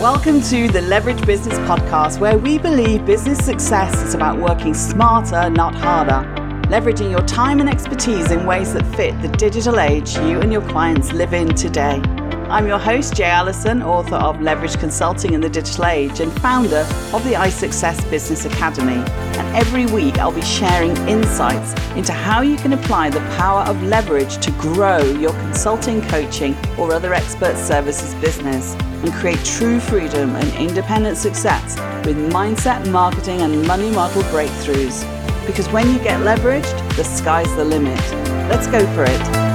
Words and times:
Welcome 0.00 0.42
to 0.42 0.68
the 0.68 0.82
Leverage 0.82 1.24
Business 1.24 1.58
Podcast, 1.60 2.20
where 2.20 2.36
we 2.36 2.58
believe 2.58 3.06
business 3.06 3.42
success 3.42 4.02
is 4.02 4.12
about 4.12 4.38
working 4.38 4.74
smarter, 4.74 5.48
not 5.48 5.74
harder, 5.74 6.22
leveraging 6.68 7.10
your 7.10 7.22
time 7.22 7.60
and 7.60 7.68
expertise 7.68 8.30
in 8.30 8.44
ways 8.44 8.74
that 8.74 8.84
fit 8.94 9.20
the 9.22 9.28
digital 9.28 9.80
age 9.80 10.14
you 10.16 10.38
and 10.40 10.52
your 10.52 10.60
clients 10.68 11.14
live 11.14 11.32
in 11.32 11.48
today. 11.54 12.02
I'm 12.50 12.66
your 12.66 12.78
host, 12.78 13.14
Jay 13.14 13.24
Allyson, 13.24 13.82
author 13.82 14.16
of 14.16 14.38
Leverage 14.42 14.78
Consulting 14.78 15.32
in 15.32 15.40
the 15.40 15.48
Digital 15.48 15.86
Age 15.86 16.20
and 16.20 16.30
founder 16.42 16.86
of 17.14 17.24
the 17.24 17.32
iSuccess 17.32 18.08
Business 18.10 18.44
Academy. 18.44 19.02
And 19.38 19.56
every 19.56 19.86
week 19.86 20.18
I'll 20.18 20.30
be 20.30 20.42
sharing 20.42 20.94
insights 21.08 21.72
into 21.96 22.12
how 22.12 22.42
you 22.42 22.56
can 22.56 22.74
apply 22.74 23.08
the 23.08 23.20
power 23.38 23.62
of 23.62 23.82
leverage 23.82 24.36
to 24.44 24.50
grow 24.52 24.98
your 24.98 25.32
consulting, 25.32 26.02
coaching, 26.02 26.54
or 26.76 26.92
other 26.92 27.14
expert 27.14 27.56
services 27.56 28.14
business 28.16 28.76
and 29.02 29.12
create 29.14 29.42
true 29.44 29.80
freedom 29.80 30.34
and 30.36 30.52
independent 30.54 31.16
success 31.16 31.76
with 32.06 32.16
mindset, 32.32 32.90
marketing, 32.90 33.42
and 33.42 33.66
money 33.66 33.90
model 33.90 34.22
breakthroughs. 34.24 35.04
Because 35.46 35.68
when 35.68 35.88
you 35.90 35.98
get 35.98 36.20
leveraged, 36.20 36.96
the 36.96 37.04
sky's 37.04 37.54
the 37.56 37.64
limit. 37.64 38.00
Let's 38.50 38.66
go 38.66 38.80
for 38.94 39.04
it. 39.04 39.45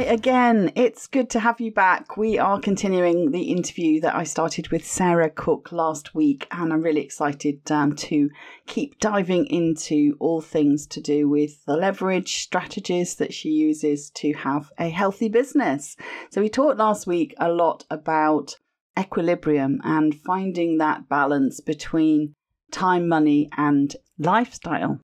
Hi 0.00 0.06
again. 0.06 0.72
It's 0.76 1.06
good 1.06 1.28
to 1.28 1.40
have 1.40 1.60
you 1.60 1.72
back. 1.72 2.16
We 2.16 2.38
are 2.38 2.58
continuing 2.58 3.32
the 3.32 3.42
interview 3.42 4.00
that 4.00 4.14
I 4.14 4.24
started 4.24 4.68
with 4.68 4.82
Sarah 4.82 5.28
Cooke 5.28 5.72
last 5.72 6.14
week, 6.14 6.48
and 6.50 6.72
I'm 6.72 6.80
really 6.80 7.02
excited 7.02 7.70
um, 7.70 7.94
to 7.96 8.30
keep 8.66 8.98
diving 8.98 9.44
into 9.48 10.16
all 10.18 10.40
things 10.40 10.86
to 10.86 11.02
do 11.02 11.28
with 11.28 11.62
the 11.66 11.76
leverage 11.76 12.40
strategies 12.40 13.16
that 13.16 13.34
she 13.34 13.50
uses 13.50 14.08
to 14.12 14.32
have 14.32 14.72
a 14.78 14.88
healthy 14.88 15.28
business. 15.28 15.98
So, 16.30 16.40
we 16.40 16.48
talked 16.48 16.78
last 16.78 17.06
week 17.06 17.34
a 17.36 17.50
lot 17.50 17.84
about 17.90 18.56
equilibrium 18.98 19.82
and 19.84 20.18
finding 20.18 20.78
that 20.78 21.10
balance 21.10 21.60
between 21.60 22.32
time, 22.70 23.06
money, 23.06 23.50
and 23.54 23.94
lifestyle. 24.18 24.98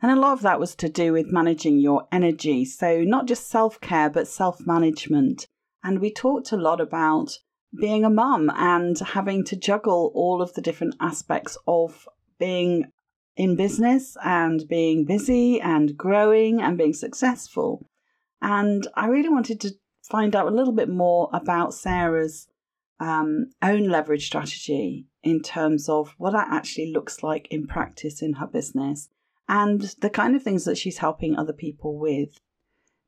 And 0.00 0.12
a 0.12 0.20
lot 0.20 0.32
of 0.32 0.42
that 0.42 0.60
was 0.60 0.76
to 0.76 0.88
do 0.88 1.12
with 1.12 1.32
managing 1.32 1.80
your 1.80 2.06
energy. 2.12 2.64
So, 2.64 3.02
not 3.02 3.26
just 3.26 3.48
self 3.48 3.80
care, 3.80 4.08
but 4.08 4.28
self 4.28 4.64
management. 4.66 5.48
And 5.82 6.00
we 6.00 6.12
talked 6.12 6.52
a 6.52 6.56
lot 6.56 6.80
about 6.80 7.38
being 7.78 8.04
a 8.04 8.10
mum 8.10 8.50
and 8.54 8.98
having 8.98 9.44
to 9.44 9.56
juggle 9.56 10.12
all 10.14 10.40
of 10.40 10.54
the 10.54 10.60
different 10.60 10.94
aspects 11.00 11.58
of 11.66 12.08
being 12.38 12.90
in 13.36 13.56
business 13.56 14.16
and 14.24 14.66
being 14.68 15.04
busy 15.04 15.60
and 15.60 15.96
growing 15.96 16.60
and 16.60 16.78
being 16.78 16.92
successful. 16.92 17.86
And 18.40 18.86
I 18.94 19.06
really 19.06 19.28
wanted 19.28 19.60
to 19.62 19.72
find 20.02 20.34
out 20.34 20.46
a 20.46 20.54
little 20.54 20.72
bit 20.72 20.88
more 20.88 21.28
about 21.32 21.74
Sarah's 21.74 22.48
um, 23.00 23.50
own 23.62 23.88
leverage 23.88 24.26
strategy 24.26 25.06
in 25.22 25.40
terms 25.42 25.88
of 25.88 26.14
what 26.18 26.32
that 26.32 26.48
actually 26.50 26.92
looks 26.92 27.22
like 27.22 27.48
in 27.50 27.66
practice 27.66 28.22
in 28.22 28.34
her 28.34 28.46
business 28.46 29.08
and 29.48 29.94
the 30.00 30.10
kind 30.10 30.36
of 30.36 30.42
things 30.42 30.64
that 30.64 30.78
she's 30.78 30.98
helping 30.98 31.36
other 31.36 31.52
people 31.52 31.98
with. 31.98 32.38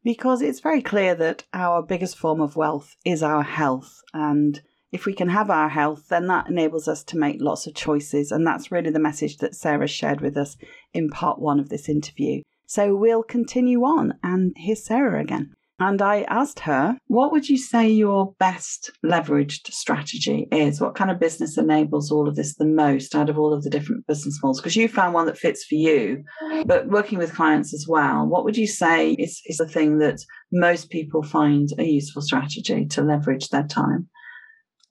Because 0.03 0.41
it's 0.41 0.61
very 0.61 0.81
clear 0.81 1.15
that 1.17 1.45
our 1.53 1.83
biggest 1.83 2.17
form 2.17 2.41
of 2.41 2.57
wealth 2.57 2.97
is 3.05 3.23
our 3.23 3.43
health. 3.43 4.01
And 4.15 4.63
if 4.93 5.05
we 5.05 5.13
can 5.13 5.29
have 5.29 5.51
our 5.51 5.69
health, 5.69 6.09
then 6.09 6.27
that 6.29 6.49
enables 6.49 6.89
us 6.89 7.05
to 7.05 7.19
make 7.19 7.37
lots 7.41 7.67
of 7.67 7.75
choices. 7.75 8.33
And 8.33 8.47
that's 8.47 8.73
really 8.73 8.91
the 8.91 8.99
message 8.99 9.37
that 9.39 9.55
Sarah 9.55 9.87
shared 9.87 10.23
with 10.23 10.39
us 10.39 10.57
in 10.95 11.11
part 11.11 11.39
one 11.39 11.61
of 11.61 11.69
this 11.69 11.89
interview. 11.89 12.43
So 12.67 12.97
we'll 12.97 13.23
continue 13.23 13.83
on. 13.83 14.15
And 14.23 14.55
here's 14.57 14.85
Sarah 14.85 15.21
again. 15.21 15.53
And 15.81 16.03
I 16.03 16.23
asked 16.29 16.61
her, 16.61 16.99
what 17.07 17.33
would 17.33 17.49
you 17.49 17.57
say 17.57 17.89
your 17.89 18.35
best 18.39 18.91
leveraged 19.05 19.73
strategy 19.73 20.47
is? 20.53 20.79
What 20.79 20.95
kind 20.95 21.11
of 21.11 21.19
business 21.19 21.57
enables 21.57 22.13
all 22.13 22.29
of 22.29 22.37
this 22.37 22.55
the 22.57 22.67
most 22.67 23.15
out 23.15 23.31
of 23.31 23.39
all 23.39 23.55
of 23.55 23.63
the 23.63 23.71
different 23.71 24.07
business 24.07 24.39
models? 24.43 24.61
Because 24.61 24.77
you 24.77 24.89
found 24.89 25.15
one 25.15 25.25
that 25.25 25.39
fits 25.39 25.65
for 25.65 25.77
you, 25.77 26.23
but 26.67 26.89
working 26.89 27.17
with 27.17 27.35
clients 27.35 27.73
as 27.73 27.87
well, 27.89 28.27
what 28.27 28.45
would 28.45 28.59
you 28.59 28.67
say 28.67 29.13
is, 29.13 29.41
is 29.47 29.57
the 29.57 29.67
thing 29.67 29.99
that 29.99 30.21
most 30.53 30.91
people 30.91 31.23
find 31.23 31.71
a 31.79 31.85
useful 31.85 32.21
strategy 32.21 32.85
to 32.85 33.01
leverage 33.01 33.49
their 33.49 33.67
time? 33.67 34.07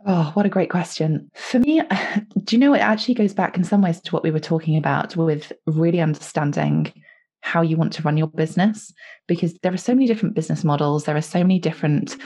Oh, 0.07 0.31
what 0.33 0.47
a 0.47 0.49
great 0.49 0.72
question. 0.72 1.29
For 1.35 1.59
me, 1.59 1.81
do 2.45 2.55
you 2.55 2.57
know, 2.57 2.73
it 2.73 2.79
actually 2.79 3.13
goes 3.13 3.33
back 3.33 3.57
in 3.57 3.63
some 3.63 3.83
ways 3.83 4.01
to 4.01 4.11
what 4.11 4.23
we 4.23 4.31
were 4.31 4.39
talking 4.39 4.75
about 4.75 5.16
with 5.16 5.51
really 5.67 6.01
understanding 6.01 6.91
how 7.41 7.61
you 7.61 7.77
want 7.77 7.94
to 7.94 8.01
run 8.03 8.17
your 8.17 8.27
business 8.27 8.94
because 9.27 9.53
there 9.61 9.73
are 9.73 9.77
so 9.77 9.94
many 9.94 10.07
different 10.07 10.35
business 10.35 10.63
models, 10.63 11.05
there 11.05 11.17
are 11.17 11.22
so 11.22 11.39
many 11.39 11.59
different 11.59 12.17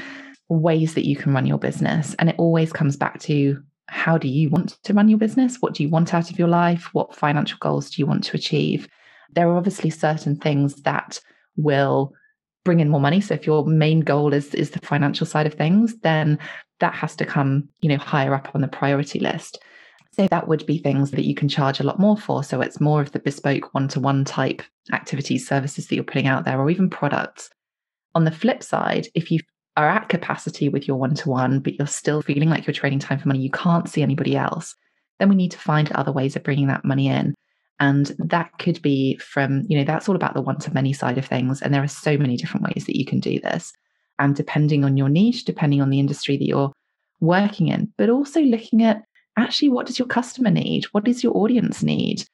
ways 0.49 0.93
that 0.93 1.05
you 1.05 1.15
can 1.15 1.33
run 1.33 1.45
your 1.45 1.57
business. 1.57 2.15
And 2.19 2.29
it 2.29 2.35
always 2.37 2.73
comes 2.73 2.97
back 2.97 3.19
to 3.21 3.61
how 3.87 4.17
do 4.17 4.27
you 4.27 4.49
want 4.49 4.77
to 4.83 4.93
run 4.93 5.09
your 5.09 5.19
business? 5.19 5.57
What 5.59 5.73
do 5.73 5.83
you 5.83 5.89
want 5.89 6.13
out 6.13 6.31
of 6.31 6.39
your 6.39 6.47
life? 6.47 6.89
What 6.93 7.15
financial 7.15 7.57
goals 7.59 7.89
do 7.89 8.01
you 8.01 8.05
want 8.05 8.23
to 8.25 8.37
achieve? 8.37 8.87
There 9.31 9.49
are 9.49 9.57
obviously 9.57 9.89
certain 9.89 10.35
things 10.35 10.81
that 10.83 11.19
will 11.57 12.13
bring 12.63 12.79
in 12.79 12.89
more 12.89 13.01
money. 13.01 13.21
So 13.21 13.33
if 13.33 13.45
your 13.45 13.65
main 13.65 13.99
goal 13.99 14.33
is 14.33 14.53
is 14.55 14.71
the 14.71 14.79
financial 14.79 15.27
side 15.27 15.47
of 15.47 15.53
things, 15.53 15.97
then 15.99 16.39
that 16.79 16.93
has 16.93 17.15
to 17.17 17.25
come, 17.25 17.69
you 17.81 17.89
know, 17.89 17.97
higher 17.97 18.33
up 18.33 18.51
on 18.53 18.61
the 18.61 18.67
priority 18.67 19.19
list. 19.19 19.61
So 20.13 20.27
that 20.27 20.47
would 20.47 20.65
be 20.67 20.77
things 20.77 21.11
that 21.11 21.25
you 21.25 21.33
can 21.33 21.49
charge 21.49 21.79
a 21.79 21.83
lot 21.83 21.99
more 21.99 22.15
for. 22.15 22.43
So 22.43 22.61
it's 22.61 22.79
more 22.79 23.01
of 23.01 23.11
the 23.11 23.19
bespoke 23.19 23.73
one 23.73 23.87
to 23.89 23.99
one 23.99 24.23
type 24.25 24.61
activities, 24.91 25.47
services 25.47 25.87
that 25.87 25.95
you're 25.95 26.03
putting 26.03 26.27
out 26.27 26.45
there, 26.45 26.59
or 26.59 26.69
even 26.69 26.89
products. 26.89 27.49
On 28.13 28.23
the 28.23 28.31
flip 28.31 28.61
side, 28.61 29.07
if 29.15 29.31
you 29.31 29.39
are 29.75 29.89
at 29.89 30.09
capacity 30.09 30.69
with 30.69 30.87
your 30.87 30.97
one 30.97 31.15
to 31.15 31.29
one, 31.29 31.59
but 31.59 31.73
you're 31.79 31.87
still 31.87 32.21
feeling 32.21 32.49
like 32.49 32.67
you're 32.67 32.75
trading 32.75 32.99
time 32.99 33.17
for 33.17 33.27
money, 33.27 33.39
you 33.39 33.49
can't 33.49 33.89
see 33.89 34.03
anybody 34.03 34.35
else, 34.35 34.75
then 35.19 35.29
we 35.29 35.35
need 35.35 35.51
to 35.51 35.57
find 35.57 35.91
other 35.91 36.11
ways 36.11 36.35
of 36.35 36.43
bringing 36.43 36.67
that 36.67 36.85
money 36.85 37.07
in. 37.07 37.33
And 37.79 38.15
that 38.19 38.51
could 38.59 38.79
be 38.83 39.17
from, 39.17 39.63
you 39.67 39.77
know, 39.77 39.83
that's 39.83 40.07
all 40.07 40.15
about 40.15 40.35
the 40.35 40.43
one 40.43 40.59
to 40.59 40.73
many 40.73 40.93
side 40.93 41.17
of 41.17 41.25
things. 41.25 41.59
And 41.61 41.73
there 41.73 41.83
are 41.83 41.87
so 41.87 42.17
many 42.17 42.37
different 42.37 42.67
ways 42.67 42.85
that 42.85 42.97
you 42.97 43.05
can 43.05 43.19
do 43.19 43.39
this. 43.39 43.73
And 44.19 44.35
depending 44.35 44.85
on 44.85 44.95
your 44.95 45.09
niche, 45.09 45.43
depending 45.43 45.81
on 45.81 45.89
the 45.89 45.99
industry 45.99 46.37
that 46.37 46.45
you're 46.45 46.71
working 47.19 47.69
in, 47.69 47.91
but 47.97 48.11
also 48.11 48.41
looking 48.41 48.83
at 48.83 49.01
actually, 49.37 49.69
what 49.69 49.85
does 49.85 49.99
your 49.99 50.07
customer 50.07 50.51
need? 50.51 50.85
What 50.85 51.03
does 51.03 51.23
your 51.23 51.35
audience 51.37 51.83
need? 51.83 52.25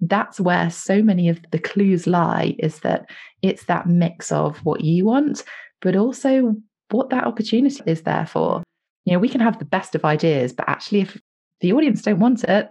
That's 0.00 0.40
where 0.40 0.70
so 0.70 1.02
many 1.02 1.28
of 1.28 1.40
the 1.50 1.58
clues 1.58 2.06
lie 2.06 2.54
is 2.58 2.80
that 2.80 3.10
it's 3.42 3.64
that 3.64 3.88
mix 3.88 4.30
of 4.30 4.58
what 4.58 4.82
you 4.82 5.04
want, 5.06 5.44
but 5.80 5.96
also 5.96 6.56
what 6.90 7.10
that 7.10 7.24
opportunity 7.24 7.82
is 7.86 8.02
there 8.02 8.26
for. 8.26 8.62
You 9.04 9.14
know, 9.14 9.18
we 9.18 9.28
can 9.28 9.40
have 9.40 9.58
the 9.58 9.64
best 9.64 9.94
of 9.94 10.04
ideas, 10.04 10.52
but 10.52 10.68
actually, 10.68 11.00
if 11.00 11.20
the 11.60 11.72
audience 11.72 12.02
don't 12.02 12.20
want 12.20 12.44
it, 12.44 12.70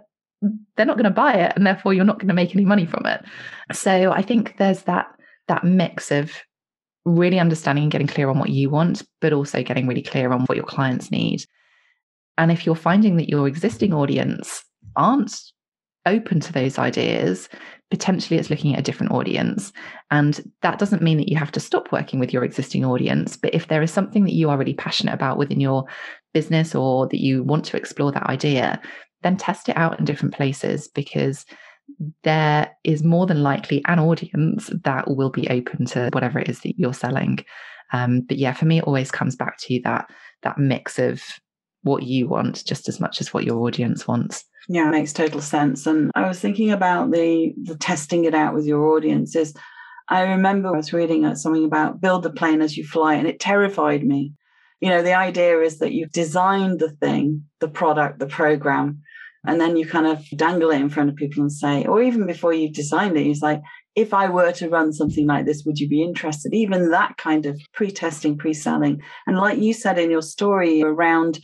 they're 0.76 0.86
not 0.86 0.96
going 0.96 1.04
to 1.04 1.10
buy 1.10 1.34
it, 1.34 1.52
and 1.56 1.66
therefore 1.66 1.92
you're 1.92 2.04
not 2.04 2.18
going 2.18 2.28
to 2.28 2.34
make 2.34 2.54
any 2.54 2.64
money 2.64 2.86
from 2.86 3.04
it. 3.06 3.24
So 3.72 4.12
I 4.12 4.22
think 4.22 4.56
there's 4.56 4.82
that 4.82 5.08
that 5.48 5.64
mix 5.64 6.10
of 6.10 6.32
really 7.04 7.38
understanding 7.38 7.84
and 7.84 7.92
getting 7.92 8.06
clear 8.06 8.28
on 8.28 8.38
what 8.38 8.50
you 8.50 8.70
want, 8.70 9.02
but 9.20 9.32
also 9.32 9.62
getting 9.62 9.86
really 9.86 10.02
clear 10.02 10.32
on 10.32 10.42
what 10.42 10.56
your 10.56 10.66
clients 10.66 11.10
need. 11.10 11.44
And 12.38 12.50
if 12.50 12.64
you're 12.64 12.74
finding 12.74 13.16
that 13.16 13.28
your 13.28 13.46
existing 13.46 13.92
audience 13.92 14.64
aren't 14.96 15.38
open 16.06 16.40
to 16.40 16.52
those 16.52 16.78
ideas, 16.78 17.48
potentially 17.90 18.38
it's 18.38 18.48
looking 18.48 18.74
at 18.74 18.80
a 18.80 18.82
different 18.82 19.12
audience. 19.12 19.72
And 20.10 20.40
that 20.62 20.78
doesn't 20.78 21.02
mean 21.02 21.18
that 21.18 21.28
you 21.28 21.36
have 21.36 21.52
to 21.52 21.60
stop 21.60 21.92
working 21.92 22.18
with 22.18 22.32
your 22.32 22.44
existing 22.44 22.84
audience. 22.84 23.36
But 23.36 23.54
if 23.54 23.68
there 23.68 23.82
is 23.82 23.92
something 23.92 24.24
that 24.24 24.34
you 24.34 24.48
are 24.50 24.56
really 24.56 24.74
passionate 24.74 25.14
about 25.14 25.36
within 25.36 25.60
your 25.60 25.84
business 26.32 26.74
or 26.74 27.08
that 27.08 27.20
you 27.20 27.42
want 27.42 27.64
to 27.66 27.76
explore 27.76 28.12
that 28.12 28.30
idea, 28.30 28.80
then 29.22 29.36
test 29.36 29.68
it 29.68 29.76
out 29.76 29.98
in 29.98 30.04
different 30.04 30.34
places 30.34 30.88
because 30.88 31.44
there 32.22 32.70
is 32.84 33.02
more 33.02 33.26
than 33.26 33.42
likely 33.42 33.82
an 33.86 33.98
audience 33.98 34.70
that 34.84 35.10
will 35.10 35.30
be 35.30 35.48
open 35.48 35.86
to 35.86 36.10
whatever 36.12 36.38
it 36.38 36.48
is 36.48 36.60
that 36.60 36.78
you're 36.78 36.94
selling. 36.94 37.38
Um, 37.92 38.20
but 38.20 38.36
yeah, 38.36 38.52
for 38.52 38.66
me, 38.66 38.78
it 38.78 38.84
always 38.84 39.10
comes 39.10 39.34
back 39.34 39.58
to 39.60 39.80
that 39.84 40.10
that 40.42 40.58
mix 40.58 40.98
of 40.98 41.22
what 41.82 42.02
you 42.02 42.28
want 42.28 42.64
just 42.64 42.88
as 42.88 43.00
much 43.00 43.20
as 43.20 43.32
what 43.32 43.44
your 43.44 43.58
audience 43.58 44.06
wants. 44.06 44.44
Yeah, 44.68 44.90
makes 44.90 45.12
total 45.12 45.40
sense. 45.40 45.86
And 45.86 46.10
I 46.14 46.28
was 46.28 46.40
thinking 46.40 46.70
about 46.70 47.10
the 47.10 47.54
the 47.62 47.76
testing 47.76 48.24
it 48.24 48.34
out 48.34 48.54
with 48.54 48.66
your 48.66 48.86
audiences. 48.86 49.54
I 50.08 50.22
remember 50.22 50.68
I 50.68 50.76
was 50.76 50.92
reading 50.92 51.24
uh, 51.24 51.34
something 51.34 51.64
about 51.64 52.00
build 52.00 52.22
the 52.22 52.30
plane 52.30 52.60
as 52.60 52.76
you 52.76 52.84
fly, 52.84 53.14
and 53.14 53.26
it 53.26 53.40
terrified 53.40 54.04
me. 54.04 54.34
You 54.80 54.90
know, 54.90 55.02
the 55.02 55.14
idea 55.14 55.60
is 55.60 55.78
that 55.78 55.92
you've 55.92 56.12
designed 56.12 56.78
the 56.78 56.90
thing, 56.90 57.44
the 57.60 57.68
product, 57.68 58.18
the 58.18 58.26
program, 58.26 59.02
and 59.46 59.60
then 59.60 59.76
you 59.76 59.86
kind 59.86 60.06
of 60.06 60.24
dangle 60.36 60.70
it 60.70 60.80
in 60.80 60.88
front 60.88 61.10
of 61.10 61.16
people 61.16 61.42
and 61.42 61.52
say, 61.52 61.84
or 61.84 62.02
even 62.02 62.26
before 62.26 62.52
you've 62.52 62.74
designed 62.74 63.16
it, 63.16 63.26
it's 63.26 63.42
like, 63.42 63.60
if 63.94 64.14
I 64.14 64.28
were 64.28 64.52
to 64.52 64.68
run 64.68 64.92
something 64.92 65.26
like 65.26 65.46
this, 65.46 65.64
would 65.64 65.78
you 65.78 65.88
be 65.88 66.02
interested? 66.02 66.54
Even 66.54 66.90
that 66.90 67.16
kind 67.16 67.46
of 67.46 67.60
pre 67.72 67.90
testing, 67.90 68.38
pre 68.38 68.54
selling. 68.54 69.00
And 69.26 69.36
like 69.36 69.58
you 69.58 69.72
said 69.72 69.98
in 69.98 70.10
your 70.10 70.22
story 70.22 70.82
around 70.82 71.40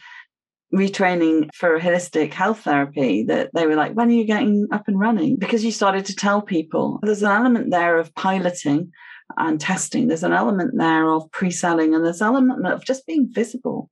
retraining 0.75 1.49
for 1.55 1.79
holistic 1.79 2.33
health 2.33 2.61
therapy 2.61 3.25
that 3.25 3.51
they 3.55 3.67
were 3.67 3.77
like, 3.77 3.93
when 3.93 4.09
are 4.09 4.13
you 4.13 4.25
getting 4.25 4.67
up 4.73 4.89
and 4.89 4.99
running? 4.99 5.37
Because 5.37 5.65
you 5.65 5.71
started 5.71 6.05
to 6.07 6.17
tell 6.17 6.43
people 6.43 6.99
there's 7.03 7.23
an 7.23 7.31
element 7.31 7.71
there 7.71 7.99
of 7.99 8.15
piloting 8.15 8.91
and 9.37 9.61
testing. 9.61 10.09
There's 10.09 10.25
an 10.25 10.33
element 10.33 10.73
there 10.77 11.09
of 11.09 11.31
pre-selling 11.31 11.95
and 11.95 12.05
there's 12.05 12.21
an 12.21 12.27
element 12.27 12.67
of 12.67 12.85
just 12.85 13.07
being 13.07 13.29
visible 13.33 13.91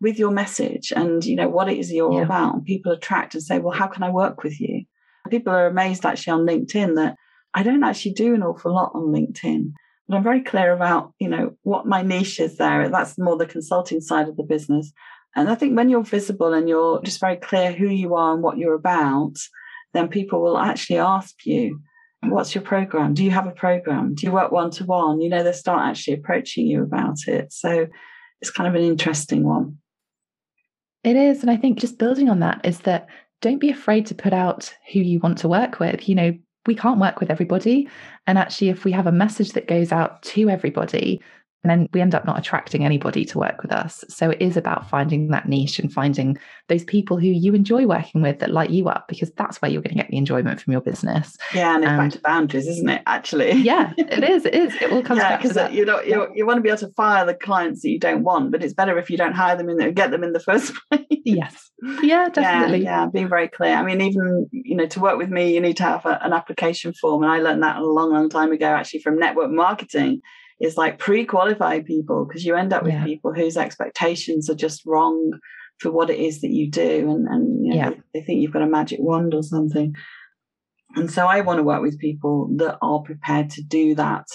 with 0.00 0.18
your 0.18 0.30
message 0.30 0.92
and 0.94 1.22
you 1.24 1.36
know 1.36 1.48
what 1.48 1.68
it 1.68 1.78
is 1.78 1.92
you're 1.92 2.12
yeah. 2.12 2.22
about. 2.22 2.54
And 2.54 2.64
people 2.64 2.92
attract 2.92 3.34
and 3.34 3.42
say, 3.42 3.58
well, 3.58 3.76
how 3.76 3.86
can 3.86 4.02
I 4.02 4.10
work 4.10 4.42
with 4.42 4.60
you? 4.60 4.84
People 5.28 5.52
are 5.52 5.66
amazed 5.66 6.06
actually 6.06 6.32
on 6.32 6.46
LinkedIn 6.46 6.96
that 6.96 7.16
I 7.54 7.62
don't 7.62 7.84
actually 7.84 8.12
do 8.12 8.34
an 8.34 8.42
awful 8.42 8.74
lot 8.74 8.92
on 8.94 9.12
LinkedIn. 9.12 9.72
But 10.08 10.16
I'm 10.16 10.22
very 10.22 10.42
clear 10.42 10.72
about, 10.72 11.12
you 11.18 11.28
know, 11.28 11.56
what 11.62 11.86
my 11.86 12.02
niche 12.02 12.40
is 12.40 12.56
there. 12.56 12.88
That's 12.88 13.18
more 13.18 13.36
the 13.36 13.46
consulting 13.46 14.00
side 14.00 14.28
of 14.28 14.36
the 14.36 14.42
business. 14.42 14.92
And 15.36 15.48
I 15.48 15.54
think 15.54 15.76
when 15.76 15.88
you're 15.88 16.02
visible 16.02 16.52
and 16.52 16.68
you're 16.68 17.00
just 17.02 17.20
very 17.20 17.36
clear 17.36 17.72
who 17.72 17.86
you 17.86 18.14
are 18.14 18.34
and 18.34 18.42
what 18.42 18.58
you're 18.58 18.74
about, 18.74 19.34
then 19.94 20.08
people 20.08 20.42
will 20.42 20.58
actually 20.58 20.98
ask 20.98 21.46
you, 21.46 21.80
what's 22.22 22.54
your 22.54 22.62
program? 22.62 23.14
Do 23.14 23.24
you 23.24 23.30
have 23.30 23.46
a 23.46 23.52
program? 23.52 24.14
Do 24.14 24.26
you 24.26 24.32
work 24.32 24.52
one 24.52 24.70
to 24.72 24.84
one? 24.84 25.20
You 25.20 25.28
know, 25.28 25.42
they 25.42 25.52
start 25.52 25.88
actually 25.88 26.14
approaching 26.14 26.66
you 26.66 26.82
about 26.82 27.16
it. 27.26 27.52
So 27.52 27.86
it's 28.40 28.50
kind 28.50 28.68
of 28.68 28.74
an 28.74 28.86
interesting 28.86 29.44
one. 29.44 29.78
It 31.02 31.16
is. 31.16 31.42
And 31.42 31.50
I 31.50 31.56
think 31.56 31.78
just 31.78 31.98
building 31.98 32.28
on 32.28 32.40
that 32.40 32.60
is 32.64 32.80
that 32.80 33.08
don't 33.40 33.58
be 33.58 33.70
afraid 33.70 34.06
to 34.06 34.14
put 34.14 34.32
out 34.32 34.74
who 34.92 35.00
you 35.00 35.18
want 35.20 35.38
to 35.38 35.48
work 35.48 35.80
with. 35.80 36.08
You 36.08 36.14
know, 36.14 36.38
we 36.66 36.74
can't 36.74 37.00
work 37.00 37.20
with 37.20 37.30
everybody. 37.30 37.88
And 38.26 38.36
actually, 38.36 38.68
if 38.68 38.84
we 38.84 38.92
have 38.92 39.06
a 39.06 39.12
message 39.12 39.52
that 39.52 39.66
goes 39.66 39.92
out 39.92 40.22
to 40.24 40.50
everybody, 40.50 41.22
and 41.62 41.70
then 41.70 41.88
we 41.92 42.00
end 42.00 42.14
up 42.14 42.24
not 42.24 42.38
attracting 42.38 42.84
anybody 42.84 43.24
to 43.26 43.38
work 43.38 43.60
with 43.60 43.70
us. 43.70 44.02
So 44.08 44.30
it 44.30 44.40
is 44.40 44.56
about 44.56 44.88
finding 44.88 45.28
that 45.28 45.46
niche 45.46 45.78
and 45.78 45.92
finding 45.92 46.38
those 46.68 46.84
people 46.84 47.18
who 47.18 47.26
you 47.26 47.54
enjoy 47.54 47.84
working 47.86 48.22
with 48.22 48.38
that 48.38 48.50
light 48.50 48.70
you 48.70 48.88
up, 48.88 49.08
because 49.08 49.30
that's 49.32 49.60
where 49.60 49.70
you're 49.70 49.82
going 49.82 49.94
to 49.94 50.02
get 50.02 50.08
the 50.08 50.16
enjoyment 50.16 50.60
from 50.60 50.72
your 50.72 50.80
business. 50.80 51.36
Yeah, 51.54 51.74
and 51.74 51.84
it's 51.84 51.90
back 51.90 52.12
to 52.12 52.20
boundaries, 52.20 52.66
isn't 52.66 52.88
it? 52.88 53.02
Actually, 53.04 53.52
yeah, 53.52 53.92
it 53.98 54.24
is. 54.24 54.46
It 54.46 54.54
is. 54.54 54.74
It 54.80 54.90
will 54.90 55.02
come 55.02 55.18
yeah, 55.18 55.36
back 55.36 55.42
to 55.42 55.50
uh, 55.50 55.52
that. 55.52 55.72
You 55.72 55.84
know, 55.84 56.00
you, 56.00 56.28
you 56.34 56.46
want 56.46 56.56
to 56.56 56.62
be 56.62 56.70
able 56.70 56.78
to 56.78 56.92
fire 56.92 57.26
the 57.26 57.34
clients 57.34 57.82
that 57.82 57.90
you 57.90 57.98
don't 57.98 58.22
want, 58.22 58.52
but 58.52 58.64
it's 58.64 58.74
better 58.74 58.96
if 58.98 59.10
you 59.10 59.18
don't 59.18 59.34
hire 59.34 59.56
them 59.56 59.68
and 59.68 59.94
get 59.94 60.10
them 60.10 60.24
in 60.24 60.32
the 60.32 60.40
first 60.40 60.72
place. 60.90 61.04
yes. 61.10 61.70
Yeah, 62.02 62.28
definitely. 62.30 62.84
Yeah, 62.84 63.02
yeah, 63.02 63.06
being 63.12 63.28
very 63.28 63.48
clear. 63.48 63.74
I 63.74 63.82
mean, 63.82 64.00
even 64.00 64.48
you 64.50 64.76
know, 64.76 64.86
to 64.86 65.00
work 65.00 65.18
with 65.18 65.28
me, 65.28 65.54
you 65.54 65.60
need 65.60 65.76
to 65.78 65.82
have 65.82 66.06
a, 66.06 66.24
an 66.24 66.32
application 66.32 66.94
form, 66.94 67.22
and 67.22 67.30
I 67.30 67.40
learned 67.40 67.62
that 67.62 67.76
a 67.76 67.84
long, 67.84 68.12
long 68.12 68.30
time 68.30 68.52
ago, 68.52 68.66
actually, 68.66 69.00
from 69.00 69.18
network 69.18 69.50
marketing 69.50 70.22
is 70.60 70.76
like 70.76 70.98
pre-qualify 70.98 71.80
people 71.80 72.26
because 72.26 72.44
you 72.44 72.54
end 72.54 72.72
up 72.72 72.82
with 72.82 72.92
yeah. 72.92 73.04
people 73.04 73.32
whose 73.32 73.56
expectations 73.56 74.50
are 74.50 74.54
just 74.54 74.84
wrong 74.86 75.32
for 75.78 75.90
what 75.90 76.10
it 76.10 76.18
is 76.18 76.42
that 76.42 76.50
you 76.50 76.70
do 76.70 77.10
and, 77.10 77.26
and 77.26 77.64
you 77.64 77.70
know, 77.70 77.76
yeah. 77.76 77.90
they, 77.90 78.00
they 78.14 78.22
think 78.22 78.40
you've 78.40 78.52
got 78.52 78.62
a 78.62 78.66
magic 78.66 78.98
wand 79.00 79.34
or 79.34 79.42
something 79.42 79.94
and 80.96 81.10
so 81.10 81.26
i 81.26 81.40
want 81.40 81.58
to 81.58 81.62
work 81.62 81.80
with 81.80 81.98
people 81.98 82.50
that 82.56 82.76
are 82.82 83.00
prepared 83.00 83.48
to 83.48 83.62
do 83.62 83.94
that 83.94 84.26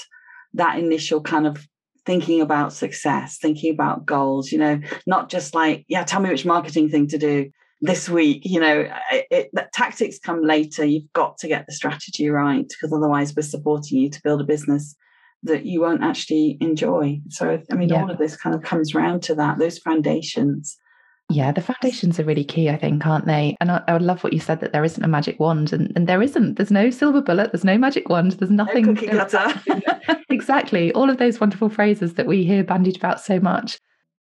that 0.54 0.80
initial 0.80 1.22
kind 1.22 1.45
of 1.45 1.68
thinking 2.06 2.42
about 2.42 2.74
success 2.74 3.38
thinking 3.39 3.74
about 3.74 4.06
goals 4.06 4.51
you 4.51 4.57
know 4.57 4.80
not 5.06 5.30
just 5.30 5.54
like 5.54 5.86
yeah 5.88 6.04
tell 6.04 6.22
me 6.22 6.30
which 6.30 6.45
marketing 6.45 6.89
thing 6.89 7.07
to 7.07 7.18
do 7.18 7.50
this 7.81 8.10
week 8.10 8.42
you 8.45 8.60
know 8.60 8.89
it, 9.12 9.27
it, 9.30 9.68
tactics 9.74 10.18
come 10.18 10.42
later 10.42 10.86
you've 10.86 11.12
got 11.13 11.38
to 11.38 11.48
get 11.48 11.66
the 11.68 11.74
strategy 11.74 12.30
right 12.30 12.68
because 12.69 12.94
otherwise 12.94 13.36
we're 13.36 13.44
supporting 13.44 14.00
you 14.00 14.10
to 14.10 14.22
build 14.24 14.42
a 14.42 14.45
business 14.45 14.95
that 15.44 15.66
you 15.66 15.82
won't 15.82 16.04
actually 16.04 16.58
enjoy. 16.60 17.20
So, 17.30 17.62
I 17.72 17.76
mean, 17.76 17.90
yeah. 17.90 18.02
all 18.02 18.12
of 18.12 18.18
this 18.18 18.36
kind 18.36 18.56
of 18.56 18.64
comes 18.64 18.96
round 18.96 19.24
to 19.24 19.36
that, 19.36 19.60
those 19.60 19.78
foundations. 19.78 20.78
Yeah, 21.30 21.52
the 21.52 21.62
foundations 21.62 22.20
are 22.20 22.24
really 22.24 22.44
key, 22.44 22.70
I 22.70 22.78
think, 22.78 23.06
aren't 23.06 23.26
they? 23.26 23.56
And 23.60 23.72
I, 23.72 23.82
I, 23.88 23.94
would 23.94 24.04
love 24.04 24.24
what 24.24 24.34
you 24.34 24.40
said 24.40 24.60
that 24.60 24.74
there 24.74 24.84
isn't 24.84 25.04
a 25.04 25.08
magic 25.08 25.40
wand, 25.40 25.74
and, 25.74 25.92
and 25.96 26.08
there 26.08 26.22
isn't. 26.22 26.56
There's 26.56 26.70
no 26.70 26.92
silver 26.92 27.22
bullet. 27.22 27.52
There's 27.52 27.64
no 27.64 27.80
magic 27.80 28.10
wand. 28.10 28.34
There's 28.34 28.52
nothing. 28.52 28.86
No 28.86 28.94
exactly. 30.30 30.94
All 30.94 31.10
of 31.10 31.18
those 31.18 31.40
wonderful 31.40 31.70
phrases 31.70 32.14
that 32.14 32.28
we 32.28 32.44
hear 32.44 32.64
bandied 32.64 32.98
about 32.98 33.20
so 33.20 33.40
much, 33.40 33.80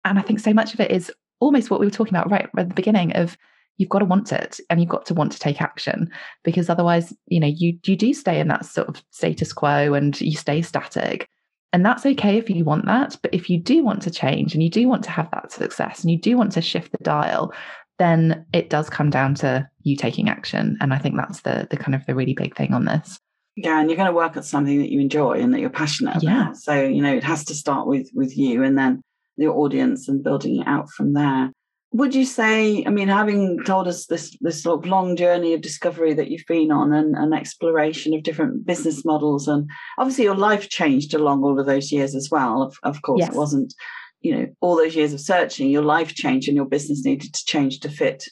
and 0.03 0.19
I 0.19 0.21
think 0.21 0.41
so 0.41 0.53
much 0.53 0.73
of 0.73 0.81
it 0.81 0.91
is 0.91 1.09
almost 1.39 1.71
what 1.71 1.79
we 1.79 1.85
were 1.85 1.91
talking 1.91 2.13
about 2.13 2.29
right 2.29 2.49
at 2.57 2.67
the 2.67 2.75
beginning 2.75 3.13
of 3.13 3.37
you've 3.77 3.89
got 3.89 3.99
to 3.99 4.05
want 4.05 4.31
it 4.31 4.59
and 4.69 4.79
you've 4.79 4.89
got 4.89 5.05
to 5.07 5.13
want 5.13 5.31
to 5.31 5.39
take 5.39 5.61
action 5.61 6.09
because 6.43 6.69
otherwise 6.69 7.13
you 7.27 7.39
know 7.39 7.47
you 7.47 7.77
you 7.85 7.95
do 7.95 8.13
stay 8.13 8.39
in 8.39 8.47
that 8.47 8.65
sort 8.65 8.87
of 8.87 9.03
status 9.11 9.53
quo 9.53 9.93
and 9.93 10.19
you 10.21 10.35
stay 10.35 10.61
static. 10.61 11.27
And 11.73 11.85
that's 11.85 12.05
okay 12.05 12.37
if 12.37 12.49
you 12.49 12.65
want 12.65 12.85
that 12.85 13.17
but 13.21 13.33
if 13.33 13.49
you 13.49 13.57
do 13.57 13.83
want 13.83 14.01
to 14.01 14.11
change 14.11 14.53
and 14.53 14.61
you 14.61 14.69
do 14.69 14.87
want 14.89 15.03
to 15.05 15.09
have 15.09 15.31
that 15.31 15.53
success 15.53 16.01
and 16.01 16.11
you 16.11 16.17
do 16.19 16.37
want 16.37 16.51
to 16.53 16.61
shift 16.61 16.91
the 16.91 16.97
dial 17.01 17.53
then 17.97 18.45
it 18.51 18.69
does 18.69 18.89
come 18.89 19.09
down 19.09 19.35
to 19.35 19.69
you 19.83 19.95
taking 19.95 20.27
action. 20.27 20.77
And 20.81 20.93
i 20.93 20.97
think 20.97 21.15
that's 21.15 21.41
the 21.41 21.67
the 21.69 21.77
kind 21.77 21.95
of 21.95 22.05
the 22.05 22.15
really 22.15 22.33
big 22.33 22.55
thing 22.55 22.73
on 22.73 22.85
this. 22.85 23.19
Yeah 23.55 23.79
and 23.79 23.89
you're 23.89 23.97
going 23.97 24.09
to 24.09 24.15
work 24.15 24.35
at 24.35 24.45
something 24.45 24.79
that 24.79 24.91
you 24.91 24.99
enjoy 24.99 25.39
and 25.39 25.53
that 25.53 25.59
you're 25.59 25.69
passionate 25.69 26.21
yeah. 26.21 26.41
about 26.41 26.57
so 26.57 26.73
you 26.83 27.01
know 27.01 27.13
it 27.15 27.23
has 27.23 27.45
to 27.45 27.53
start 27.53 27.87
with 27.87 28.09
with 28.13 28.37
you 28.37 28.63
and 28.63 28.77
then 28.77 29.01
your 29.37 29.57
audience 29.57 30.07
and 30.07 30.23
building 30.23 30.61
it 30.61 30.67
out 30.67 30.89
from 30.89 31.13
there 31.13 31.51
would 31.93 32.15
you 32.15 32.25
say 32.25 32.83
i 32.85 32.89
mean 32.89 33.07
having 33.07 33.61
told 33.65 33.87
us 33.87 34.05
this 34.05 34.35
this 34.41 34.63
sort 34.63 34.79
of 34.79 34.89
long 34.89 35.15
journey 35.15 35.53
of 35.53 35.61
discovery 35.61 36.13
that 36.13 36.29
you've 36.29 36.45
been 36.47 36.71
on 36.71 36.93
and, 36.93 37.15
and 37.15 37.33
exploration 37.33 38.13
of 38.13 38.23
different 38.23 38.65
business 38.65 39.03
models 39.05 39.47
and 39.47 39.69
obviously 39.97 40.23
your 40.23 40.35
life 40.35 40.69
changed 40.69 41.13
along 41.13 41.43
all 41.43 41.59
of 41.59 41.65
those 41.65 41.91
years 41.91 42.15
as 42.15 42.29
well 42.31 42.61
of, 42.61 42.77
of 42.83 43.01
course 43.01 43.19
yes. 43.19 43.29
it 43.29 43.35
wasn't 43.35 43.73
you 44.21 44.35
know 44.35 44.47
all 44.61 44.75
those 44.75 44.95
years 44.95 45.13
of 45.13 45.19
searching 45.19 45.69
your 45.69 45.83
life 45.83 46.13
changed 46.13 46.47
and 46.47 46.55
your 46.55 46.65
business 46.65 47.03
needed 47.03 47.33
to 47.33 47.45
change 47.45 47.79
to 47.79 47.89
fit 47.89 48.25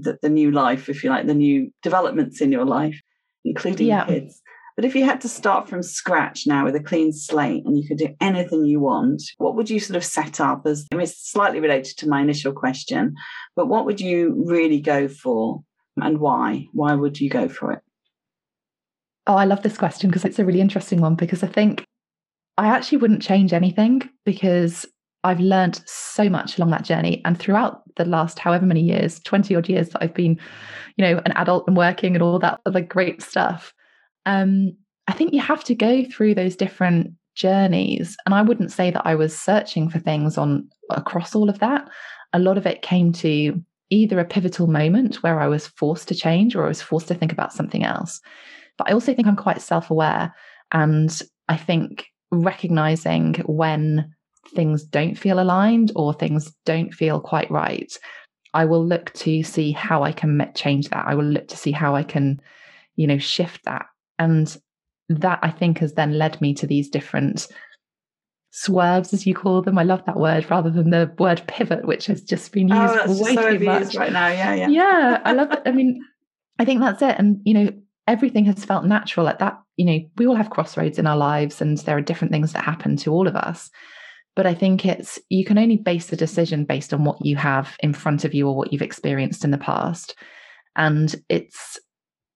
the, 0.00 0.18
the 0.22 0.28
new 0.28 0.50
life 0.50 0.88
if 0.88 1.02
you 1.02 1.10
like 1.10 1.26
the 1.26 1.34
new 1.34 1.72
developments 1.82 2.40
in 2.40 2.52
your 2.52 2.64
life 2.64 3.00
including 3.44 3.88
yeah. 3.88 4.06
kids 4.06 4.40
but 4.76 4.84
if 4.84 4.94
you 4.94 5.04
had 5.04 5.20
to 5.20 5.28
start 5.28 5.68
from 5.68 5.82
scratch 5.82 6.46
now 6.46 6.64
with 6.64 6.74
a 6.74 6.82
clean 6.82 7.12
slate 7.12 7.64
and 7.64 7.78
you 7.78 7.86
could 7.86 7.98
do 7.98 8.14
anything 8.20 8.64
you 8.64 8.80
want, 8.80 9.22
what 9.38 9.54
would 9.54 9.70
you 9.70 9.78
sort 9.78 9.96
of 9.96 10.04
set 10.04 10.40
up 10.40 10.66
as? 10.66 10.86
I 10.92 10.96
mean, 10.96 11.04
it's 11.04 11.30
slightly 11.30 11.60
related 11.60 11.96
to 11.98 12.08
my 12.08 12.20
initial 12.20 12.52
question, 12.52 13.14
but 13.54 13.66
what 13.66 13.86
would 13.86 14.00
you 14.00 14.42
really 14.46 14.80
go 14.80 15.08
for 15.08 15.62
and 15.96 16.18
why? 16.18 16.66
Why 16.72 16.94
would 16.94 17.20
you 17.20 17.30
go 17.30 17.48
for 17.48 17.72
it? 17.72 17.80
Oh, 19.26 19.36
I 19.36 19.44
love 19.44 19.62
this 19.62 19.78
question 19.78 20.10
because 20.10 20.24
it's 20.24 20.38
a 20.38 20.44
really 20.44 20.60
interesting 20.60 21.00
one 21.00 21.14
because 21.14 21.42
I 21.42 21.46
think 21.46 21.84
I 22.58 22.66
actually 22.66 22.98
wouldn't 22.98 23.22
change 23.22 23.52
anything 23.52 24.08
because 24.24 24.86
I've 25.22 25.40
learned 25.40 25.80
so 25.86 26.28
much 26.28 26.58
along 26.58 26.70
that 26.70 26.84
journey. 26.84 27.22
And 27.24 27.38
throughout 27.38 27.82
the 27.96 28.04
last 28.04 28.38
however 28.38 28.66
many 28.66 28.82
years, 28.82 29.20
20 29.20 29.56
odd 29.56 29.68
years 29.68 29.88
that 29.90 30.02
I've 30.02 30.14
been, 30.14 30.38
you 30.96 31.04
know, 31.04 31.22
an 31.24 31.32
adult 31.32 31.64
and 31.66 31.76
working 31.76 32.14
and 32.14 32.22
all 32.22 32.38
that 32.40 32.60
other 32.66 32.82
great 32.82 33.22
stuff, 33.22 33.72
um, 34.26 34.76
I 35.06 35.12
think 35.12 35.32
you 35.32 35.40
have 35.40 35.64
to 35.64 35.74
go 35.74 36.04
through 36.04 36.34
those 36.34 36.56
different 36.56 37.12
journeys. 37.34 38.16
And 38.24 38.34
I 38.34 38.42
wouldn't 38.42 38.72
say 38.72 38.90
that 38.90 39.06
I 39.06 39.14
was 39.14 39.38
searching 39.38 39.88
for 39.88 39.98
things 39.98 40.38
on 40.38 40.68
across 40.90 41.34
all 41.34 41.50
of 41.50 41.58
that. 41.58 41.88
A 42.32 42.38
lot 42.38 42.58
of 42.58 42.66
it 42.66 42.82
came 42.82 43.12
to 43.14 43.60
either 43.90 44.18
a 44.18 44.24
pivotal 44.24 44.66
moment 44.66 45.22
where 45.22 45.40
I 45.40 45.46
was 45.46 45.66
forced 45.66 46.08
to 46.08 46.14
change 46.14 46.56
or 46.56 46.64
I 46.64 46.68
was 46.68 46.82
forced 46.82 47.08
to 47.08 47.14
think 47.14 47.32
about 47.32 47.52
something 47.52 47.84
else. 47.84 48.20
But 48.78 48.88
I 48.88 48.92
also 48.92 49.14
think 49.14 49.28
I'm 49.28 49.36
quite 49.36 49.60
self 49.60 49.90
aware. 49.90 50.34
And 50.72 51.20
I 51.48 51.56
think 51.56 52.06
recognizing 52.30 53.34
when 53.46 54.12
things 54.54 54.84
don't 54.84 55.14
feel 55.14 55.40
aligned 55.40 55.92
or 55.94 56.12
things 56.12 56.52
don't 56.64 56.92
feel 56.92 57.20
quite 57.20 57.50
right, 57.50 57.92
I 58.54 58.64
will 58.64 58.84
look 58.84 59.12
to 59.14 59.42
see 59.42 59.72
how 59.72 60.02
I 60.02 60.12
can 60.12 60.50
change 60.54 60.88
that. 60.88 61.06
I 61.06 61.14
will 61.14 61.24
look 61.24 61.48
to 61.48 61.56
see 61.56 61.72
how 61.72 61.94
I 61.94 62.02
can, 62.02 62.40
you 62.96 63.06
know, 63.06 63.18
shift 63.18 63.64
that 63.64 63.86
and 64.18 64.56
that 65.08 65.38
I 65.42 65.50
think 65.50 65.78
has 65.78 65.94
then 65.94 66.18
led 66.18 66.40
me 66.40 66.54
to 66.54 66.66
these 66.66 66.88
different 66.88 67.48
swerves, 68.50 69.12
as 69.12 69.26
you 69.26 69.34
call 69.34 69.62
them. 69.62 69.78
I 69.78 69.82
love 69.82 70.04
that 70.06 70.18
word 70.18 70.48
rather 70.48 70.70
than 70.70 70.90
the 70.90 71.12
word 71.18 71.42
pivot, 71.46 71.84
which 71.84 72.06
has 72.06 72.22
just 72.22 72.52
been 72.52 72.72
oh, 72.72 72.82
used 72.82 73.20
oh, 73.20 73.24
way 73.24 73.34
so 73.34 73.58
too 73.58 73.64
much 73.64 73.94
right 73.96 74.12
now. 74.12 74.28
Yeah, 74.28 74.54
yeah. 74.54 74.68
Yeah, 74.68 75.20
I 75.24 75.32
love 75.32 75.50
it. 75.52 75.62
I 75.66 75.72
mean, 75.72 76.00
I 76.58 76.64
think 76.64 76.80
that's 76.80 77.02
it. 77.02 77.16
And, 77.18 77.40
you 77.44 77.54
know, 77.54 77.70
everything 78.06 78.44
has 78.44 78.64
felt 78.64 78.84
natural 78.84 79.28
at 79.28 79.40
that. 79.40 79.60
You 79.76 79.86
know, 79.86 79.98
we 80.16 80.26
all 80.26 80.36
have 80.36 80.50
crossroads 80.50 80.98
in 81.00 81.06
our 81.06 81.16
lives 81.16 81.60
and 81.60 81.76
there 81.78 81.96
are 81.96 82.02
different 82.02 82.32
things 82.32 82.52
that 82.52 82.64
happen 82.64 82.96
to 82.98 83.12
all 83.12 83.26
of 83.26 83.34
us. 83.34 83.70
But 84.36 84.46
I 84.46 84.54
think 84.54 84.86
it's, 84.86 85.18
you 85.28 85.44
can 85.44 85.58
only 85.58 85.76
base 85.76 86.12
a 86.12 86.16
decision 86.16 86.64
based 86.64 86.94
on 86.94 87.04
what 87.04 87.24
you 87.24 87.36
have 87.36 87.76
in 87.80 87.92
front 87.92 88.24
of 88.24 88.34
you 88.34 88.48
or 88.48 88.56
what 88.56 88.72
you've 88.72 88.82
experienced 88.82 89.44
in 89.44 89.50
the 89.50 89.58
past. 89.58 90.14
And 90.76 91.14
it's 91.28 91.78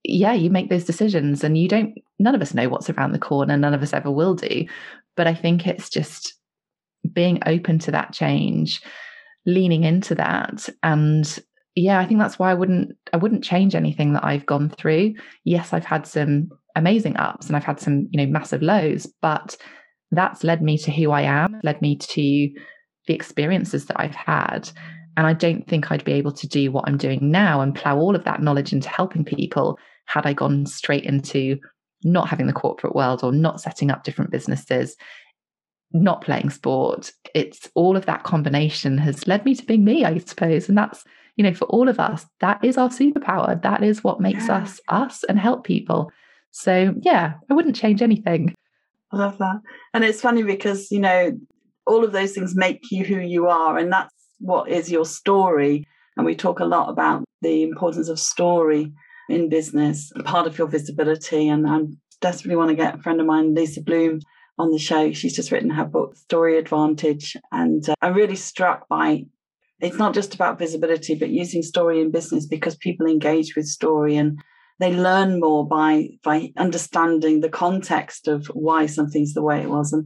yeah, 0.04 0.32
you 0.32 0.50
make 0.50 0.70
those 0.70 0.84
decisions 0.84 1.44
and 1.44 1.58
you 1.58 1.68
don't, 1.68 1.94
none 2.18 2.34
of 2.34 2.42
us 2.42 2.54
know 2.54 2.68
what's 2.68 2.90
around 2.90 3.12
the 3.12 3.18
corner. 3.18 3.56
None 3.56 3.74
of 3.74 3.82
us 3.82 3.92
ever 3.92 4.10
will 4.10 4.34
do. 4.34 4.66
But 5.16 5.26
I 5.26 5.34
think 5.34 5.66
it's 5.66 5.88
just 5.88 6.34
being 7.12 7.40
open 7.46 7.78
to 7.80 7.90
that 7.90 8.12
change, 8.12 8.80
leaning 9.46 9.84
into 9.84 10.14
that. 10.14 10.68
And 10.82 11.38
yeah, 11.74 11.98
I 12.00 12.06
think 12.06 12.20
that's 12.20 12.38
why 12.38 12.50
I 12.50 12.54
wouldn't, 12.54 12.96
I 13.12 13.16
wouldn't 13.16 13.44
change 13.44 13.74
anything 13.74 14.12
that 14.12 14.24
I've 14.24 14.46
gone 14.46 14.70
through. 14.70 15.14
Yes, 15.44 15.72
I've 15.72 15.84
had 15.84 16.06
some 16.06 16.50
amazing 16.76 17.16
ups 17.16 17.46
and 17.46 17.56
I've 17.56 17.64
had 17.64 17.80
some, 17.80 18.08
you 18.10 18.24
know, 18.24 18.30
massive 18.30 18.62
lows, 18.62 19.06
but 19.20 19.56
that's 20.10 20.44
led 20.44 20.62
me 20.62 20.78
to 20.78 20.90
who 20.90 21.10
I 21.10 21.22
am, 21.22 21.60
led 21.62 21.82
me 21.82 21.96
to 21.96 22.50
the 23.06 23.14
experiences 23.14 23.86
that 23.86 24.00
I've 24.00 24.14
had. 24.14 24.70
And 25.18 25.26
I 25.26 25.32
don't 25.32 25.66
think 25.66 25.90
I'd 25.90 26.04
be 26.04 26.12
able 26.12 26.30
to 26.30 26.46
do 26.46 26.70
what 26.70 26.84
I'm 26.86 26.96
doing 26.96 27.18
now 27.32 27.60
and 27.60 27.74
plow 27.74 27.98
all 27.98 28.14
of 28.14 28.22
that 28.22 28.40
knowledge 28.40 28.72
into 28.72 28.88
helping 28.88 29.24
people 29.24 29.76
had 30.04 30.26
I 30.26 30.32
gone 30.32 30.64
straight 30.64 31.02
into 31.02 31.58
not 32.04 32.28
having 32.28 32.46
the 32.46 32.52
corporate 32.52 32.94
world 32.94 33.24
or 33.24 33.32
not 33.32 33.60
setting 33.60 33.90
up 33.90 34.04
different 34.04 34.30
businesses, 34.30 34.94
not 35.92 36.20
playing 36.20 36.50
sport. 36.50 37.10
It's 37.34 37.68
all 37.74 37.96
of 37.96 38.06
that 38.06 38.22
combination 38.22 38.96
has 38.98 39.26
led 39.26 39.44
me 39.44 39.56
to 39.56 39.64
being 39.64 39.84
me, 39.84 40.04
I 40.04 40.18
suppose. 40.18 40.68
And 40.68 40.78
that's, 40.78 41.02
you 41.34 41.42
know, 41.42 41.52
for 41.52 41.64
all 41.64 41.88
of 41.88 41.98
us, 41.98 42.24
that 42.38 42.64
is 42.64 42.78
our 42.78 42.88
superpower. 42.88 43.60
That 43.60 43.82
is 43.82 44.04
what 44.04 44.20
makes 44.20 44.46
yeah. 44.46 44.58
us 44.58 44.80
us 44.86 45.24
and 45.24 45.36
help 45.36 45.64
people. 45.64 46.12
So, 46.52 46.94
yeah, 47.00 47.34
I 47.50 47.54
wouldn't 47.54 47.74
change 47.74 48.02
anything. 48.02 48.54
I 49.10 49.16
love 49.16 49.36
that. 49.38 49.62
And 49.94 50.04
it's 50.04 50.20
funny 50.20 50.44
because, 50.44 50.92
you 50.92 51.00
know, 51.00 51.32
all 51.88 52.04
of 52.04 52.12
those 52.12 52.34
things 52.34 52.54
make 52.54 52.92
you 52.92 53.04
who 53.04 53.18
you 53.18 53.48
are. 53.48 53.78
And 53.78 53.92
that's 53.92 54.14
what 54.38 54.68
is 54.68 54.90
your 54.90 55.04
story. 55.04 55.86
And 56.16 56.26
we 56.26 56.34
talk 56.34 56.60
a 56.60 56.64
lot 56.64 56.88
about 56.88 57.24
the 57.42 57.62
importance 57.62 58.08
of 58.08 58.18
story 58.18 58.92
in 59.28 59.48
business, 59.48 60.10
part 60.24 60.46
of 60.46 60.58
your 60.58 60.68
visibility. 60.68 61.48
And 61.48 61.68
I 61.68 61.80
desperately 62.20 62.56
want 62.56 62.70
to 62.70 62.76
get 62.76 62.96
a 62.96 63.02
friend 63.02 63.20
of 63.20 63.26
mine, 63.26 63.54
Lisa 63.54 63.82
Bloom, 63.82 64.20
on 64.58 64.70
the 64.70 64.78
show. 64.78 65.12
She's 65.12 65.36
just 65.36 65.52
written 65.52 65.70
her 65.70 65.84
book, 65.84 66.16
Story 66.16 66.58
Advantage. 66.58 67.36
And 67.52 67.88
uh, 67.88 67.94
I'm 68.02 68.14
really 68.14 68.36
struck 68.36 68.88
by 68.88 69.26
it's 69.80 69.98
not 69.98 70.14
just 70.14 70.34
about 70.34 70.58
visibility, 70.58 71.14
but 71.14 71.30
using 71.30 71.62
story 71.62 72.00
in 72.00 72.10
business 72.10 72.46
because 72.46 72.76
people 72.76 73.06
engage 73.06 73.54
with 73.54 73.66
story 73.66 74.16
and 74.16 74.40
they 74.80 74.92
learn 74.92 75.40
more 75.40 75.66
by 75.66 76.08
by 76.24 76.52
understanding 76.56 77.40
the 77.40 77.48
context 77.48 78.28
of 78.28 78.46
why 78.48 78.86
something's 78.86 79.34
the 79.34 79.42
way 79.42 79.60
it 79.60 79.70
was. 79.70 79.92
And 79.92 80.04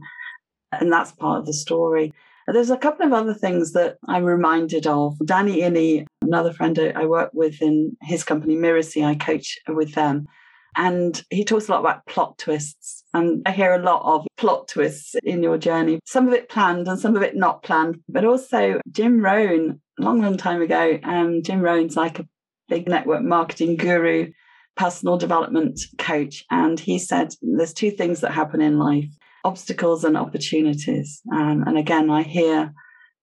and 0.71 0.91
that's 0.91 1.11
part 1.11 1.39
of 1.39 1.45
the 1.45 1.53
story. 1.53 2.13
There's 2.47 2.69
a 2.69 2.77
couple 2.77 3.05
of 3.05 3.13
other 3.13 3.33
things 3.33 3.71
that 3.73 3.97
I'm 4.07 4.25
reminded 4.25 4.85
of. 4.85 5.17
Danny 5.25 5.61
Iny, 5.61 6.05
another 6.21 6.51
friend 6.51 6.77
I 6.95 7.05
work 7.05 7.31
with 7.33 7.61
in 7.61 7.95
his 8.01 8.23
company, 8.23 8.55
Mirasee, 8.55 9.05
I 9.05 9.15
coach 9.15 9.57
with 9.67 9.93
them. 9.93 10.25
And 10.75 11.21
he 11.29 11.45
talks 11.45 11.67
a 11.67 11.71
lot 11.71 11.81
about 11.81 12.05
plot 12.07 12.37
twists. 12.37 13.03
And 13.13 13.43
I 13.45 13.51
hear 13.51 13.73
a 13.73 13.81
lot 13.81 14.01
of 14.03 14.25
plot 14.37 14.67
twists 14.67 15.15
in 15.23 15.43
your 15.43 15.57
journey, 15.57 15.99
some 16.05 16.27
of 16.27 16.33
it 16.33 16.49
planned 16.49 16.87
and 16.87 16.99
some 16.99 17.15
of 17.15 17.21
it 17.21 17.35
not 17.35 17.63
planned. 17.63 17.99
But 18.09 18.25
also, 18.25 18.81
Jim 18.91 19.21
Rohn, 19.21 19.79
long, 19.99 20.21
long 20.21 20.35
time 20.35 20.61
ago, 20.61 20.99
um, 21.03 21.43
Jim 21.43 21.61
Rohn's 21.61 21.95
like 21.95 22.19
a 22.19 22.27
big 22.67 22.89
network 22.89 23.21
marketing 23.21 23.77
guru, 23.77 24.31
personal 24.75 25.17
development 25.17 25.79
coach. 25.99 26.43
And 26.49 26.79
he 26.79 26.97
said 26.97 27.35
there's 27.41 27.73
two 27.73 27.91
things 27.91 28.21
that 28.21 28.31
happen 28.31 28.61
in 28.61 28.79
life 28.79 29.09
obstacles 29.43 30.03
and 30.03 30.17
opportunities. 30.17 31.21
Um, 31.31 31.63
and 31.67 31.77
again, 31.77 32.09
I 32.09 32.23
hear 32.23 32.73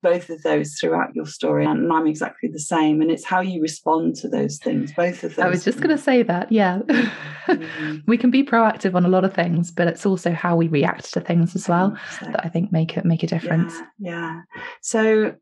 both 0.03 0.31
of 0.31 0.43
those 0.43 0.75
throughout 0.75 1.15
your 1.15 1.27
story, 1.27 1.67
and 1.67 1.93
I'm 1.93 2.07
exactly 2.07 2.49
the 2.49 2.59
same. 2.59 3.03
And 3.03 3.11
it's 3.11 3.25
how 3.25 3.41
you 3.41 3.61
respond 3.61 4.17
to 4.17 4.29
those 4.29 4.59
things, 4.59 4.93
both 4.93 5.25
of 5.25 5.37
those. 5.37 5.45
I 5.45 5.49
was 5.49 5.65
just 5.65 5.79
going 5.79 5.95
to 5.95 6.03
say 6.03 6.23
that, 6.23 6.51
yeah. 6.51 6.79
mm-hmm. 6.79 7.99
we 8.07 8.17
can 8.17 8.31
be 8.31 8.43
proactive 8.43 8.95
on 8.95 9.05
a 9.05 9.09
lot 9.09 9.25
of 9.25 9.35
things, 9.35 9.71
but 9.71 9.89
it's 9.89 10.07
also 10.07 10.33
how 10.33 10.57
we 10.57 10.69
react 10.69 11.13
to 11.13 11.21
things 11.21 11.55
as 11.55 11.69
well 11.69 11.97
that 12.23 12.45
I 12.45 12.49
think 12.49 12.73
make 12.73 12.97
it 12.97 13.05
make 13.05 13.23
a 13.23 13.27
difference. 13.27 13.75
Yeah, 13.99 14.11
yeah. 14.11 14.41
So 14.81 15.35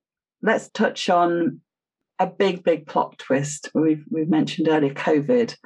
let's 0.42 0.68
touch 0.70 1.08
on 1.08 1.60
a 2.18 2.26
big, 2.26 2.64
big 2.64 2.86
plot 2.86 3.18
twist. 3.18 3.70
We've 3.74 4.04
we've 4.10 4.28
mentioned 4.28 4.68
earlier 4.68 4.94
COVID, 4.94 5.56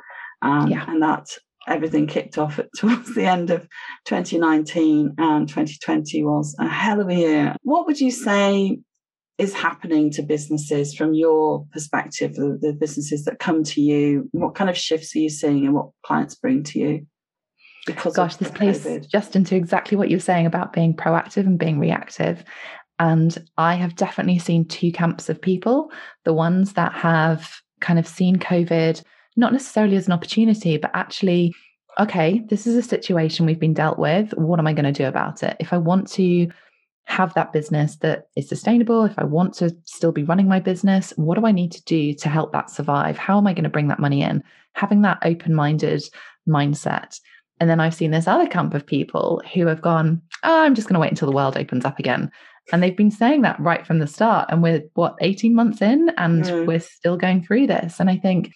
um, 0.43 0.69
yeah. 0.69 0.85
and 0.87 1.03
that 1.03 1.29
everything 1.67 2.07
kicked 2.07 2.39
off 2.39 2.59
at, 2.59 2.69
towards 2.77 3.15
the 3.15 3.27
end 3.27 3.51
of 3.51 3.69
2019 4.07 5.15
and 5.19 5.49
2020 5.49 6.23
was 6.25 6.55
a 6.59 6.69
hell 6.69 7.01
of 7.01 7.09
a 7.09 7.15
year. 7.15 7.57
What 7.63 7.87
would 7.87 8.01
you 8.01 8.11
say 8.11 8.79
is 9.39 9.55
happening 9.55 10.11
to 10.13 10.23
businesses 10.23 10.95
from 10.95 11.15
your 11.15 11.67
perspective, 11.73 12.35
the, 12.35 12.59
the 12.61 12.73
businesses 12.73 13.25
that 13.25 13.39
come 13.39 13.65
to 13.65 13.81
you? 13.81 14.29
What 14.33 14.55
kind 14.55 14.71
of 14.71 14.77
shifts 14.77 15.17
are 15.17 15.21
you 15.21 15.31
seeing 15.31 15.65
and 15.65 15.75
what 15.75 15.91
clients 16.05 16.35
bring 16.35 16.63
to 16.65 16.79
you? 16.79 17.07
Because 17.87 18.15
gosh, 18.15 18.37
this 18.37 18.51
plays 18.51 18.87
just 19.09 19.35
into 19.35 19.57
exactly 19.57 19.97
what 19.97 20.09
you're 20.09 20.21
saying 20.21 20.47
about 20.47 20.73
being 20.73 20.95
proactive 20.95 21.47
and 21.47 21.59
being 21.59 21.81
reactive. 21.81 22.45
And 23.01 23.37
I 23.59 23.75
have 23.75 23.97
definitely 23.97 24.39
seen 24.39 24.69
two 24.69 24.93
camps 24.93 25.29
of 25.29 25.41
people 25.41 25.91
the 26.25 26.33
ones 26.33 26.75
that 26.75 26.93
have 26.93 27.51
kind 27.81 27.99
of 27.99 28.07
seen 28.07 28.37
COVID 28.37 29.03
not 29.37 29.53
necessarily 29.53 29.97
as 29.97 30.07
an 30.07 30.13
opportunity, 30.13 30.77
but 30.77 30.91
actually, 30.95 31.55
okay, 31.99 32.43
this 32.49 32.67
is 32.67 32.77
a 32.77 32.83
situation 32.83 33.47
we've 33.47 33.59
been 33.59 33.75
dealt 33.75 33.99
with. 33.99 34.33
What 34.33 34.59
am 34.59 34.67
I 34.67 34.73
going 34.73 34.85
to 34.85 34.93
do 34.93 35.07
about 35.07 35.43
it? 35.43 35.57
If 35.61 35.73
I 35.73 35.79
want 35.79 36.09
to 36.13 36.49
have 37.05 37.35
that 37.35 37.53
business 37.53 37.97
that 37.97 38.29
is 38.37 38.49
sustainable, 38.49 39.05
if 39.05 39.19
I 39.19 39.25
want 39.25 39.55
to 39.55 39.77
still 39.85 40.13
be 40.13 40.23
running 40.23 40.49
my 40.49 40.61
business, 40.61 41.13
what 41.17 41.39
do 41.39 41.47
I 41.47 41.53
need 41.53 41.73
to 41.73 41.85
do 41.85 42.15
to 42.15 42.29
help 42.29 42.53
that 42.53 42.71
survive? 42.71 43.19
How 43.19 43.39
am 43.39 43.47
I 43.47 43.55
going 43.55 43.65
to 43.65 43.71
bring 43.71 43.89
that 43.89 44.01
money 44.01 44.23
in? 44.23 44.43
Having 44.75 45.03
that 45.03 45.19
open 45.23 45.55
minded 45.55 46.03
mindset. 46.49 47.19
And 47.61 47.69
then 47.69 47.81
I've 47.81 47.95
seen 47.95 48.11
this 48.11 48.27
other 48.27 48.47
camp 48.47 48.75
of 48.75 48.87
people 48.87 49.43
who 49.53 49.67
have 49.67 49.83
gone, 49.83 50.21
oh, 50.43 50.63
I'm 50.63 50.75
just 50.75 50.89
going 50.89 50.95
to 50.95 51.01
wait 51.01 51.11
until 51.11 51.29
the 51.29 51.35
world 51.35 51.57
opens 51.57 51.85
up 51.85 51.99
again. 51.99 52.31
And 52.73 52.83
they've 52.83 52.97
been 52.97 53.11
saying 53.11 53.43
that 53.43 53.61
right 53.61 53.87
from 53.87 53.99
the 53.99 54.07
start. 54.07 54.49
And 54.51 54.63
we're 54.63 54.83
what, 54.95 55.17
18 55.21 55.55
months 55.55 55.83
in, 55.83 56.11
and 56.17 56.45
mm. 56.45 56.67
we're 56.67 56.81
still 56.81 57.17
going 57.17 57.45
through 57.45 57.67
this. 57.67 58.01
And 58.01 58.09
I 58.09 58.17
think 58.17 58.53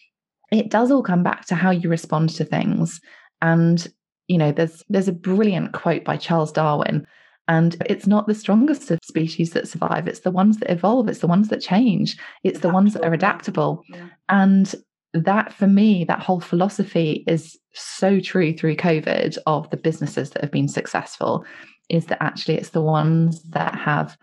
it 0.51 0.71
does 0.71 0.91
all 0.91 1.03
come 1.03 1.23
back 1.23 1.47
to 1.47 1.55
how 1.55 1.71
you 1.71 1.89
respond 1.89 2.31
to 2.31 2.45
things. 2.45 3.01
And, 3.43 3.87
you 4.29 4.39
know, 4.39 4.53
there's 4.53 4.83
there's 4.89 5.09
a 5.09 5.13
brilliant 5.13 5.73
quote 5.73 6.05
by 6.05 6.17
Charles 6.17 6.53
Darwin. 6.53 7.07
And 7.49 7.77
it's 7.87 8.09
not 8.09 8.27
the 8.27 8.35
strongest 8.35 8.91
of 8.91 8.99
species 9.05 9.51
that 9.51 9.69
survive. 9.69 10.09
It's 10.09 10.21
the 10.21 10.33
ones 10.33 10.59
that 10.59 10.71
evolve. 10.71 11.09
It's 11.09 11.21
the 11.21 11.29
ones 11.29 11.49
that 11.49 11.61
change. 11.61 12.17
It's 12.43 12.59
the 12.61 12.71
ones 12.71 12.93
that 12.95 13.05
are 13.05 13.15
adaptable. 13.15 13.85
Yeah. 13.89 14.09
And 14.29 14.75
that 15.15 15.53
for 15.53 15.67
me, 15.67 16.05
that 16.05 16.21
whole 16.21 16.41
philosophy 16.41 17.25
is 17.29 17.57
so 17.73 18.19
true 18.19 18.53
through 18.53 18.77
COVID 18.77 19.39
of 19.47 19.71
the 19.71 19.77
businesses 19.77 20.31
that 20.31 20.43
have 20.43 20.51
been 20.51 20.69
successful 20.69 21.45
is 21.89 22.07
that 22.07 22.23
actually 22.23 22.57
it's 22.57 22.71
the 22.71 22.83
ones 22.83 23.43
that 23.51 23.75
have 23.77 24.17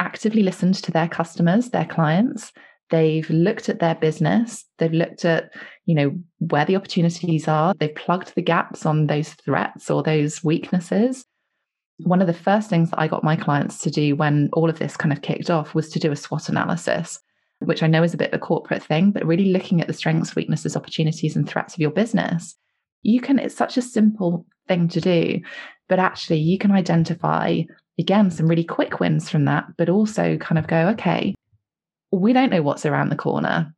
actively 0.00 0.42
listened 0.42 0.74
to 0.74 0.90
their 0.90 1.08
customers, 1.08 1.70
their 1.70 1.84
clients, 1.84 2.52
They've 2.90 3.28
looked 3.28 3.68
at 3.68 3.80
their 3.80 3.94
business. 3.94 4.64
They've 4.78 4.92
looked 4.92 5.24
at, 5.24 5.52
you 5.84 5.94
know, 5.94 6.18
where 6.38 6.64
the 6.64 6.76
opportunities 6.76 7.46
are. 7.46 7.74
They've 7.78 7.94
plugged 7.94 8.34
the 8.34 8.42
gaps 8.42 8.86
on 8.86 9.06
those 9.06 9.34
threats 9.34 9.90
or 9.90 10.02
those 10.02 10.42
weaknesses. 10.42 11.26
One 11.98 12.20
of 12.20 12.26
the 12.26 12.32
first 12.32 12.70
things 12.70 12.90
that 12.90 13.00
I 13.00 13.08
got 13.08 13.24
my 13.24 13.36
clients 13.36 13.78
to 13.82 13.90
do 13.90 14.16
when 14.16 14.48
all 14.52 14.70
of 14.70 14.78
this 14.78 14.96
kind 14.96 15.12
of 15.12 15.20
kicked 15.20 15.50
off 15.50 15.74
was 15.74 15.90
to 15.90 15.98
do 15.98 16.12
a 16.12 16.16
SWOT 16.16 16.48
analysis, 16.48 17.18
which 17.58 17.82
I 17.82 17.88
know 17.88 18.02
is 18.02 18.14
a 18.14 18.18
bit 18.18 18.32
of 18.32 18.40
a 18.40 18.44
corporate 18.44 18.82
thing, 18.82 19.10
but 19.10 19.26
really 19.26 19.52
looking 19.52 19.80
at 19.80 19.86
the 19.86 19.92
strengths, 19.92 20.36
weaknesses, 20.36 20.76
opportunities, 20.76 21.36
and 21.36 21.46
threats 21.46 21.74
of 21.74 21.80
your 21.80 21.90
business. 21.90 22.54
You 23.02 23.20
can, 23.20 23.38
it's 23.38 23.54
such 23.54 23.76
a 23.76 23.82
simple 23.82 24.46
thing 24.66 24.88
to 24.88 25.00
do, 25.00 25.40
but 25.88 25.98
actually 25.98 26.38
you 26.38 26.56
can 26.56 26.70
identify, 26.70 27.62
again, 27.98 28.30
some 28.30 28.46
really 28.46 28.64
quick 28.64 29.00
wins 29.00 29.28
from 29.28 29.44
that, 29.46 29.64
but 29.76 29.88
also 29.88 30.36
kind 30.36 30.58
of 30.58 30.68
go, 30.68 30.88
okay, 30.88 31.34
we 32.10 32.32
don't 32.32 32.50
know 32.50 32.62
what's 32.62 32.86
around 32.86 33.10
the 33.10 33.16
corner. 33.16 33.74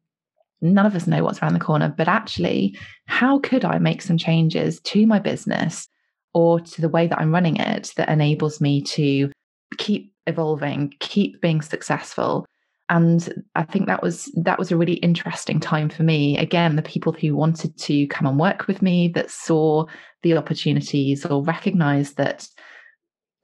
None 0.61 0.87
of 0.87 0.95
us 0.95 1.07
know 1.07 1.25
what's 1.25 1.43
around 1.43 1.55
the 1.55 1.61
corner, 1.61 1.93
but 1.97 2.09
actually, 2.09 2.79
how 3.07 3.39
could 3.39 3.65
I 3.65 3.79
make 3.79 4.03
some 4.03 4.19
changes 4.19 4.81
to 4.81 5.07
my 5.07 5.19
business 5.19 5.89
or 6.35 6.61
to 6.61 6.81
the 6.81 6.89
way 6.89 7.07
that 7.07 7.19
I'm 7.19 7.33
running 7.33 7.57
it 7.57 7.93
that 7.97 8.09
enables 8.09 8.61
me 8.61 8.83
to 8.83 9.31
keep 9.79 10.13
evolving, 10.27 10.95
keep 11.01 11.41
being 11.41 11.63
successful? 11.63 12.47
And 12.91 13.45
I 13.55 13.63
think 13.63 13.87
that 13.87 14.03
was 14.03 14.31
that 14.37 14.59
was 14.59 14.71
a 14.71 14.77
really 14.77 14.95
interesting 14.95 15.61
time 15.61 15.89
for 15.89 16.03
me. 16.03 16.37
Again, 16.37 16.77
the 16.77 16.83
people 16.83 17.13
who 17.13 17.37
wanted 17.37 17.79
to 17.79 18.07
come 18.09 18.27
and 18.27 18.39
work 18.39 18.67
with 18.67 18.83
me 18.83 19.09
that 19.15 19.31
saw 19.31 19.87
the 20.23 20.37
opportunities 20.37 21.25
or 21.25 21.43
recognized 21.43 22.17
that, 22.17 22.47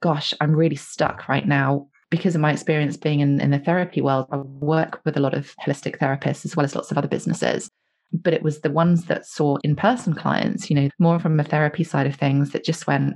gosh, 0.01 0.33
I'm 0.41 0.53
really 0.53 0.75
stuck 0.75 1.27
right 1.27 1.47
now 1.47 1.87
because 2.09 2.35
of 2.35 2.41
my 2.41 2.51
experience 2.51 2.97
being 2.97 3.19
in, 3.19 3.41
in 3.41 3.51
the 3.51 3.59
therapy 3.59 4.01
world, 4.01 4.27
I 4.31 4.37
work 4.37 5.01
with 5.03 5.17
a 5.17 5.19
lot 5.19 5.33
of 5.33 5.53
holistic 5.65 5.97
therapists 5.97 6.45
as 6.45 6.55
well 6.55 6.63
as 6.63 6.75
lots 6.75 6.91
of 6.91 6.97
other 6.97 7.07
businesses. 7.07 7.69
But 8.13 8.33
it 8.33 8.43
was 8.43 8.61
the 8.61 8.71
ones 8.71 9.05
that 9.05 9.25
saw 9.25 9.57
in 9.63 9.75
person 9.75 10.13
clients, 10.13 10.69
you 10.69 10.75
know, 10.75 10.89
more 10.99 11.19
from 11.19 11.39
a 11.39 11.43
therapy 11.43 11.83
side 11.83 12.07
of 12.07 12.15
things 12.15 12.51
that 12.51 12.63
just 12.63 12.87
went, 12.87 13.15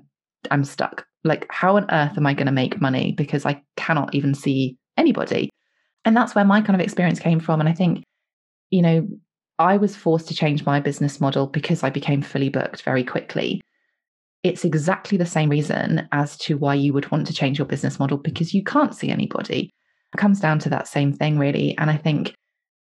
I'm 0.50 0.65
stuck. 0.65 1.05
Like, 1.24 1.48
how 1.50 1.77
on 1.77 1.89
earth 1.91 2.17
am 2.17 2.27
I 2.27 2.33
going 2.33 2.48
to 2.48 2.51
make 2.51 2.81
money? 2.81 3.13
Because 3.13 3.45
I 3.45 3.62
cannot 3.77 4.13
even 4.13 4.33
see 4.33 4.77
anybody. 4.98 5.50
And 6.03 6.17
that's 6.17 6.36
where 6.36 6.43
my 6.43 6.62
kind 6.62 6.75
of 6.75 6.81
experience 6.81 7.19
came 7.19 7.39
from. 7.39 7.62
And 7.62 7.69
I 7.69 7.74
think, 7.74 8.03
you 8.71 8.81
know, 8.81 9.07
I 9.60 9.77
was 9.77 9.95
forced 9.95 10.27
to 10.29 10.36
change 10.36 10.65
my 10.65 10.79
business 10.79 11.21
model 11.21 11.48
because 11.48 11.83
I 11.83 11.89
became 11.89 12.21
fully 12.21 12.50
booked 12.50 12.81
very 12.81 13.03
quickly 13.03 13.62
it's 14.43 14.65
exactly 14.65 15.17
the 15.17 15.25
same 15.25 15.50
reason 15.50 16.07
as 16.12 16.38
to 16.38 16.57
why 16.57 16.74
you 16.74 16.93
would 16.93 17.10
want 17.12 17.27
to 17.27 17.33
change 17.33 17.60
your 17.60 17.67
business 17.67 18.00
model 18.00 18.17
because 18.17 18.53
you 18.53 18.63
can't 18.63 18.95
see 18.95 19.10
anybody. 19.10 19.69
It 20.13 20.17
comes 20.17 20.39
down 20.39 20.60
to 20.60 20.69
that 20.69 20.88
same 20.88 21.13
thing, 21.13 21.38
really. 21.38 21.77
And 21.77 21.89
I 21.89 21.98
think 21.98 22.33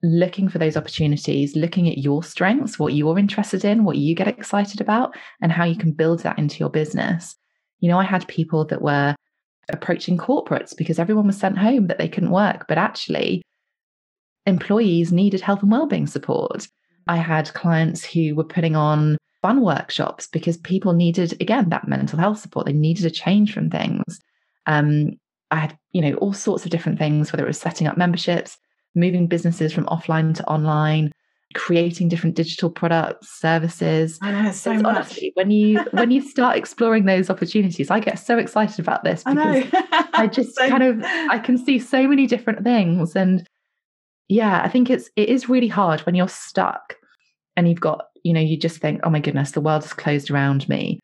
looking 0.01 0.47
for 0.47 0.57
those 0.57 0.77
opportunities, 0.77 1.55
looking 1.55 1.89
at 1.89 1.97
your 1.97 2.23
strengths, 2.23 2.79
what 2.79 2.93
you're 2.93 3.19
interested 3.19 3.65
in, 3.65 3.83
what 3.83 3.97
you 3.97 4.15
get 4.15 4.29
excited 4.29 4.79
about, 4.79 5.15
and 5.41 5.51
how 5.51 5.65
you 5.65 5.75
can 5.75 5.91
build 5.91 6.21
that 6.21 6.39
into 6.39 6.57
your 6.59 6.69
business. 6.69 7.35
You 7.79 7.89
know, 7.89 7.99
I 7.99 8.05
had 8.05 8.27
people 8.27 8.65
that 8.65 8.81
were 8.81 9.15
approaching 9.69 10.17
corporates 10.17 10.75
because 10.75 10.97
everyone 10.97 11.27
was 11.27 11.37
sent 11.37 11.57
home 11.57 11.87
that 11.87 11.97
they 11.97 12.07
couldn't 12.07 12.31
work, 12.31 12.65
but 12.67 12.77
actually, 12.77 13.41
employees 14.45 15.11
needed 15.11 15.41
health 15.41 15.61
and 15.61 15.71
wellbeing 15.71 16.07
support. 16.07 16.67
I 17.07 17.17
had 17.17 17.53
clients 17.53 18.05
who 18.05 18.35
were 18.35 18.45
putting 18.45 18.75
on 18.75 19.17
fun 19.41 19.61
workshops 19.61 20.27
because 20.27 20.57
people 20.57 20.93
needed, 20.93 21.33
again, 21.41 21.69
that 21.69 21.87
mental 21.87 22.19
health 22.19 22.39
support. 22.39 22.65
They 22.65 22.73
needed 22.73 23.05
a 23.05 23.09
change 23.09 23.53
from 23.53 23.69
things. 23.69 24.19
Um, 24.65 25.11
I 25.51 25.57
had, 25.57 25.77
you 25.91 26.01
know, 26.01 26.13
all 26.15 26.33
sorts 26.33 26.65
of 26.65 26.71
different 26.71 26.99
things, 26.99 27.31
whether 27.31 27.43
it 27.43 27.47
was 27.47 27.59
setting 27.59 27.87
up 27.87 27.97
memberships, 27.97 28.57
moving 28.95 29.27
businesses 29.27 29.73
from 29.73 29.85
offline 29.85 30.35
to 30.35 30.45
online, 30.47 31.11
creating 31.55 32.09
different 32.09 32.35
digital 32.35 32.69
products, 32.69 33.39
services. 33.39 34.19
I 34.21 34.31
know 34.31 34.51
so 34.51 34.73
much. 34.73 34.85
Honestly, 34.85 35.31
when 35.33 35.49
you 35.51 35.79
when 35.91 36.11
you 36.11 36.21
start 36.21 36.57
exploring 36.57 37.05
those 37.05 37.29
opportunities, 37.29 37.89
I 37.89 37.99
get 37.99 38.19
so 38.19 38.37
excited 38.37 38.79
about 38.79 39.03
this 39.03 39.23
because 39.23 39.65
I, 39.73 40.07
I 40.13 40.27
just 40.31 40.55
kind 40.57 40.83
of 40.83 41.03
I 41.03 41.39
can 41.39 41.57
see 41.57 41.79
so 41.79 42.07
many 42.07 42.27
different 42.27 42.63
things. 42.63 43.15
And 43.15 43.47
yeah, 44.27 44.61
I 44.63 44.69
think 44.69 44.89
it's 44.89 45.09
it 45.15 45.29
is 45.29 45.49
really 45.49 45.67
hard 45.67 46.01
when 46.01 46.13
you're 46.13 46.27
stuck 46.27 46.95
and 47.59 47.67
you've 47.67 47.81
got, 47.81 48.05
you 48.23 48.33
know, 48.33 48.39
you 48.39 48.57
just 48.57 48.79
think, 48.79 49.01
oh 49.03 49.09
my 49.09 49.19
goodness, 49.19 49.51
the 49.51 49.61
world 49.61 49.83
is 49.83 49.93
closed 49.93 50.31
around 50.31 50.67
me. 50.69 50.99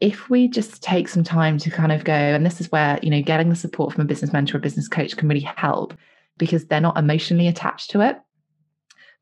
If 0.00 0.30
we 0.30 0.48
just 0.48 0.82
take 0.82 1.08
some 1.08 1.24
time 1.24 1.58
to 1.58 1.70
kind 1.70 1.90
of 1.90 2.04
go, 2.04 2.12
and 2.12 2.46
this 2.46 2.60
is 2.60 2.70
where, 2.70 2.98
you 3.02 3.10
know, 3.10 3.22
getting 3.22 3.48
the 3.48 3.56
support 3.56 3.92
from 3.92 4.02
a 4.02 4.06
business 4.06 4.32
mentor 4.32 4.58
or 4.58 4.60
business 4.60 4.88
coach 4.88 5.16
can 5.16 5.28
really 5.28 5.40
help 5.40 5.94
because 6.36 6.66
they're 6.66 6.80
not 6.80 6.96
emotionally 6.96 7.48
attached 7.48 7.90
to 7.90 8.00
it 8.00 8.16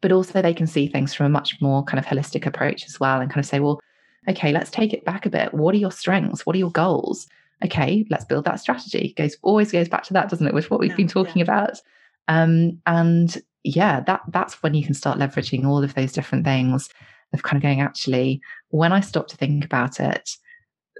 but 0.00 0.12
also 0.12 0.42
they 0.42 0.54
can 0.54 0.66
see 0.66 0.86
things 0.86 1.14
from 1.14 1.26
a 1.26 1.30
much 1.30 1.60
more 1.60 1.82
kind 1.84 1.98
of 1.98 2.06
holistic 2.06 2.46
approach 2.46 2.84
as 2.86 3.00
well 3.00 3.20
and 3.20 3.30
kind 3.30 3.40
of 3.40 3.48
say, 3.48 3.60
well, 3.60 3.80
okay, 4.28 4.52
let's 4.52 4.70
take 4.70 4.92
it 4.92 5.04
back 5.04 5.26
a 5.26 5.30
bit. 5.30 5.54
What 5.54 5.75
are 5.75 5.78
your 5.78 5.92
strengths? 5.92 6.44
What 6.44 6.54
are 6.56 6.58
your 6.58 6.70
goals? 6.70 7.26
Okay, 7.64 8.06
let's 8.10 8.25
build 8.25 8.44
that 8.44 8.60
strategy. 8.60 9.08
It 9.08 9.16
goes 9.16 9.36
always 9.42 9.72
goes 9.72 9.88
back 9.88 10.02
to 10.04 10.12
that, 10.12 10.28
doesn't 10.28 10.46
it? 10.46 10.54
With 10.54 10.70
what 10.70 10.80
we've 10.80 10.90
yeah, 10.90 10.96
been 10.96 11.08
talking 11.08 11.38
yeah. 11.38 11.44
about. 11.44 11.80
Um, 12.28 12.80
and 12.86 13.36
yeah, 13.66 14.00
that 14.00 14.23
that's 14.28 14.62
when 14.62 14.75
you 14.75 14.85
can 14.85 14.94
start 14.94 15.18
leveraging 15.18 15.66
all 15.66 15.82
of 15.82 15.94
those 15.94 16.12
different 16.12 16.44
things 16.44 16.88
of 17.32 17.42
kind 17.42 17.56
of 17.56 17.62
going, 17.62 17.80
actually, 17.80 18.40
when 18.68 18.92
I 18.92 19.00
stop 19.00 19.26
to 19.28 19.37
think 19.37 19.64
about 19.64 19.99
it, 19.99 20.30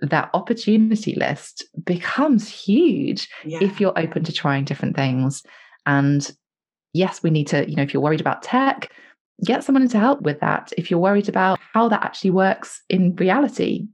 that 0.02 0.30
opportunity 0.35 1.14
list 1.14 1.64
becomes 1.85 2.49
huge 2.49 3.28
yeah. 3.44 3.58
if 3.62 3.80
you're 3.80 3.99
open 3.99 4.25
to 4.25 4.32
trying 4.32 4.64
different 4.64 4.96
things. 4.96 5.44
And 5.87 6.28
yes, 6.92 7.23
we 7.23 7.30
need 7.30 7.46
to, 7.49 7.68
you 7.68 7.76
know, 7.76 7.85
if 7.85 7.94
you're 7.94 8.02
worried 8.02 8.20
about 8.20 8.42
tech, 8.42 8.92
get 9.44 9.62
someone 9.62 9.87
to 9.88 9.99
help 9.99 10.23
with 10.23 10.40
that. 10.40 10.73
If 10.76 10.90
you're 10.90 11.00
worried 11.00 11.28
about 11.28 11.61
how 11.73 11.88
that 11.88 12.04
actually 12.04 12.30
works 12.30 12.82
in 12.88 13.14
reality, 13.14 13.87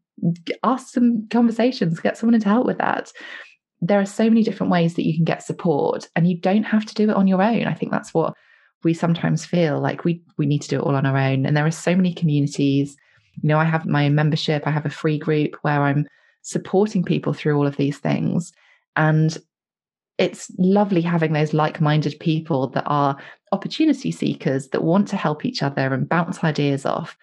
ask 0.65 0.89
some 0.89 1.29
conversations, 1.29 2.01
get 2.01 2.17
someone 2.17 2.41
to 2.41 2.49
help 2.49 2.67
with 2.67 2.79
that. 2.79 3.13
There 3.83 4.01
are 4.01 4.07
so 4.07 4.25
many 4.25 4.43
different 4.43 4.73
ways 4.73 4.95
that 4.95 5.07
you 5.07 5.15
can 5.15 5.25
get 5.25 5.43
support 5.43 6.09
and 6.17 6.27
you 6.27 6.39
don't 6.39 6.63
have 6.63 6.87
to 6.87 6.95
do 6.95 7.11
it 7.11 7.17
on 7.17 7.27
your 7.27 7.43
own. 7.43 7.67
I 7.67 7.75
think 7.75 7.93
that's 7.93 8.15
what 8.15 8.35
we 8.85 8.95
sometimes 8.95 9.45
feel 9.45 9.81
like 9.81 10.05
we 10.05 10.23
we 10.39 10.47
need 10.47 10.63
to 10.63 10.69
do 10.69 10.79
it 10.79 10.83
all 10.83 10.97
on 10.97 11.07
our 11.07 11.17
own. 11.17 11.47
And 11.47 11.57
there 11.57 11.67
are 11.67 11.71
so 11.71 11.95
many 11.95 12.15
communities. 12.15 12.97
You 13.41 13.49
know, 13.49 13.59
I 13.59 13.65
have 13.65 13.87
my 13.87 14.09
membership, 14.09 14.67
I 14.67 14.71
have 14.71 14.87
a 14.87 14.91
free 14.91 15.19
group 15.19 15.57
where 15.63 15.83
I'm 15.83 16.07
supporting 16.43 17.03
people 17.03 17.33
through 17.33 17.57
all 17.57 17.67
of 17.67 17.77
these 17.77 17.99
things. 17.99 18.53
And 18.97 19.37
it's 20.19 20.51
lovely 20.59 21.01
having 21.01 21.33
those 21.33 21.55
like-minded 21.55 22.19
people 22.21 22.69
that 22.69 22.85
are 22.87 23.17
opportunity 23.53 24.11
seekers 24.13 24.69
that 24.69 24.85
want 24.85 25.09
to 25.09 25.17
help 25.17 25.45
each 25.45 25.63
other 25.63 25.95
and 25.95 26.09
bounce 26.09 26.45
ideas 26.45 26.85
off 26.85 27.17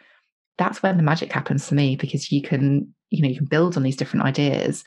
that's 0.60 0.84
when 0.84 0.98
the 0.98 1.04
magic 1.04 1.32
happens 1.32 1.68
for 1.68 1.74
me 1.74 1.96
because 1.96 2.32
you 2.32 2.42
can 2.42 2.94
you 3.10 3.24
know 3.24 3.30
you 3.30 3.38
can 3.38 3.46
build 3.46 3.76
on 3.76 3.82
these 3.82 3.96
different 3.96 4.26
ideas 4.26 4.84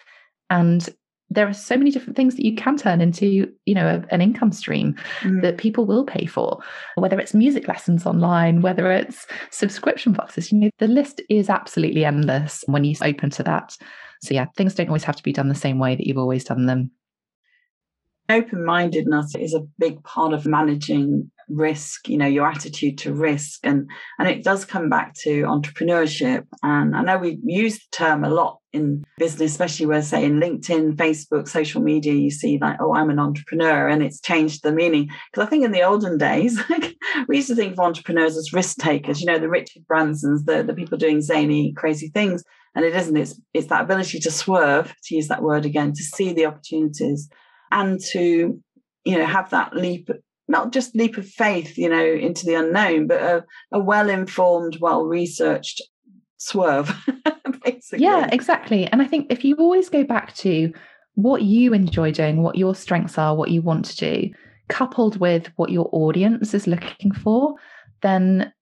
and 0.50 0.90
there 1.30 1.48
are 1.48 1.54
so 1.54 1.76
many 1.76 1.90
different 1.90 2.16
things 2.16 2.36
that 2.36 2.44
you 2.44 2.54
can 2.54 2.76
turn 2.76 3.00
into 3.00 3.50
you 3.64 3.74
know 3.74 3.86
a, 3.86 4.14
an 4.14 4.20
income 4.20 4.52
stream 4.52 4.94
mm. 5.20 5.42
that 5.42 5.58
people 5.58 5.84
will 5.84 6.04
pay 6.04 6.26
for 6.26 6.60
whether 6.96 7.18
it's 7.18 7.34
music 7.34 7.68
lessons 7.68 8.06
online 8.06 8.60
whether 8.60 8.90
it's 8.90 9.26
subscription 9.50 10.12
boxes 10.12 10.52
you 10.52 10.58
know 10.58 10.70
the 10.78 10.88
list 10.88 11.20
is 11.28 11.48
absolutely 11.48 12.04
endless 12.04 12.64
when 12.66 12.84
you 12.84 12.94
open 13.02 13.30
to 13.30 13.42
that 13.42 13.76
so 14.22 14.34
yeah 14.34 14.46
things 14.56 14.74
don't 14.74 14.88
always 14.88 15.04
have 15.04 15.16
to 15.16 15.22
be 15.22 15.32
done 15.32 15.48
the 15.48 15.54
same 15.54 15.78
way 15.78 15.94
that 15.94 16.06
you've 16.06 16.18
always 16.18 16.44
done 16.44 16.66
them 16.66 16.90
Open 18.28 18.64
mindedness 18.64 19.34
is 19.34 19.52
a 19.52 19.66
big 19.78 20.02
part 20.04 20.32
of 20.32 20.46
managing 20.46 21.30
risk, 21.48 22.08
you 22.08 22.16
know, 22.16 22.26
your 22.26 22.46
attitude 22.46 22.96
to 22.98 23.12
risk. 23.12 23.60
And, 23.64 23.90
and 24.18 24.28
it 24.28 24.44
does 24.44 24.64
come 24.64 24.88
back 24.88 25.14
to 25.24 25.42
entrepreneurship. 25.42 26.46
And 26.62 26.96
I 26.96 27.02
know 27.02 27.18
we 27.18 27.38
use 27.44 27.74
the 27.74 27.96
term 27.96 28.24
a 28.24 28.30
lot 28.30 28.61
in 28.72 29.04
business, 29.18 29.52
especially 29.52 29.86
where, 29.86 30.02
say, 30.02 30.24
in 30.24 30.40
LinkedIn, 30.40 30.96
Facebook, 30.96 31.48
social 31.48 31.82
media, 31.82 32.14
you 32.14 32.30
see 32.30 32.58
like, 32.60 32.78
oh, 32.80 32.94
I'm 32.94 33.10
an 33.10 33.18
entrepreneur, 33.18 33.88
and 33.88 34.02
it's 34.02 34.20
changed 34.20 34.62
the 34.62 34.72
meaning. 34.72 35.10
Because 35.30 35.46
I 35.46 35.50
think 35.50 35.64
in 35.64 35.72
the 35.72 35.82
olden 35.82 36.18
days, 36.18 36.60
we 37.28 37.36
used 37.36 37.48
to 37.48 37.54
think 37.54 37.72
of 37.72 37.80
entrepreneurs 37.80 38.36
as 38.36 38.52
risk 38.52 38.78
takers, 38.78 39.20
you 39.20 39.26
know, 39.26 39.38
the 39.38 39.48
Richard 39.48 39.82
Bransons, 39.90 40.44
the, 40.44 40.62
the 40.66 40.74
people 40.74 40.98
doing 40.98 41.20
zany, 41.20 41.72
crazy 41.74 42.08
things. 42.08 42.42
And 42.74 42.84
it 42.84 42.96
isn't, 42.96 43.16
it's, 43.16 43.38
it's 43.52 43.66
that 43.66 43.82
ability 43.82 44.18
to 44.20 44.30
swerve, 44.30 44.94
to 45.04 45.14
use 45.14 45.28
that 45.28 45.42
word 45.42 45.66
again, 45.66 45.92
to 45.92 46.02
see 46.02 46.32
the 46.32 46.46
opportunities 46.46 47.28
and 47.72 47.98
to 48.12 48.60
you 49.04 49.18
know 49.18 49.26
have 49.26 49.50
that 49.50 49.74
leap 49.74 50.08
not 50.46 50.72
just 50.72 50.94
leap 50.94 51.16
of 51.16 51.26
faith 51.26 51.76
you 51.76 51.88
know 51.88 52.04
into 52.04 52.46
the 52.46 52.54
unknown 52.54 53.08
but 53.08 53.20
a, 53.20 53.44
a 53.72 53.80
well 53.80 54.08
informed 54.08 54.78
well 54.80 55.04
researched 55.04 55.82
swerve 56.42 56.94
basically 57.64 58.04
yeah 58.04 58.28
exactly 58.32 58.86
and 58.86 59.02
i 59.02 59.06
think 59.06 59.26
if 59.30 59.44
you 59.44 59.56
always 59.56 59.88
go 59.88 60.04
back 60.04 60.34
to 60.34 60.72
what 61.14 61.42
you 61.42 61.74
enjoy 61.74 62.10
doing 62.10 62.42
what 62.42 62.56
your 62.56 62.74
strengths 62.74 63.18
are 63.18 63.34
what 63.34 63.50
you 63.50 63.60
want 63.60 63.84
to 63.84 63.96
do 63.96 64.30
coupled 64.68 65.18
with 65.18 65.48
what 65.56 65.70
your 65.70 65.88
audience 65.92 66.54
is 66.54 66.66
looking 66.66 67.12
for 67.12 67.54
then 68.00 68.52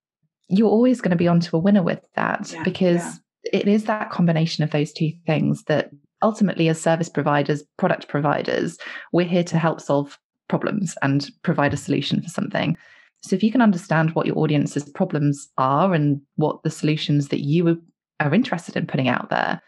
you're 0.49 0.69
always 0.69 1.01
going 1.01 1.11
to 1.11 1.16
be 1.16 1.29
onto 1.29 1.57
a 1.57 1.61
winner 1.61 1.83
with 1.83 2.05
that 2.16 2.53
yeah, 2.53 2.62
because 2.64 3.21
yeah. 3.45 3.61
it 3.61 3.69
is 3.69 3.85
that 3.85 4.11
combination 4.11 4.64
of 4.64 4.73
those 4.73 4.93
two 4.93 5.12
things 5.25 5.62
that 5.64 5.90
ultimately, 6.23 6.69
as 6.69 6.81
service 6.81 7.09
providers, 7.09 7.62
product 7.79 8.09
providers, 8.09 8.79
we're 9.12 9.27
here 9.27 9.45
to 9.45 9.59
help 9.59 9.81
solve 9.81 10.19
problems 10.49 10.97
and 11.03 11.31
provide 11.43 11.73
a 11.73 11.79
solution 11.79 12.21
for 12.23 12.29
something. 12.29 12.77
So 13.22 13.37
if 13.37 13.42
you 13.42 13.52
can 13.52 13.62
understand 13.62 14.14
what 14.14 14.26
your 14.26 14.38
audience's 14.38 14.88
problems 14.90 15.48
are 15.59 15.92
and 15.92 16.20
what 16.37 16.62
the 16.62 16.70
solutions 16.70 17.28
that 17.28 17.40
you 17.40 17.80
are 18.18 18.35
interested 18.35 18.76
in 18.76 18.87
putting 18.87 19.09
out 19.09 19.30
there, 19.30 19.61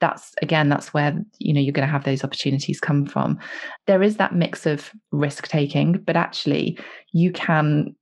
that's 0.00 0.34
again 0.42 0.68
that's 0.68 0.92
where 0.92 1.16
you 1.38 1.52
know 1.52 1.60
you're 1.60 1.72
going 1.72 1.86
to 1.86 1.92
have 1.92 2.04
those 2.04 2.24
opportunities 2.24 2.80
come 2.80 3.06
from. 3.06 3.38
There 3.86 4.02
is 4.02 4.16
that 4.16 4.34
mix 4.34 4.66
of 4.66 4.90
risk 5.12 5.48
taking 5.48 5.92
but 6.04 6.16
actually 6.16 6.78
you 7.12 7.32
can 7.32 7.94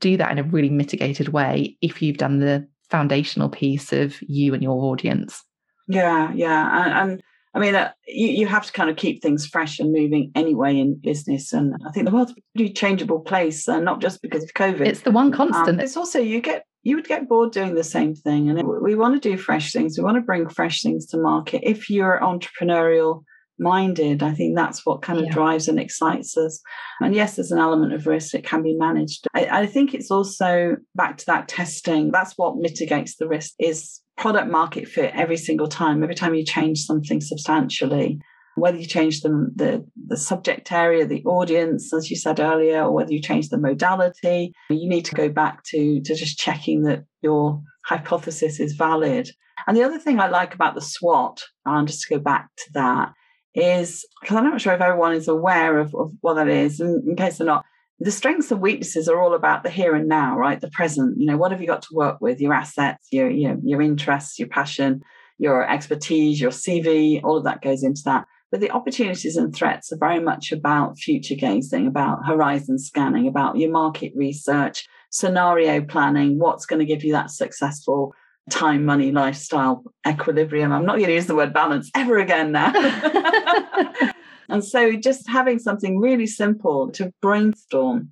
do 0.00 0.16
that 0.16 0.32
in 0.32 0.38
a 0.38 0.42
really 0.42 0.70
mitigated 0.70 1.28
way 1.28 1.76
if 1.80 2.02
you've 2.02 2.16
done 2.16 2.40
the 2.40 2.66
foundational 2.90 3.48
piece 3.48 3.92
of 3.92 4.20
you 4.22 4.52
and 4.52 4.62
your 4.62 4.82
audience. 4.84 5.42
Yeah 5.86 6.32
yeah 6.34 6.84
and, 6.84 7.10
and 7.12 7.22
I 7.54 7.60
mean, 7.60 7.74
uh, 7.74 7.92
you, 8.06 8.28
you 8.28 8.46
have 8.46 8.66
to 8.66 8.72
kind 8.72 8.90
of 8.90 8.96
keep 8.96 9.22
things 9.22 9.46
fresh 9.46 9.78
and 9.78 9.92
moving 9.92 10.32
anyway 10.34 10.76
in 10.76 10.96
business. 10.96 11.52
And 11.52 11.74
I 11.86 11.92
think 11.92 12.06
the 12.06 12.12
world's 12.12 12.32
a 12.32 12.34
pretty 12.56 12.72
changeable 12.72 13.20
place, 13.20 13.68
uh, 13.68 13.78
not 13.78 14.00
just 14.00 14.22
because 14.22 14.42
of 14.42 14.52
COVID. 14.54 14.86
It's 14.86 15.02
the 15.02 15.12
one 15.12 15.26
um, 15.26 15.32
constant. 15.32 15.78
Um, 15.78 15.80
it's 15.80 15.96
also 15.96 16.18
you 16.18 16.40
get 16.40 16.64
you 16.82 16.96
would 16.96 17.06
get 17.06 17.28
bored 17.28 17.52
doing 17.52 17.74
the 17.74 17.84
same 17.84 18.14
thing, 18.14 18.50
and 18.50 18.62
we 18.82 18.94
want 18.94 19.20
to 19.20 19.28
do 19.28 19.38
fresh 19.38 19.72
things. 19.72 19.96
We 19.96 20.04
want 20.04 20.16
to 20.16 20.20
bring 20.20 20.48
fresh 20.48 20.82
things 20.82 21.06
to 21.06 21.16
market. 21.16 21.62
If 21.64 21.88
you're 21.88 22.20
entrepreneurial 22.20 23.22
minded, 23.58 24.22
I 24.22 24.34
think 24.34 24.56
that's 24.56 24.84
what 24.84 25.00
kind 25.00 25.18
of 25.18 25.26
yeah. 25.26 25.32
drives 25.32 25.68
and 25.68 25.80
excites 25.80 26.36
us. 26.36 26.60
And 27.00 27.14
yes, 27.14 27.36
there's 27.36 27.52
an 27.52 27.58
element 27.58 27.94
of 27.94 28.06
risk; 28.06 28.34
it 28.34 28.44
can 28.44 28.62
be 28.62 28.74
managed. 28.74 29.26
I, 29.32 29.62
I 29.62 29.66
think 29.66 29.94
it's 29.94 30.10
also 30.10 30.76
back 30.94 31.18
to 31.18 31.26
that 31.26 31.48
testing. 31.48 32.10
That's 32.10 32.36
what 32.36 32.56
mitigates 32.56 33.16
the 33.16 33.28
risk. 33.28 33.54
Is 33.58 34.00
product 34.16 34.50
market 34.50 34.88
fit 34.88 35.12
every 35.14 35.36
single 35.36 35.68
time. 35.68 36.02
Every 36.02 36.14
time 36.14 36.34
you 36.34 36.44
change 36.44 36.80
something 36.80 37.20
substantially, 37.20 38.20
whether 38.56 38.78
you 38.78 38.86
change 38.86 39.20
the, 39.20 39.50
the, 39.54 39.84
the 40.06 40.16
subject 40.16 40.70
area, 40.70 41.04
the 41.04 41.24
audience, 41.24 41.92
as 41.92 42.10
you 42.10 42.16
said 42.16 42.38
earlier, 42.38 42.82
or 42.82 42.92
whether 42.92 43.12
you 43.12 43.20
change 43.20 43.48
the 43.48 43.58
modality, 43.58 44.52
you 44.70 44.88
need 44.88 45.04
to 45.06 45.14
go 45.14 45.28
back 45.28 45.64
to, 45.64 46.00
to 46.02 46.14
just 46.14 46.38
checking 46.38 46.84
that 46.84 47.04
your 47.22 47.60
hypothesis 47.86 48.60
is 48.60 48.74
valid. 48.74 49.30
And 49.66 49.76
the 49.76 49.82
other 49.82 49.98
thing 49.98 50.20
I 50.20 50.28
like 50.28 50.54
about 50.54 50.74
the 50.74 50.80
SWOT, 50.80 51.42
and 51.64 51.88
just 51.88 52.02
to 52.02 52.14
go 52.14 52.20
back 52.20 52.48
to 52.58 52.72
that, 52.74 53.12
is 53.54 54.04
because 54.20 54.36
I'm 54.36 54.44
not 54.44 54.60
sure 54.60 54.74
if 54.74 54.80
everyone 54.80 55.14
is 55.14 55.28
aware 55.28 55.78
of, 55.78 55.94
of 55.94 56.12
what 56.20 56.34
that 56.34 56.48
is. 56.48 56.80
And 56.80 57.08
in 57.08 57.16
case 57.16 57.38
they're 57.38 57.46
not, 57.46 57.64
the 58.00 58.10
strengths 58.10 58.50
and 58.50 58.60
weaknesses 58.60 59.08
are 59.08 59.20
all 59.20 59.34
about 59.34 59.62
the 59.62 59.70
here 59.70 59.94
and 59.94 60.08
now, 60.08 60.36
right? 60.36 60.60
The 60.60 60.70
present. 60.70 61.18
You 61.18 61.26
know, 61.26 61.36
what 61.36 61.52
have 61.52 61.60
you 61.60 61.66
got 61.66 61.82
to 61.82 61.94
work 61.94 62.20
with? 62.20 62.40
Your 62.40 62.52
assets, 62.52 63.08
your 63.12 63.30
your, 63.30 63.56
your 63.62 63.80
interests, 63.80 64.38
your 64.38 64.48
passion, 64.48 65.02
your 65.38 65.68
expertise, 65.68 66.40
your 66.40 66.50
CV, 66.50 67.22
all 67.22 67.36
of 67.36 67.44
that 67.44 67.62
goes 67.62 67.82
into 67.82 68.02
that. 68.04 68.26
But 68.50 68.60
the 68.60 68.70
opportunities 68.70 69.36
and 69.36 69.54
threats 69.54 69.92
are 69.92 69.98
very 69.98 70.20
much 70.20 70.52
about 70.52 70.98
future 70.98 71.34
gazing, 71.34 71.86
about 71.86 72.26
horizon 72.26 72.78
scanning, 72.78 73.26
about 73.26 73.58
your 73.58 73.70
market 73.70 74.12
research, 74.14 74.86
scenario 75.10 75.80
planning, 75.80 76.38
what's 76.38 76.66
going 76.66 76.78
to 76.78 76.84
give 76.84 77.02
you 77.02 77.12
that 77.12 77.30
successful 77.30 78.14
time, 78.50 78.84
money, 78.84 79.10
lifestyle 79.10 79.82
equilibrium. 80.06 80.70
I'm 80.72 80.84
not 80.84 80.96
going 80.96 81.08
to 81.08 81.14
use 81.14 81.26
the 81.26 81.34
word 81.34 81.54
balance 81.54 81.90
ever 81.94 82.18
again 82.18 82.52
now. 82.52 82.72
And 84.48 84.64
so 84.64 84.92
just 84.92 85.28
having 85.28 85.58
something 85.58 85.98
really 85.98 86.26
simple 86.26 86.90
to 86.92 87.12
brainstorm 87.20 88.10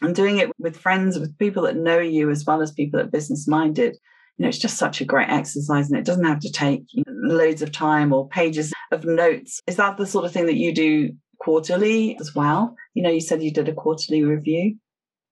and 0.00 0.14
doing 0.14 0.38
it 0.38 0.50
with 0.58 0.76
friends, 0.76 1.18
with 1.18 1.38
people 1.38 1.62
that 1.64 1.76
know 1.76 1.98
you 1.98 2.30
as 2.30 2.44
well 2.44 2.62
as 2.62 2.72
people 2.72 2.98
that 2.98 3.06
are 3.06 3.10
business 3.10 3.46
minded 3.46 3.96
you 4.38 4.44
know, 4.44 4.48
it's 4.48 4.58
just 4.58 4.78
such 4.78 5.00
a 5.00 5.04
great 5.04 5.28
exercise 5.28 5.90
and 5.90 5.98
it 5.98 6.04
doesn't 6.04 6.24
have 6.24 6.40
to 6.40 6.50
take 6.50 6.84
you 6.90 7.04
know, 7.06 7.34
loads 7.34 7.62
of 7.62 7.70
time 7.70 8.12
or 8.12 8.28
pages 8.28 8.72
of 8.90 9.04
notes. 9.04 9.60
Is 9.66 9.76
that 9.76 9.96
the 9.96 10.06
sort 10.06 10.24
of 10.24 10.32
thing 10.32 10.46
that 10.46 10.56
you 10.56 10.74
do 10.74 11.12
quarterly 11.38 12.16
as 12.18 12.34
well? 12.34 12.74
You 12.94 13.02
know, 13.02 13.10
you 13.10 13.20
said 13.20 13.42
you 13.42 13.52
did 13.52 13.68
a 13.68 13.74
quarterly 13.74 14.24
review. 14.24 14.76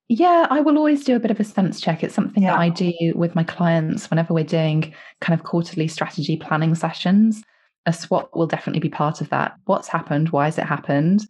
Yeah, 0.08 0.48
I 0.50 0.60
will 0.60 0.76
always 0.76 1.04
do 1.04 1.14
a 1.14 1.20
bit 1.20 1.30
of 1.30 1.38
a 1.38 1.44
sense 1.44 1.80
check. 1.80 2.02
It's 2.02 2.14
something 2.14 2.42
yeah. 2.42 2.50
that 2.50 2.60
I 2.60 2.68
do 2.68 2.92
with 3.14 3.34
my 3.34 3.44
clients 3.44 4.10
whenever 4.10 4.34
we're 4.34 4.44
doing 4.44 4.92
kind 5.20 5.38
of 5.38 5.46
quarterly 5.46 5.86
strategy 5.86 6.36
planning 6.36 6.74
sessions. 6.74 7.42
A 7.86 7.92
SWOT 7.92 8.36
will 8.36 8.46
definitely 8.46 8.80
be 8.80 8.88
part 8.88 9.20
of 9.20 9.30
that. 9.30 9.54
What's 9.64 9.88
happened? 9.88 10.30
Why 10.30 10.46
has 10.46 10.58
it 10.58 10.64
happened? 10.64 11.26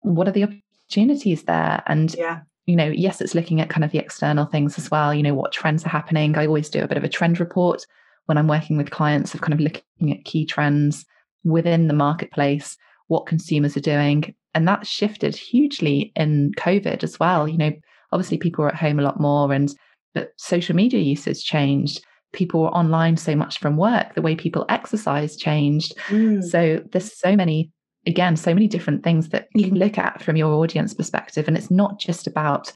What 0.00 0.28
are 0.28 0.32
the 0.32 0.44
opportunities 0.44 1.44
there? 1.44 1.82
And 1.86 2.14
yeah. 2.14 2.40
you 2.66 2.76
know, 2.76 2.88
yes, 2.88 3.20
it's 3.20 3.34
looking 3.34 3.60
at 3.60 3.70
kind 3.70 3.84
of 3.84 3.90
the 3.90 3.98
external 3.98 4.46
things 4.46 4.78
as 4.78 4.90
well. 4.90 5.12
You 5.12 5.22
know, 5.22 5.34
what 5.34 5.52
trends 5.52 5.84
are 5.84 5.90
happening. 5.90 6.36
I 6.36 6.46
always 6.46 6.70
do 6.70 6.82
a 6.82 6.88
bit 6.88 6.98
of 6.98 7.04
a 7.04 7.08
trend 7.08 7.40
report 7.40 7.84
when 8.26 8.38
I'm 8.38 8.48
working 8.48 8.76
with 8.76 8.90
clients 8.90 9.34
of 9.34 9.40
kind 9.42 9.52
of 9.52 9.60
looking 9.60 10.12
at 10.12 10.24
key 10.24 10.46
trends 10.46 11.04
within 11.44 11.88
the 11.88 11.94
marketplace, 11.94 12.76
what 13.08 13.26
consumers 13.26 13.76
are 13.76 13.80
doing. 13.80 14.34
And 14.54 14.66
that's 14.66 14.88
shifted 14.88 15.36
hugely 15.36 16.12
in 16.16 16.52
COVID 16.56 17.02
as 17.02 17.20
well. 17.20 17.46
You 17.46 17.58
know, 17.58 17.72
obviously 18.12 18.38
people 18.38 18.62
were 18.62 18.70
at 18.70 18.76
home 18.76 18.98
a 18.98 19.02
lot 19.02 19.20
more 19.20 19.52
and 19.52 19.74
but 20.14 20.32
social 20.36 20.76
media 20.76 21.00
usage 21.00 21.44
changed 21.44 22.04
people 22.34 22.60
were 22.60 22.74
online 22.74 23.16
so 23.16 23.34
much 23.34 23.58
from 23.58 23.76
work 23.76 24.14
the 24.14 24.22
way 24.22 24.34
people 24.34 24.66
exercise 24.68 25.36
changed 25.36 25.96
mm. 26.08 26.42
so 26.42 26.82
there's 26.92 27.16
so 27.18 27.34
many 27.34 27.70
again 28.06 28.36
so 28.36 28.52
many 28.52 28.66
different 28.66 29.02
things 29.02 29.30
that 29.30 29.48
you 29.54 29.68
can 29.68 29.78
look 29.78 29.96
at 29.96 30.22
from 30.22 30.36
your 30.36 30.52
audience 30.54 30.92
perspective 30.92 31.48
and 31.48 31.56
it's 31.56 31.70
not 31.70 31.98
just 31.98 32.26
about 32.26 32.72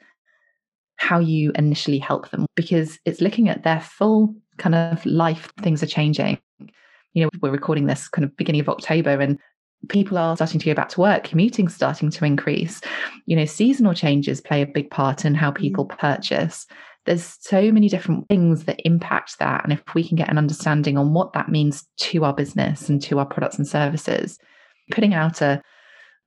how 0.96 1.18
you 1.18 1.52
initially 1.54 1.98
help 1.98 2.30
them 2.30 2.46
because 2.56 2.98
it's 3.04 3.20
looking 3.20 3.48
at 3.48 3.62
their 3.62 3.80
full 3.80 4.34
kind 4.56 4.74
of 4.74 5.04
life 5.04 5.52
things 5.60 5.82
are 5.82 5.86
changing 5.86 6.38
you 7.12 7.22
know 7.22 7.28
we're 7.40 7.50
recording 7.50 7.86
this 7.86 8.08
kind 8.08 8.24
of 8.24 8.36
beginning 8.36 8.60
of 8.60 8.68
october 8.68 9.20
and 9.20 9.38
people 9.88 10.18
are 10.18 10.36
starting 10.36 10.58
to 10.60 10.66
go 10.66 10.74
back 10.74 10.88
to 10.90 11.00
work, 11.00 11.24
commuting 11.24 11.68
starting 11.68 12.10
to 12.10 12.24
increase. 12.24 12.80
You 13.26 13.36
know, 13.36 13.44
seasonal 13.44 13.94
changes 13.94 14.40
play 14.40 14.62
a 14.62 14.66
big 14.66 14.90
part 14.90 15.24
in 15.24 15.34
how 15.34 15.50
people 15.50 15.86
mm. 15.86 15.98
purchase. 15.98 16.66
There's 17.08 17.38
so 17.40 17.72
many 17.72 17.88
different 17.88 18.28
things 18.28 18.64
that 18.64 18.80
impact 18.84 19.38
that. 19.38 19.64
And 19.64 19.72
if 19.72 19.82
we 19.94 20.06
can 20.06 20.16
get 20.16 20.28
an 20.28 20.36
understanding 20.36 20.98
on 20.98 21.14
what 21.14 21.32
that 21.32 21.48
means 21.48 21.86
to 21.96 22.24
our 22.24 22.34
business 22.34 22.90
and 22.90 23.00
to 23.02 23.18
our 23.18 23.24
products 23.24 23.56
and 23.56 23.66
services, 23.66 24.38
putting 24.90 25.14
out 25.14 25.40
a 25.40 25.62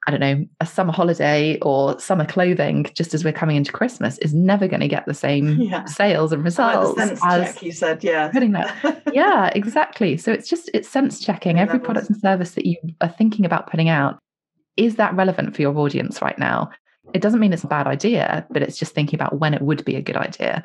I 0.08 0.12
don't 0.12 0.20
know, 0.20 0.46
a 0.60 0.66
summer 0.66 0.92
holiday 0.92 1.60
or 1.60 2.00
summer 2.00 2.26
clothing 2.26 2.88
just 2.96 3.14
as 3.14 3.24
we're 3.24 3.32
coming 3.32 3.56
into 3.56 3.72
Christmas 3.72 4.18
is 4.18 4.34
never 4.34 4.68
going 4.68 4.80
to 4.80 4.88
get 4.88 5.06
the 5.06 5.14
same 5.14 5.50
yeah. 5.62 5.86
sales 5.86 6.32
and 6.32 6.44
results 6.44 6.98
like 6.98 7.12
as 7.12 7.54
check, 7.54 7.62
you 7.62 7.72
said, 7.72 8.04
yeah. 8.04 8.30
Putting 8.30 8.54
that. 8.54 9.04
yeah, 9.14 9.52
exactly. 9.54 10.18
So 10.18 10.32
it's 10.32 10.50
just 10.50 10.72
it's 10.74 10.90
sense 10.90 11.20
checking 11.20 11.60
every 11.60 11.80
product 11.80 12.10
and 12.10 12.20
service 12.20 12.54
that 12.54 12.66
you 12.66 12.78
are 13.02 13.10
thinking 13.10 13.46
about 13.46 13.70
putting 13.70 13.90
out. 13.90 14.18
Is 14.76 14.96
that 14.96 15.16
relevant 15.16 15.56
for 15.56 15.62
your 15.62 15.78
audience 15.78 16.20
right 16.20 16.40
now? 16.40 16.72
It 17.14 17.22
doesn't 17.22 17.40
mean 17.40 17.54
it's 17.54 17.64
a 17.64 17.68
bad 17.68 17.88
idea, 17.88 18.46
but 18.50 18.62
it's 18.62 18.78
just 18.78 18.94
thinking 18.94 19.18
about 19.18 19.40
when 19.40 19.54
it 19.54 19.62
would 19.62 19.84
be 19.86 19.96
a 19.96 20.02
good 20.02 20.18
idea. 20.18 20.64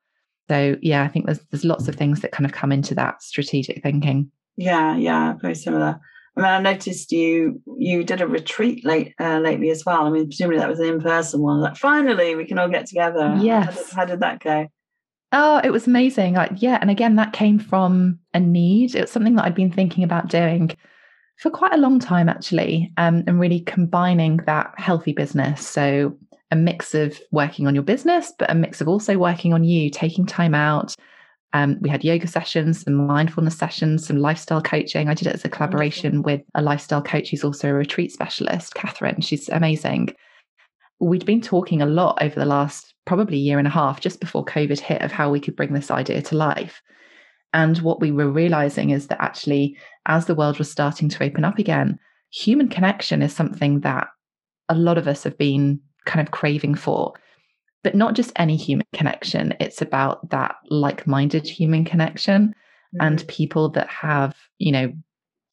So 0.49 0.77
yeah, 0.81 1.03
I 1.03 1.09
think 1.09 1.27
there's 1.27 1.41
there's 1.51 1.65
lots 1.65 1.89
of 1.89 1.97
things 1.97 2.21
that 2.21 2.33
kind 2.33 2.47
of 2.47 2.53
come 2.53 2.73
into 2.73 2.95
that 2.95 3.23
strategic 3.23 3.83
thinking. 3.83 4.31
Yeah, 4.57 4.97
yeah, 4.97 5.35
very 5.41 5.55
similar. 5.55 5.99
I 6.37 6.41
mean, 6.41 6.51
I 6.51 6.61
noticed 6.61 7.13
you 7.13 7.61
you 7.79 8.05
did 8.05 8.21
a 8.21 8.27
retreat 8.27 8.85
late 8.85 9.15
uh, 9.19 9.39
lately 9.39 9.71
as 9.71 9.85
well. 9.85 10.03
I 10.03 10.11
mean, 10.11 10.27
presumably 10.27 10.59
that 10.59 10.69
was 10.69 10.81
an 10.81 10.87
in 10.87 11.01
person 11.01 11.41
one. 11.41 11.61
Like, 11.61 11.77
finally, 11.77 12.35
we 12.35 12.45
can 12.45 12.59
all 12.59 12.69
get 12.69 12.87
together. 12.87 13.37
Yes. 13.41 13.67
How 13.67 13.73
did, 13.73 13.91
how 13.93 14.05
did 14.05 14.21
that 14.21 14.41
go? 14.41 14.69
Oh, 15.33 15.61
it 15.65 15.71
was 15.71 15.87
amazing. 15.87 16.35
Like, 16.35 16.53
yeah, 16.57 16.79
and 16.81 16.91
again, 16.91 17.17
that 17.17 17.33
came 17.33 17.59
from 17.59 18.19
a 18.33 18.41
need. 18.41 18.95
It 18.95 19.01
was 19.03 19.11
something 19.11 19.35
that 19.37 19.45
I'd 19.45 19.55
been 19.55 19.73
thinking 19.73 20.05
about 20.05 20.29
doing 20.29 20.71
for 21.39 21.51
quite 21.51 21.75
a 21.75 21.79
long 21.79 21.99
time, 21.99 22.29
actually, 22.29 22.93
um, 22.97 23.25
and 23.27 23.41
really 23.41 23.61
combining 23.61 24.39
that 24.47 24.73
healthy 24.79 25.13
business. 25.13 25.67
So 25.67 26.17
a 26.51 26.57
mix 26.57 26.95
of 26.95 27.21
working 27.33 27.67
on 27.67 27.75
your 27.75 27.85
business, 27.85 28.33
but 28.39 28.51
a 28.51 28.55
mix 28.55 28.81
of 28.81 28.89
also 28.89 29.19
working 29.19 29.53
on 29.53 29.65
you, 29.65 29.91
taking 29.91 30.27
time 30.27 30.55
out 30.55 30.95
um, 31.57 31.79
we 31.81 31.89
had 31.89 32.05
yoga 32.05 32.27
sessions, 32.27 32.83
some 32.83 33.07
mindfulness 33.07 33.57
sessions, 33.57 34.07
some 34.07 34.19
lifestyle 34.19 34.61
coaching. 34.61 35.09
I 35.09 35.15
did 35.15 35.27
it 35.27 35.35
as 35.35 35.45
a 35.45 35.49
collaboration 35.49 36.23
with 36.23 36.43
a 36.55 36.61
lifestyle 36.61 37.01
coach 37.03 37.31
who's 37.31 37.45
also 37.45 37.71
a 37.71 37.75
retreat 37.75 38.13
specialist, 38.13 38.75
Catherine. 38.75 39.23
She's 39.23 39.49
amazing. 39.49 40.15
We'd 41.01 41.25
been 41.25 41.41
talking 41.41 41.81
a 41.81 41.87
lot 41.87 42.19
over 42.21 42.35
the 42.35 42.45
last 42.45 42.95
probably 43.07 43.39
year 43.39 43.59
and 43.59 43.67
a 43.67 43.71
half, 43.71 44.01
just 44.01 44.21
before 44.21 44.45
COVID 44.45 44.79
hit, 44.81 45.01
of 45.01 45.13
how 45.13 45.31
we 45.31 45.41
could 45.41 45.57
bring 45.57 45.73
this 45.73 45.91
idea 45.91 46.21
to 46.23 46.37
life. 46.37 46.83
And 47.55 47.79
what 47.79 48.01
we 48.01 48.11
were 48.13 48.31
realizing 48.31 48.91
is 48.91 49.07
that 49.07 49.23
actually, 49.23 49.79
as 50.07 50.27
the 50.27 50.35
world 50.35 50.59
was 50.59 50.71
starting 50.71 51.09
to 51.09 51.25
open 51.25 51.45
up 51.45 51.59
again, 51.59 51.99
human 52.31 52.69
connection 52.69 53.23
is 53.23 53.35
something 53.35 53.81
that 53.81 54.09
a 54.69 54.75
lot 54.75 54.99
of 54.99 55.09
us 55.09 55.23
have 55.23 55.39
been 55.39 55.81
kind 56.07 56.27
of 56.27 56.33
craving 56.33 56.75
for 56.75 57.15
but 57.87 57.95
not 57.95 58.15
just 58.15 58.33
any 58.35 58.57
human 58.57 58.85
connection. 58.95 59.55
It's 59.61 59.81
about 59.81 60.31
that 60.31 60.57
like 60.71 61.07
minded 61.07 61.47
human 61.47 61.85
connection 61.85 62.49
mm-hmm. 62.49 63.07
and 63.07 63.29
people 63.29 63.69
that 63.69 63.89
have, 63.89 64.35
you 64.59 64.73
know, 64.73 64.93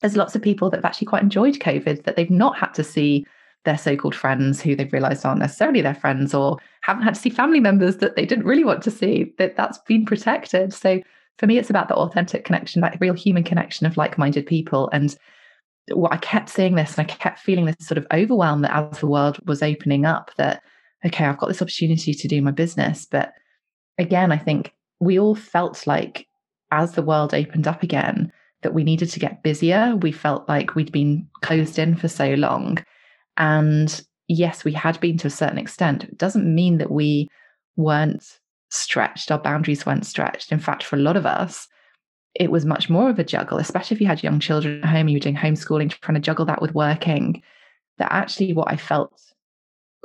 there's 0.02 0.18
lots 0.18 0.34
of 0.34 0.42
people 0.42 0.72
that 0.72 0.78
have 0.78 0.86
actually 0.86 1.06
quite 1.06 1.22
enjoyed 1.22 1.60
COVID, 1.60 2.06
that 2.06 2.16
they've 2.16 2.32
not 2.32 2.58
had 2.58 2.74
to 2.74 2.84
see 2.84 3.24
their 3.66 3.78
so 3.78 3.96
called 3.96 4.16
friends 4.16 4.60
who 4.60 4.76
they've 4.76 4.92
realized 4.92 5.24
aren't 5.28 5.42
necessarily 5.42 5.82
their 5.82 5.94
friends 5.94 6.34
or 6.34 6.58
haven't 6.82 7.04
had 7.04 7.14
to 7.14 7.22
see 7.22 7.30
family 7.30 7.60
members 7.60 7.98
that 7.98 8.16
they 8.16 8.26
didn't 8.26 8.48
really 8.48 8.64
want 8.64 8.82
to 8.82 8.90
see, 8.90 9.32
that 9.38 9.56
that's 9.56 9.78
been 9.88 10.04
protected. 10.04 10.74
So 10.74 11.02
for 11.38 11.46
me, 11.46 11.60
it's 11.60 11.70
about 11.70 11.88
the 11.88 11.96
authentic 11.96 12.46
connection, 12.46 12.82
that 12.82 12.98
real 13.00 13.14
human 13.14 13.44
connection 13.44 13.86
of 13.86 13.96
like 13.96 14.18
minded 14.18 14.48
people. 14.48 14.90
And 14.92 15.16
what 15.92 16.14
I 16.14 16.18
kept 16.18 16.50
seeing 16.50 16.76
this 16.76 16.98
and 16.98 17.10
I 17.10 17.14
kept 17.14 17.40
feeling 17.40 17.66
this 17.66 17.76
sort 17.80 17.98
of 17.98 18.08
overwhelm 18.14 18.62
that 18.62 18.76
as 18.76 19.00
the 19.00 19.08
world 19.08 19.40
was 19.46 19.62
opening 19.62 20.06
up, 20.06 20.32
that 20.38 20.62
okay, 21.06 21.26
I've 21.26 21.38
got 21.38 21.48
this 21.48 21.62
opportunity 21.62 22.14
to 22.14 22.28
do 22.28 22.42
my 22.42 22.52
business. 22.52 23.06
But 23.06 23.34
again, 23.98 24.32
I 24.32 24.38
think 24.38 24.74
we 25.00 25.20
all 25.20 25.36
felt 25.36 25.86
like 25.86 26.28
as 26.72 26.94
the 26.94 27.02
world 27.02 27.34
opened 27.34 27.68
up 27.68 27.84
again, 27.84 28.32
that 28.64 28.74
we 28.74 28.84
needed 28.84 29.10
to 29.12 29.20
get 29.20 29.44
busier. 29.44 29.96
We 29.98 30.12
felt 30.12 30.48
like 30.50 30.74
we'd 30.74 30.92
been 30.92 31.28
closed 31.42 31.78
in 31.78 31.96
for 31.96 32.08
so 32.08 32.34
long. 32.34 32.84
And 33.38 34.02
yes, 34.28 34.64
we 34.64 34.74
had 34.74 35.00
been 35.00 35.18
to 35.20 35.28
a 35.28 35.32
certain 35.32 35.58
extent. 35.58 36.06
It 36.06 36.18
doesn't 36.18 36.54
mean 36.54 36.80
that 36.80 36.92
we 36.92 37.30
weren't 37.76 38.40
stretched, 38.70 39.32
our 39.32 39.38
boundaries 39.38 39.86
weren't 39.86 40.06
stretched. 40.06 40.52
In 40.52 40.60
fact, 40.60 40.84
for 40.84 40.96
a 40.96 41.00
lot 41.00 41.16
of 41.18 41.26
us, 41.26 41.68
it 42.36 42.52
was 42.52 42.66
much 42.66 42.90
more 42.90 43.10
of 43.10 43.20
a 43.20 43.24
juggle, 43.24 43.58
especially 43.58 43.96
if 43.96 44.02
you 44.02 44.08
had 44.08 44.24
young 44.24 44.40
children 44.40 44.82
at 44.84 44.90
home, 44.90 45.02
and 45.02 45.12
you 45.12 45.16
were 45.18 45.22
doing 45.22 45.36
homeschooling, 45.36 45.92
trying 46.02 46.16
to 46.16 46.22
juggle 46.22 46.46
that 46.46 46.62
with 46.62 46.74
working. 46.74 47.42
That 48.00 48.12
actually, 48.12 48.54
what 48.54 48.72
I 48.72 48.78
felt 48.78 49.22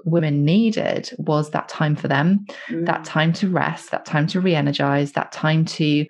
women 0.04 0.44
needed 0.44 1.10
was 1.18 1.50
that 1.50 1.68
time 1.68 1.96
for 1.96 2.08
them, 2.08 2.46
mm. 2.68 2.86
that 2.86 3.04
time 3.04 3.32
to 3.34 3.48
rest, 3.48 3.90
that 3.90 4.04
time 4.04 4.26
to 4.28 4.40
re 4.40 4.54
energize, 4.54 5.12
that 5.12 5.32
time 5.32 5.64
to 5.64 6.06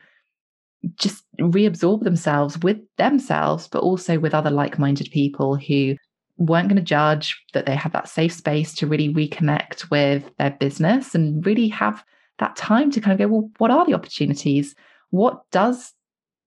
just 0.96 1.24
reabsorb 1.40 2.02
themselves 2.04 2.58
with 2.58 2.78
themselves, 2.96 3.68
but 3.68 3.82
also 3.82 4.18
with 4.18 4.34
other 4.34 4.50
like 4.50 4.78
minded 4.78 5.08
people 5.10 5.56
who 5.56 5.96
weren't 6.36 6.68
going 6.68 6.76
to 6.76 6.82
judge, 6.82 7.40
that 7.52 7.66
they 7.66 7.74
had 7.74 7.92
that 7.92 8.08
safe 8.08 8.32
space 8.32 8.74
to 8.74 8.86
really 8.86 9.12
reconnect 9.12 9.90
with 9.90 10.30
their 10.38 10.52
business 10.52 11.14
and 11.14 11.44
really 11.44 11.68
have 11.68 12.04
that 12.38 12.54
time 12.54 12.90
to 12.92 13.00
kind 13.00 13.12
of 13.12 13.18
go, 13.18 13.32
well, 13.32 13.50
what 13.58 13.70
are 13.72 13.84
the 13.84 13.94
opportunities? 13.94 14.74
What 15.10 15.42
does 15.50 15.92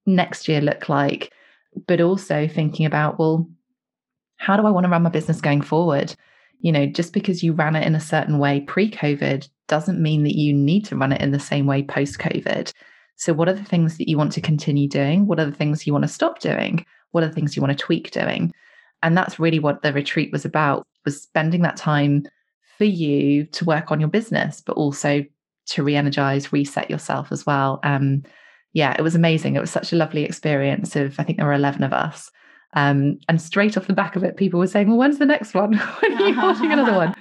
next 0.06 0.48
year 0.48 0.62
look 0.62 0.90
like? 0.90 1.32
But 1.88 2.02
also 2.02 2.48
thinking 2.48 2.86
about, 2.86 3.18
well, 3.18 3.50
how 4.38 4.58
do 4.58 4.66
I 4.66 4.72
want 4.72 4.86
to 4.86 4.90
run 4.90 5.04
my 5.04 5.10
business 5.10 5.42
going 5.42 5.62
forward? 5.62 6.16
you 6.62 6.72
know, 6.72 6.86
just 6.86 7.12
because 7.12 7.44
you 7.44 7.54
ran 7.54 7.76
it 7.76 7.86
in 7.86 7.96
a 7.96 8.00
certain 8.00 8.38
way 8.38 8.62
pre 8.62 8.90
COVID 8.90 9.48
doesn't 9.68 10.02
mean 10.02 10.24
that 10.24 10.36
you 10.36 10.54
need 10.54 10.86
to 10.86 10.96
run 10.96 11.12
it 11.12 11.22
in 11.22 11.32
the 11.32 11.40
same 11.40 11.66
way 11.66 11.84
post 11.84 12.20
COVID. 12.20 12.72
So, 13.16 13.34
what 13.34 13.50
are 13.50 13.54
the 13.54 13.64
things 13.64 13.98
that 13.98 14.08
you 14.08 14.18
want 14.18 14.32
to 14.34 14.42
continue 14.42 14.88
doing? 14.88 15.28
What 15.28 15.40
are 15.40 15.46
the 15.46 15.52
things 15.52 15.86
you 15.86 15.94
want 15.94 16.04
to 16.04 16.12
stop 16.12 16.40
doing? 16.40 16.86
What 17.12 17.24
are 17.24 17.28
the 17.28 17.34
things 17.34 17.56
you 17.56 17.62
want 17.62 17.78
to 17.78 17.84
tweak 17.84 18.12
doing? 18.12 18.54
And 19.04 19.18
that's 19.18 19.40
really 19.40 19.60
what 19.60 19.82
the 19.82 19.92
retreat 19.92 20.32
was 20.32 20.46
about 20.46 20.88
was 21.04 21.22
spending 21.22 21.64
that 21.64 21.78
time 21.78 22.26
for 22.78 22.86
you 22.86 23.46
to 23.46 23.66
work 23.66 23.92
on 23.92 24.00
your 24.00 24.10
business, 24.10 24.62
but 24.62 24.78
also 24.78 25.26
to 25.68 25.84
re-energize, 25.84 26.54
reset 26.54 26.90
yourself 26.90 27.32
as 27.32 27.46
well. 27.46 27.80
Um, 27.84 28.24
yeah, 28.74 28.96
it 28.98 29.02
was 29.02 29.16
amazing. 29.16 29.56
It 29.56 29.62
was 29.62 29.72
such 29.72 29.92
a 29.92 29.96
lovely 29.96 30.24
experience 30.24 30.96
of 30.96 31.20
I 31.20 31.24
think 31.24 31.38
there 31.38 31.48
were 31.48 31.54
11 31.54 31.84
of 31.84 31.94
us 31.94 32.32
um, 32.74 33.20
and 33.28 33.42
straight 33.42 33.78
off 33.78 33.88
the 33.88 33.94
back 33.94 34.16
of 34.16 34.24
it, 34.24 34.38
people 34.38 34.60
were 34.60 34.68
saying, 34.68 34.88
Well, 34.88 34.98
when's 34.98 35.20
the 35.20 35.26
next 35.26 35.54
one? 35.54 35.74
when 36.02 36.22
are 36.22 36.30
you 36.30 36.38
watching 36.38 36.72
another 36.72 36.94
one? 36.94 37.16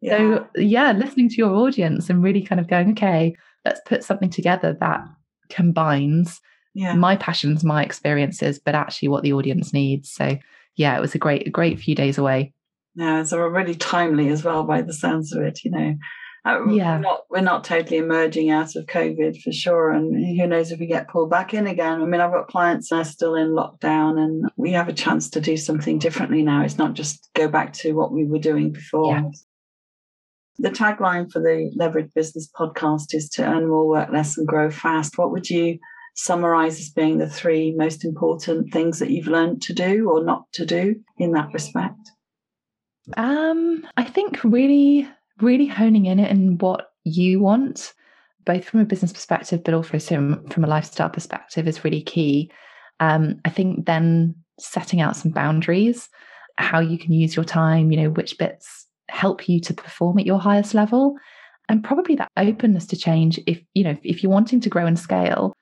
Yeah. 0.00 0.16
So, 0.16 0.46
yeah, 0.56 0.92
listening 0.92 1.28
to 1.28 1.36
your 1.36 1.54
audience 1.54 2.10
and 2.10 2.22
really 2.22 2.42
kind 2.42 2.60
of 2.60 2.68
going, 2.68 2.90
Okay, 2.92 3.34
let's 3.64 3.80
put 3.86 4.04
something 4.04 4.30
together 4.30 4.76
that 4.80 5.04
combines 5.48 6.40
yeah. 6.74 6.94
my 6.94 7.16
passions, 7.16 7.64
my 7.64 7.84
experiences, 7.84 8.58
but 8.58 8.74
actually 8.74 9.08
what 9.08 9.22
the 9.22 9.32
audience 9.32 9.72
needs. 9.72 10.10
So, 10.10 10.38
yeah, 10.76 10.96
it 10.96 11.00
was 11.00 11.14
a 11.14 11.18
great, 11.18 11.46
a 11.46 11.50
great 11.50 11.78
few 11.78 11.94
days 11.94 12.18
away. 12.18 12.52
Yeah, 12.96 13.22
so 13.22 13.38
really 13.38 13.76
timely 13.76 14.28
as 14.30 14.42
well 14.42 14.64
by 14.64 14.82
the 14.82 14.92
sounds 14.92 15.32
of 15.32 15.42
it, 15.42 15.60
you 15.64 15.70
know. 15.70 15.94
Uh, 16.44 16.66
yeah. 16.68 16.96
We're 16.96 17.02
not, 17.02 17.20
we're 17.30 17.40
not 17.40 17.64
totally 17.64 17.98
emerging 17.98 18.50
out 18.50 18.74
of 18.76 18.86
COVID 18.86 19.42
for 19.42 19.52
sure. 19.52 19.90
And 19.90 20.38
who 20.38 20.46
knows 20.46 20.70
if 20.70 20.80
we 20.80 20.86
get 20.86 21.08
pulled 21.08 21.30
back 21.30 21.52
in 21.52 21.66
again. 21.66 22.00
I 22.00 22.04
mean, 22.06 22.20
I've 22.20 22.32
got 22.32 22.48
clients 22.48 22.88
that 22.88 22.96
are 22.96 23.04
still 23.04 23.34
in 23.34 23.48
lockdown 23.48 24.18
and 24.18 24.50
we 24.56 24.72
have 24.72 24.88
a 24.88 24.94
chance 24.94 25.28
to 25.30 25.40
do 25.40 25.56
something 25.56 25.98
differently 25.98 26.42
now. 26.42 26.62
It's 26.64 26.78
not 26.78 26.94
just 26.94 27.28
go 27.34 27.48
back 27.48 27.72
to 27.74 27.92
what 27.92 28.12
we 28.12 28.24
were 28.24 28.38
doing 28.38 28.72
before. 28.72 29.14
Yeah. 29.14 29.30
The 30.58 30.70
tagline 30.70 31.30
for 31.30 31.40
the 31.40 31.70
Leverage 31.74 32.12
Business 32.14 32.50
podcast 32.54 33.14
is 33.14 33.28
to 33.30 33.44
earn 33.44 33.68
more, 33.68 33.88
work 33.88 34.10
less, 34.10 34.36
and 34.36 34.46
grow 34.46 34.70
fast. 34.70 35.16
What 35.16 35.32
would 35.32 35.48
you 35.48 35.78
summarize 36.16 36.78
as 36.80 36.90
being 36.90 37.18
the 37.18 37.28
three 37.28 37.74
most 37.76 38.04
important 38.04 38.72
things 38.72 38.98
that 38.98 39.10
you've 39.10 39.26
learned 39.26 39.62
to 39.62 39.72
do 39.72 40.10
or 40.10 40.22
not 40.22 40.44
to 40.54 40.66
do 40.66 40.96
in 41.16 41.32
that 41.32 41.52
respect? 41.54 42.10
Um, 43.16 43.86
I 43.96 44.04
think 44.04 44.44
really, 44.44 45.08
really 45.42 45.66
honing 45.66 46.06
in 46.06 46.20
and 46.20 46.60
what 46.60 46.92
you 47.04 47.40
want, 47.40 47.92
both 48.44 48.64
from 48.64 48.80
a 48.80 48.84
business 48.84 49.12
perspective, 49.12 49.62
but 49.64 49.74
also 49.74 49.98
from 49.98 50.64
a 50.64 50.68
lifestyle 50.68 51.10
perspective, 51.10 51.66
is 51.66 51.84
really 51.84 52.02
key. 52.02 52.50
Um, 53.00 53.40
I 53.44 53.50
think 53.50 53.86
then 53.86 54.34
setting 54.58 55.00
out 55.00 55.16
some 55.16 55.30
boundaries, 55.30 56.08
how 56.58 56.80
you 56.80 56.98
can 56.98 57.12
use 57.12 57.34
your 57.34 57.44
time, 57.44 57.90
you 57.90 58.02
know, 58.02 58.10
which 58.10 58.38
bits 58.38 58.86
help 59.10 59.48
you 59.48 59.60
to 59.60 59.74
perform 59.74 60.18
at 60.18 60.26
your 60.26 60.38
highest 60.38 60.74
level 60.74 61.16
and 61.68 61.84
probably 61.84 62.16
that 62.16 62.30
openness 62.36 62.86
to 62.86 62.96
change 62.96 63.38
if 63.46 63.62
you 63.74 63.84
know 63.84 63.96
if 64.02 64.22
you're 64.22 64.32
wanting 64.32 64.60
to 64.60 64.68
grow 64.68 64.86
and 64.86 64.98
scale 64.98 65.52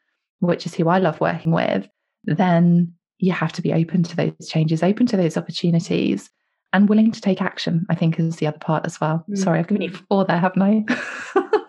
which 0.41 0.67
is 0.67 0.75
who 0.75 0.89
i 0.89 0.99
love 0.99 1.21
working 1.21 1.53
with 1.53 1.89
then 2.25 2.93
you 3.19 3.33
have 3.33 3.53
to 3.53 3.63
be 3.63 3.73
open 3.73 4.03
to 4.03 4.17
those 4.17 4.49
changes 4.49 4.83
open 4.83 5.07
to 5.07 5.17
those 5.17 5.37
opportunities 5.37 6.31
and 6.73 6.89
willing 6.89 7.11
to 7.11 7.21
take 7.21 7.41
action 7.41 7.87
i 7.89 7.95
think 7.95 8.19
is 8.19 8.37
the 8.37 8.47
other 8.47 8.59
part 8.59 8.85
as 8.85 9.01
well. 9.01 9.25
Mm. 9.31 9.39
sorry 9.39 9.59
i've 9.59 9.69
given 9.69 9.83
you 9.83 9.91
four 9.91 10.25
there 10.25 10.39
haven't 10.39 10.63
i? 10.63 10.85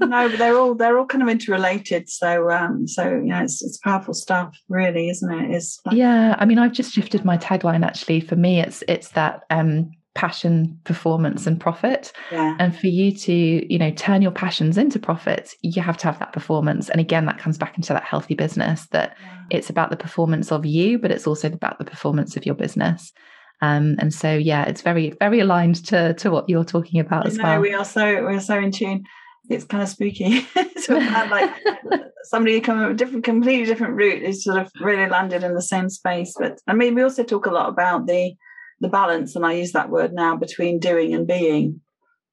No 0.02 0.30
but 0.30 0.40
they're 0.40 0.58
all 0.58 0.76
they're 0.76 0.98
all 0.98 1.06
kind 1.06 1.22
of 1.22 1.28
interrelated 1.30 2.10
so 2.10 2.50
um 2.50 2.88
so 2.88 3.04
you 3.10 3.26
know 3.26 3.44
it's, 3.44 3.62
it's 3.62 3.78
powerful 3.78 4.14
stuff 4.14 4.58
really 4.70 5.10
isn't 5.10 5.52
it's 5.52 5.80
like- 5.86 5.96
yeah 5.96 6.36
i 6.40 6.46
mean 6.46 6.58
i've 6.58 6.72
just 6.72 6.94
shifted 6.94 7.26
my 7.26 7.38
tagline 7.38 7.86
actually. 7.86 8.22
For 8.22 8.36
me 8.36 8.60
it's 8.60 8.84
it's 8.88 9.10
that 9.10 9.44
um 9.50 9.92
passion 10.16 10.80
performance 10.86 11.46
and 11.48 11.60
profit. 11.60 12.12
Yeah. 12.32 12.56
and 12.60 12.76
for 12.76 12.88
you 12.88 13.12
to 13.12 13.34
you 13.72 13.78
know 13.78 13.92
turn 13.92 14.22
your 14.22 14.32
passions 14.32 14.78
into 14.78 15.00
profits 15.00 15.56
you 15.62 15.82
have 15.82 15.98
to 15.98 16.06
have 16.06 16.20
that 16.20 16.34
performance. 16.34 16.90
And 16.90 17.00
again 17.00 17.26
that 17.26 17.38
comes 17.38 17.58
back 17.58 17.76
into 17.78 17.94
that 17.94 18.04
healthy 18.04 18.36
business 18.36 18.88
that 18.88 19.16
yeah. 19.22 19.44
it's 19.52 19.70
about 19.70 19.92
the 19.92 19.98
performance 19.98 20.52
of 20.52 20.66
you 20.66 20.98
but 20.98 21.12
it's 21.12 21.28
also 21.28 21.48
about 21.50 21.78
the 21.78 21.86
performance 21.86 22.36
of 22.36 22.46
your 22.46 22.56
business 22.56 23.12
um, 23.62 23.96
and 24.00 24.14
so 24.14 24.34
yeah 24.34 24.64
it's 24.66 24.82
very 24.82 25.12
very 25.20 25.40
aligned 25.40 25.84
to 25.86 26.14
to 26.16 26.32
what 26.32 26.48
you're 26.50 26.64
talking 26.64 27.00
about 27.00 27.26
I 27.26 27.28
as 27.30 27.38
know, 27.38 27.44
well 27.44 27.60
we 27.62 27.74
are 27.74 27.86
so 27.86 28.24
we're 28.24 28.40
so 28.40 28.58
in 28.58 28.72
tune 28.72 29.04
it's 29.50 29.66
kind 29.66 29.82
of 29.82 29.90
spooky 29.90 30.42
to 30.86 31.28
like 31.30 31.52
somebody 32.24 32.62
come 32.62 32.82
a 32.82 32.94
different 32.94 33.24
completely 33.24 33.66
different 33.66 33.96
route 33.96 34.22
is 34.22 34.44
sort 34.44 34.60
of 34.60 34.72
really 34.82 35.10
landed 35.10 35.44
in 35.44 35.56
the 35.56 35.62
same 35.62 35.90
space 35.90 36.34
but 36.38 36.60
i 36.68 36.74
mean 36.74 36.96
we 36.96 37.02
also 37.02 37.24
talk 37.24 37.46
a 37.46 37.52
lot 37.52 37.70
about 37.70 38.06
the 38.06 38.36
the 38.80 38.90
balance, 38.90 39.36
and 39.36 39.46
I 39.46 39.54
use 39.54 39.72
that 39.74 39.90
word 39.90 40.14
now, 40.14 40.36
between 40.36 40.80
doing 40.80 41.14
and 41.14 41.28
being. 41.28 41.82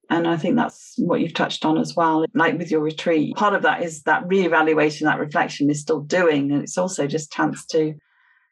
And 0.09 0.29
I 0.29 0.37
think 0.37 0.55
that's 0.55 0.95
what 0.99 1.21
you've 1.21 1.35
touched 1.35 1.65
on 1.65 1.79
as 1.79 1.97
well. 1.97 2.25
Like 2.33 2.57
with 2.59 2.71
your 2.71 2.81
retreat, 2.81 3.35
part 3.35 3.55
of 3.55 3.63
that 3.63 3.83
is 3.83 4.03
that 4.03 4.27
reevaluation, 4.29 5.03
that 5.03 5.19
reflection 5.19 5.69
is 5.69 5.81
still 5.81 6.01
doing. 6.01 6.53
And 6.53 6.63
it's 6.63 6.79
also 6.79 7.09
just 7.09 7.33
chance 7.33 7.67
to 7.67 7.95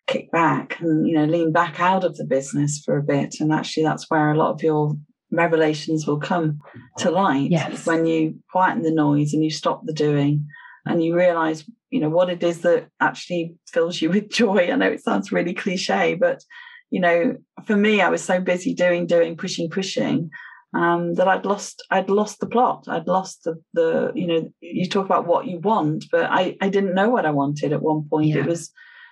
kick 0.06 0.30
back 0.30 0.80
and, 0.80 1.06
you 1.06 1.14
know, 1.14 1.24
lean 1.24 1.52
back 1.52 1.80
out 1.80 2.04
of 2.04 2.16
the 2.16 2.24
business 2.24 2.82
for 2.84 2.96
a 2.96 3.02
bit. 3.02 3.36
And 3.40 3.52
actually, 3.52 3.84
that's 3.84 4.10
where 4.10 4.30
a 4.30 4.36
lot 4.36 4.52
of 4.52 4.62
your 4.62 4.94
revelations 5.30 6.06
will 6.06 6.20
come 6.20 6.60
to 6.98 7.10
light 7.10 7.50
yes. 7.50 7.86
when 7.86 8.06
you 8.06 8.38
quieten 8.50 8.82
the 8.82 8.92
noise 8.92 9.32
and 9.32 9.42
you 9.42 9.50
stop 9.50 9.84
the 9.84 9.92
doing 9.92 10.46
and 10.86 11.02
you 11.02 11.16
realize, 11.16 11.64
you 11.90 12.00
know, 12.00 12.10
what 12.10 12.30
it 12.30 12.42
is 12.42 12.60
that 12.60 12.86
actually 13.00 13.56
fills 13.66 14.00
you 14.00 14.10
with 14.10 14.30
joy. 14.30 14.70
I 14.70 14.76
know 14.76 14.90
it 14.90 15.02
sounds 15.02 15.32
really 15.32 15.54
cliche, 15.54 16.14
but 16.14 16.42
you 16.90 17.00
know, 17.00 17.36
for 17.64 17.76
me, 17.76 18.00
I 18.00 18.08
was 18.08 18.22
so 18.22 18.40
busy 18.40 18.72
doing, 18.72 19.06
doing, 19.06 19.36
pushing, 19.36 19.68
pushing, 19.68 20.30
um, 20.74 21.14
that 21.14 21.26
I'd 21.26 21.44
lost, 21.44 21.84
I'd 21.90 22.08
lost 22.08 22.38
the 22.38 22.46
plot. 22.46 22.84
I'd 22.86 23.08
lost 23.08 23.42
the, 23.42 23.60
the, 23.72 24.12
you 24.14 24.26
know, 24.28 24.52
you 24.60 24.88
talk 24.88 25.04
about 25.04 25.26
what 25.26 25.46
you 25.46 25.58
want, 25.58 26.04
but 26.12 26.30
I, 26.30 26.56
I 26.60 26.68
didn't 26.68 26.94
know 26.94 27.08
what 27.08 27.26
I 27.26 27.30
wanted 27.30 27.72
at 27.72 27.82
one 27.82 28.08
point. 28.08 28.28
Yeah. 28.28 28.42
It 28.42 28.46
was 28.46 28.70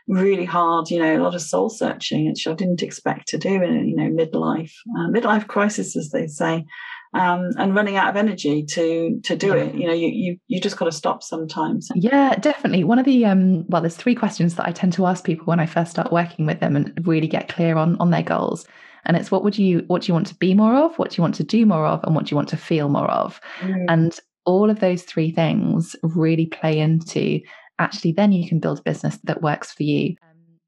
really 0.09 0.45
hard, 0.45 0.91
you 0.91 0.99
know, 0.99 1.17
a 1.17 1.23
lot 1.23 1.35
of 1.35 1.43
soul 1.43 1.71
searching, 1.71 2.29
which 2.29 2.47
I 2.47 2.55
didn't 2.55 2.83
expect 2.83 3.29
to 3.29 3.38
do 3.38 3.62
in, 3.62 3.88
you 3.88 3.97
know, 3.97 4.11
midlife, 4.11 4.73
uh, 4.99 5.09
midlife 5.09 5.47
crisis, 5.47 5.97
as 5.97 6.11
they 6.11 6.27
say 6.27 6.65
um, 7.15 7.51
and 7.59 7.75
running 7.75 7.97
out 7.97 8.09
of 8.09 8.17
energy 8.17 8.65
to 8.65 9.21
to 9.23 9.37
do 9.37 9.49
yeah. 9.49 9.65
it. 9.65 9.75
You 9.75 9.87
know, 9.87 9.93
you 9.93 10.09
you 10.09 10.37
you 10.49 10.61
just 10.61 10.77
got 10.77 10.87
to 10.87 10.93
stop 10.93 11.23
sometimes. 11.23 11.91
Yeah, 11.95 12.37
definitely. 12.37 12.85
One 12.85 12.99
of 12.99 13.05
the 13.05 13.25
um, 13.27 13.67
well, 13.69 13.83
there's 13.83 13.97
three 13.97 14.15
questions 14.15 14.55
that 14.57 14.67
I 14.67 14.73
tend 14.73 14.93
to 14.95 15.07
ask 15.07 15.25
people 15.25 15.47
when 15.47 15.61
I 15.61 15.67
first 15.67 15.91
start 15.91 16.12
working 16.12 16.47
with 16.47 16.61
them 16.61 16.77
and 16.77 16.93
really 17.07 17.29
get 17.29 17.49
clear 17.49 17.77
on 17.77 17.97
on 17.99 18.11
their 18.11 18.23
goals. 18.23 18.67
And 19.05 19.17
it's 19.17 19.31
what 19.31 19.45
would 19.45 19.59
you 19.59 19.85
what 19.88 20.03
do 20.03 20.09
you 20.09 20.15
want 20.15 20.29
to 20.29 20.35
be 20.37 20.55
more 20.55 20.77
of, 20.77 20.99
what 20.99 21.11
do 21.11 21.17
you 21.17 21.23
want 21.23 21.35
to 21.37 21.45
do 21.45 21.67
more 21.67 21.87
of, 21.87 22.03
and 22.05 22.15
what 22.15 22.27
do 22.27 22.31
you 22.31 22.37
want 22.37 22.49
to 22.51 22.57
feel 22.57 22.88
more 22.88 23.11
of, 23.11 23.41
mm. 23.61 23.85
and 23.88 24.19
all 24.45 24.71
of 24.71 24.81
those 24.81 25.03
three 25.03 25.31
things 25.31 25.95
really 26.03 26.47
play 26.47 26.79
into 26.79 27.41
actually 27.83 28.12
then 28.12 28.33
you 28.33 28.49
can 28.49 28.61
build 28.61 28.79
a 28.79 28.83
business 28.83 29.18
that 29.25 29.42
works 29.42 29.73
for 29.73 29.83
you. 29.83 30.14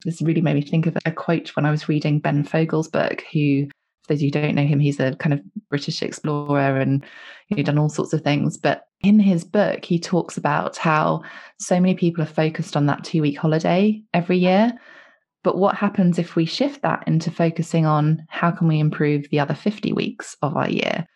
This 0.05 0.21
really 0.21 0.43
made 0.43 0.57
me 0.57 0.63
think 0.63 0.87
of 0.87 0.99
a 1.07 1.13
quote 1.13 1.55
when 1.57 1.65
I 1.65 1.71
was 1.71 1.89
reading 1.89 2.19
Ben 2.19 2.45
Fogle's 2.45 2.89
book, 2.89 3.23
who 3.33 3.67
for 4.03 4.13
those 4.13 4.21
who 4.21 4.31
don't 4.31 4.55
know 4.55 4.67
him, 4.67 4.81
he's 4.81 5.01
a 5.01 5.17
kind 5.17 5.33
of 5.33 5.41
British 5.71 6.03
explorer 6.03 6.79
and 6.79 7.05
you 7.49 7.57
know, 7.57 7.63
done 7.63 7.79
all 7.79 7.89
sorts 7.89 8.13
of 8.13 8.21
things. 8.21 8.59
But 8.59 8.87
in 9.03 9.19
his 9.19 9.45
book, 9.45 9.85
he 9.85 9.99
talks 9.99 10.37
about 10.37 10.77
how 10.77 11.23
so 11.59 11.81
many 11.81 11.95
people 11.95 12.23
are 12.23 12.27
focused 12.27 12.77
on 12.77 12.87
that 12.87 13.05
two 13.05 13.23
week 13.23 13.39
holiday 13.39 14.03
every 14.13 14.37
year. 14.37 14.73
But 15.43 15.57
what 15.57 15.75
happens 15.75 16.19
if 16.19 16.37
we 16.37 16.45
shift 16.45 16.83
that 16.83 17.05
into 17.07 17.31
focusing 17.31 17.87
on 17.87 18.27
how 18.29 18.51
can 18.51 18.69
we 18.69 18.79
improve 18.79 19.29
the 19.31 19.41
other 19.41 19.55
50 19.55 19.93
weeks 19.93 20.37
of 20.43 20.57
our 20.57 20.69
year? 20.69 21.07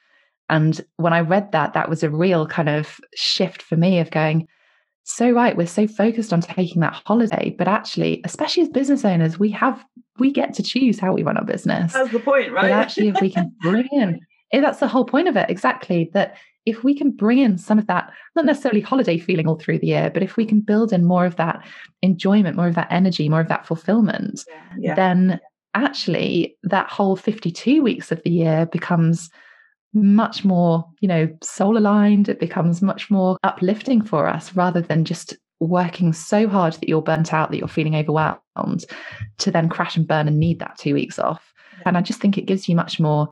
And 0.51 0.81
when 0.97 1.13
I 1.13 1.21
read 1.21 1.53
that, 1.53 1.75
that 1.75 1.91
was 1.91 2.03
a 2.03 2.11
real 2.11 2.47
kind 2.47 2.69
of 2.69 3.01
shift 3.15 3.61
for 3.63 3.77
me 3.77 3.99
of 4.01 4.11
going, 4.11 4.47
so 5.09 5.31
right 5.31 5.57
we're 5.57 5.67
so 5.67 5.87
focused 5.87 6.35
on 6.35 6.41
taking 6.41 6.83
that 6.83 6.93
holiday 7.07 7.55
but 7.57 7.67
actually 7.67 8.21
especially 8.25 8.63
as 8.63 8.69
business 8.69 9.07
owners 9.07 9.39
we 9.39 9.51
have 9.51 9.83
we 10.19 10.31
get 10.31 10.53
to 10.53 10.63
choose 10.63 10.99
how 10.99 11.15
we 11.15 11.23
run 11.23 11.39
our 11.39 11.45
business 11.47 11.95
that's 11.95 12.13
the 12.13 12.19
point 12.19 12.53
right 12.53 12.63
but 12.63 12.71
actually 12.71 13.09
if 13.09 13.19
we 13.21 13.31
can 13.31 13.51
bring 13.63 13.89
in 13.91 14.21
eh, 14.53 14.61
that's 14.61 14.81
the 14.81 14.87
whole 14.87 15.07
point 15.07 15.27
of 15.27 15.35
it 15.35 15.49
exactly 15.49 16.11
that 16.13 16.37
if 16.67 16.85
we 16.85 16.95
can 16.95 17.11
bring 17.11 17.39
in 17.39 17.57
some 17.57 17.79
of 17.79 17.87
that 17.87 18.13
not 18.37 18.45
necessarily 18.45 18.83
holiday 18.83 19.19
feeling 19.19 19.49
all 19.49 19.59
through 19.59 19.79
the 19.79 19.87
year 19.87 20.11
but 20.13 20.23
if 20.23 20.37
we 20.37 20.45
can 20.45 20.61
build 20.61 20.93
in 20.93 21.07
more 21.07 21.25
of 21.25 21.37
that 21.37 21.67
enjoyment 22.03 22.55
more 22.55 22.69
of 22.69 22.75
that 22.75 22.89
energy 22.91 23.31
more 23.31 23.41
of 23.41 23.49
that 23.49 23.67
fulfillment 23.67 24.45
yeah, 24.47 24.75
yeah. 24.79 24.95
then 24.95 25.41
actually 25.75 26.55
that 26.65 26.91
whole 26.91 27.17
52 27.17 27.83
weeks 27.83 28.13
of 28.13 28.23
the 28.25 28.31
year 28.31 28.67
becomes 28.67 29.31
much 29.95 30.45
more, 30.45 30.85
you 31.01 31.09
know, 31.09 31.29
soul 31.43 31.77
aligned. 31.77 32.29
It 32.29 32.41
becomes 32.41 32.83
much 32.83 33.11
more 33.11 33.39
uplifting 33.43 34.03
for 34.03 34.27
us 34.27 34.55
rather 34.55 34.81
than 34.81 35.05
just 35.05 35.37
working 35.61 36.13
so 36.13 36.49
hard 36.49 36.75
that 36.75 36.89
you're 36.89 37.03
burnt 37.03 37.33
out, 37.33 37.51
that 37.51 37.59
you're 37.59 37.69
feeling 37.69 37.97
overwhelmed, 37.97 38.85
to 39.39 39.51
then 39.51 39.69
crash 39.69 39.97
and 39.97 40.07
burn 40.07 40.29
and 40.29 40.39
need 40.39 40.61
that 40.61 40.79
two 40.79 40.95
weeks 40.95 41.19
off. 41.19 41.53
And 41.85 41.97
I 41.97 42.03
just 42.03 42.21
think 42.21 42.39
it 42.39 42.47
gives 42.47 42.69
you 42.69 42.77
much 42.77 43.01
more 43.01 43.29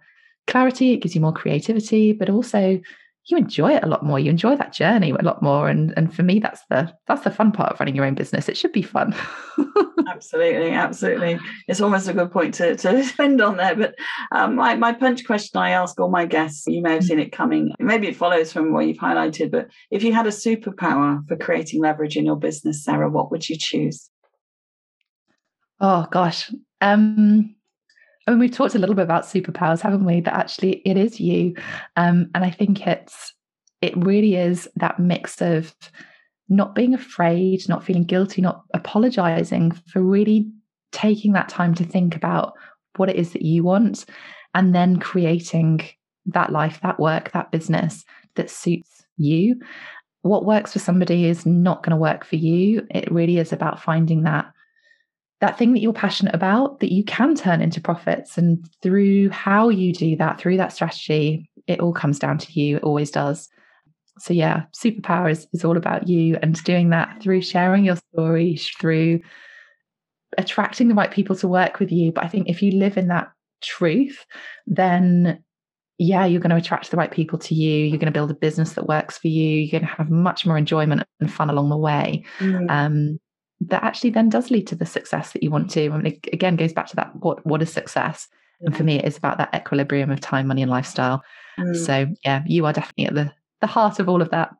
clarity, 0.47 0.93
it 0.93 1.03
gives 1.03 1.15
you 1.15 1.21
more 1.21 1.33
creativity, 1.33 2.13
but 2.13 2.31
also 2.31 2.81
you 3.27 3.37
enjoy 3.37 3.75
it 3.75 3.83
a 3.83 3.89
lot 3.89 4.05
more. 4.05 4.19
You 4.19 4.31
enjoy 4.31 4.57
that 4.57 4.73
journey 4.73 5.11
a 5.11 5.23
lot 5.23 5.43
more. 5.43 5.69
And 5.69 5.93
and 5.97 6.15
for 6.15 6.23
me, 6.23 6.39
that's 6.39 6.63
the 6.71 6.93
that's 7.07 7.23
the 7.23 7.31
fun 7.31 7.53
part 7.53 7.73
of 7.73 7.81
running 7.81 7.97
your 7.97 8.05
own 8.05 8.15
business. 8.15 8.49
It 8.49 8.57
should 8.57 8.73
be 8.73 8.83
fun. 8.83 9.15
absolutely, 10.09 10.71
absolutely. 10.71 11.39
It's 11.69 11.81
almost 11.81 12.09
a 12.09 12.13
good 12.13 12.31
point 12.31 12.55
to, 12.55 12.77
to 12.77 13.05
spend 13.05 13.41
on 13.41 13.57
there. 13.57 13.75
But 13.75 13.95
um, 14.33 14.57
my, 14.57 14.75
my 14.75 14.93
punch 14.93 15.25
question 15.27 15.61
I 15.61 15.71
ask 15.71 15.99
all 16.01 16.11
my 16.11 16.27
guests, 16.27 16.67
you 16.67 16.83
may 16.83 16.95
have 16.95 17.05
seen 17.05 17.19
it 17.19 17.33
coming. 17.33 17.73
Maybe 17.79 18.09
it 18.09 18.17
follows 18.17 18.53
from 18.53 18.73
what 18.73 18.87
you've 18.87 18.97
highlighted, 18.99 19.51
but 19.51 19.69
if 19.91 20.03
you 20.03 20.13
had 20.13 20.27
a 20.27 20.31
superpower 20.31 21.27
for 21.29 21.37
creating 21.37 21.83
leverage 21.83 22.17
in 22.17 22.25
your 22.25 22.37
business, 22.37 22.85
Sarah, 22.85 23.11
what 23.11 23.31
would 23.31 23.49
you 23.49 23.57
choose? 23.59 24.11
Oh 25.81 26.07
gosh. 26.11 26.51
Um 26.81 27.55
I 28.27 28.33
mean, 28.33 28.41
we've 28.41 28.51
talked 28.51 28.75
a 28.75 28.79
little 28.79 28.95
bit 28.95 29.05
about 29.05 29.25
superpowers, 29.25 29.81
haven't 29.81 30.05
we? 30.05 30.21
That 30.21 30.35
actually 30.35 30.83
it 30.85 30.97
is 30.97 31.21
you. 31.21 31.55
Um, 31.97 32.31
and 32.35 32.45
I 32.45 32.51
think 32.51 32.87
it's 32.87 33.33
it 33.83 33.97
really 33.97 34.35
is 34.35 34.69
that 34.77 34.99
mix 34.99 35.41
of 35.41 35.75
not 36.49 36.75
being 36.75 36.95
afraid, 36.95 37.69
not 37.69 37.85
feeling 37.85 38.05
guilty, 38.05 38.41
not 38.41 38.63
apologizing 38.75 39.73
for 39.73 40.01
really 40.01 40.51
taking 40.93 41.33
that 41.33 41.49
time 41.49 41.75
to 41.75 41.85
think 41.85 42.17
about 42.17 42.55
what 42.97 43.09
it 43.09 43.17
is 43.17 43.33
that 43.33 43.43
you 43.43 43.63
want 43.63 44.07
and 44.55 44.75
then 44.75 44.99
creating 44.99 45.81
that 46.27 46.51
life, 46.51 46.81
that 46.83 46.99
work, 46.99 47.31
that 47.33 47.51
business 47.51 48.05
that 48.37 48.51
suits 48.51 49.05
you. 49.17 49.61
What 50.23 50.47
works 50.47 50.73
for 50.73 50.79
somebody 50.79 51.27
is 51.27 51.47
not 51.47 51.83
going 51.83 51.91
to 51.91 51.97
work 51.97 52.25
for 52.25 52.37
you. 52.37 52.87
It 52.91 53.11
really 53.13 53.39
is 53.39 53.53
about 53.53 53.83
finding 53.83 54.23
that 54.23 54.47
that 55.41 55.59
thing 55.59 55.73
that 55.73 55.81
you're 55.81 55.93
passionate 55.93 56.35
about 56.35 56.81
that 56.81 56.93
you 56.93 57.05
can 57.05 57.35
turn 57.35 57.61
into 57.61 57.81
profits. 57.81 58.39
And 58.39 58.67
through 58.83 59.29
how 59.31 59.69
you 59.69 59.93
do 59.93 60.17
that, 60.17 60.41
through 60.41 60.57
that 60.57 60.73
strategy, 60.73 61.51
it 61.67 61.81
all 61.81 61.93
comes 61.93 62.19
down 62.19 62.39
to 62.39 62.61
you. 62.61 62.77
It 62.77 62.83
always 62.83 63.11
does. 63.11 63.49
So, 64.19 64.33
yeah, 64.33 64.63
superpower 64.75 65.31
is, 65.31 65.47
is 65.53 65.65
all 65.65 65.77
about 65.77 66.09
you 66.09 66.39
and 66.43 66.63
doing 66.65 66.89
that 66.91 67.23
through 67.23 67.43
sharing 67.43 67.85
your 67.85 67.97
story, 68.13 68.59
through 68.81 69.21
attracting 70.39 70.89
the 70.89 70.95
right 70.95 71.11
people 71.11 71.37
to 71.37 71.49
work 71.49 71.81
with 71.81 71.93
you. 71.93 72.13
But 72.13 72.25
I 72.25 72.29
think 72.29 72.49
if 72.49 72.63
you 72.63 72.73
live 72.73 72.97
in 72.97 73.09
that 73.09 73.31
truth, 73.63 74.25
then 74.67 75.43
yeah, 75.99 76.25
you're 76.27 76.41
going 76.41 76.51
to 76.51 76.57
attract 76.57 76.91
the 76.91 76.97
right 76.97 77.11
people 77.11 77.39
to 77.39 77.55
you. 77.55 77.85
You're 77.85 77.99
going 77.99 78.07
to 78.07 78.19
build 78.19 78.31
a 78.31 78.35
business 78.35 78.75
that 78.75 78.87
works 78.87 79.19
for 79.19 79.29
you. 79.29 79.61
You're 79.61 79.81
going 79.81 79.89
to 79.89 79.97
have 79.97 80.11
much 80.11 80.45
more 80.45 80.59
enjoyment 80.59 81.03
and 81.21 81.33
fun 81.33 81.51
along 81.51 81.71
the 81.71 81.77
way. 81.77 82.25
Mm. 82.39 82.71
Um, 82.71 83.21
that 83.61 83.83
actually 83.83 84.11
then 84.11 84.29
does 84.29 84.51
lead 84.51 84.67
to 84.69 84.75
the 84.75 84.87
success 84.87 85.33
that 85.33 85.43
you 85.43 85.51
want 85.51 85.71
to. 85.71 85.87
I 85.87 85.97
mean, 85.97 86.07
it 86.07 86.29
again 86.33 86.57
goes 86.57 86.73
back 86.73 86.87
to 86.89 86.97
that 86.97 87.15
what 87.17 87.45
what 87.47 87.63
is 87.63 87.73
success? 87.73 88.29
Yeah. 88.61 88.67
And 88.67 88.77
for 88.77 88.85
me, 88.85 88.97
it 88.97 89.05
is 89.05 89.17
about 89.17 89.39
that 89.39 89.55
equilibrium 89.55 90.11
of 90.11 90.21
time, 90.21 90.47
money, 90.47 90.63
and 90.63 90.71
lifestyle. 90.71 91.23
Mm. 91.59 91.77
So 91.77 92.07
yeah, 92.25 92.43
you 92.47 92.67
are 92.67 92.73
definitely 92.73 93.07
at 93.07 93.15
the 93.15 93.33
the 93.61 93.67
heart 93.67 93.99
of 93.99 94.09
all 94.09 94.23
of 94.23 94.31
that. 94.31 94.51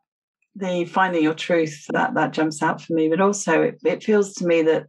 The 0.55 0.87
finding 0.87 1.23
your 1.23 1.35
truth 1.35 1.87
that 1.91 2.15
that 2.15 2.33
jumps 2.33 2.63
out 2.63 2.81
for 2.81 2.95
me, 2.95 3.09
but 3.09 3.21
also 3.21 3.63
it, 3.63 3.79
it 3.85 4.03
feels 4.03 4.35
to 4.35 4.47
me 4.47 4.63
that 4.63 4.87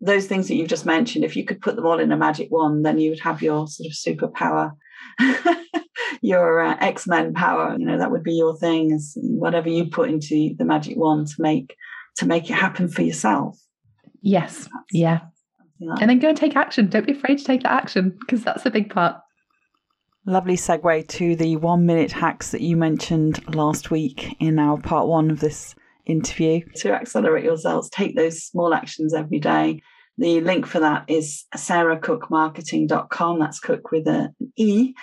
those 0.00 0.26
things 0.26 0.46
that 0.46 0.54
you've 0.54 0.68
just 0.68 0.86
mentioned, 0.86 1.24
if 1.24 1.36
you 1.36 1.44
could 1.44 1.60
put 1.60 1.74
them 1.74 1.86
all 1.86 1.98
in 1.98 2.12
a 2.12 2.16
magic 2.16 2.48
wand, 2.52 2.84
then 2.84 2.98
you 2.98 3.10
would 3.10 3.20
have 3.20 3.42
your 3.42 3.66
sort 3.66 3.88
of 3.88 3.92
superpower, 3.92 4.70
your 6.20 6.60
uh, 6.60 6.76
X 6.80 7.08
Men 7.08 7.34
power. 7.34 7.74
You 7.76 7.84
know, 7.84 7.98
that 7.98 8.12
would 8.12 8.22
be 8.22 8.34
your 8.34 8.56
thing. 8.56 8.92
Is 8.92 9.18
whatever 9.20 9.68
you 9.68 9.86
put 9.86 10.08
into 10.08 10.54
the 10.56 10.64
magic 10.64 10.96
wand 10.96 11.26
to 11.28 11.42
make 11.42 11.74
to 12.18 12.26
make 12.26 12.50
it 12.50 12.54
happen 12.54 12.88
for 12.88 13.02
yourself. 13.02 13.58
Yes. 14.20 14.58
That's 14.58 14.92
yeah. 14.92 15.20
Like 15.80 16.00
and 16.00 16.10
then 16.10 16.18
go 16.18 16.28
and 16.28 16.36
take 16.36 16.56
action. 16.56 16.88
Don't 16.88 17.06
be 17.06 17.12
afraid 17.12 17.38
to 17.38 17.44
take 17.44 17.62
that 17.62 17.72
action 17.72 18.16
because 18.20 18.42
that's 18.42 18.66
a 18.66 18.70
big 18.70 18.90
part. 18.90 19.16
Lovely 20.26 20.56
segue 20.56 21.08
to 21.08 21.36
the 21.36 21.56
one 21.56 21.86
minute 21.86 22.12
hacks 22.12 22.50
that 22.50 22.60
you 22.60 22.76
mentioned 22.76 23.54
last 23.54 23.90
week 23.90 24.36
in 24.40 24.58
our 24.58 24.78
part 24.78 25.06
one 25.06 25.30
of 25.30 25.40
this 25.40 25.74
interview. 26.04 26.60
To 26.76 26.92
accelerate 26.92 27.44
your 27.44 27.56
sales, 27.56 27.88
take 27.90 28.16
those 28.16 28.44
small 28.44 28.74
actions 28.74 29.14
every 29.14 29.38
day. 29.38 29.80
The 30.18 30.40
link 30.40 30.66
for 30.66 30.80
that 30.80 31.04
is 31.08 31.44
sarahcookemarketing.com. 31.56 33.38
That's 33.38 33.60
cook 33.60 33.92
with 33.92 34.08
an 34.08 34.34
E 34.56 34.94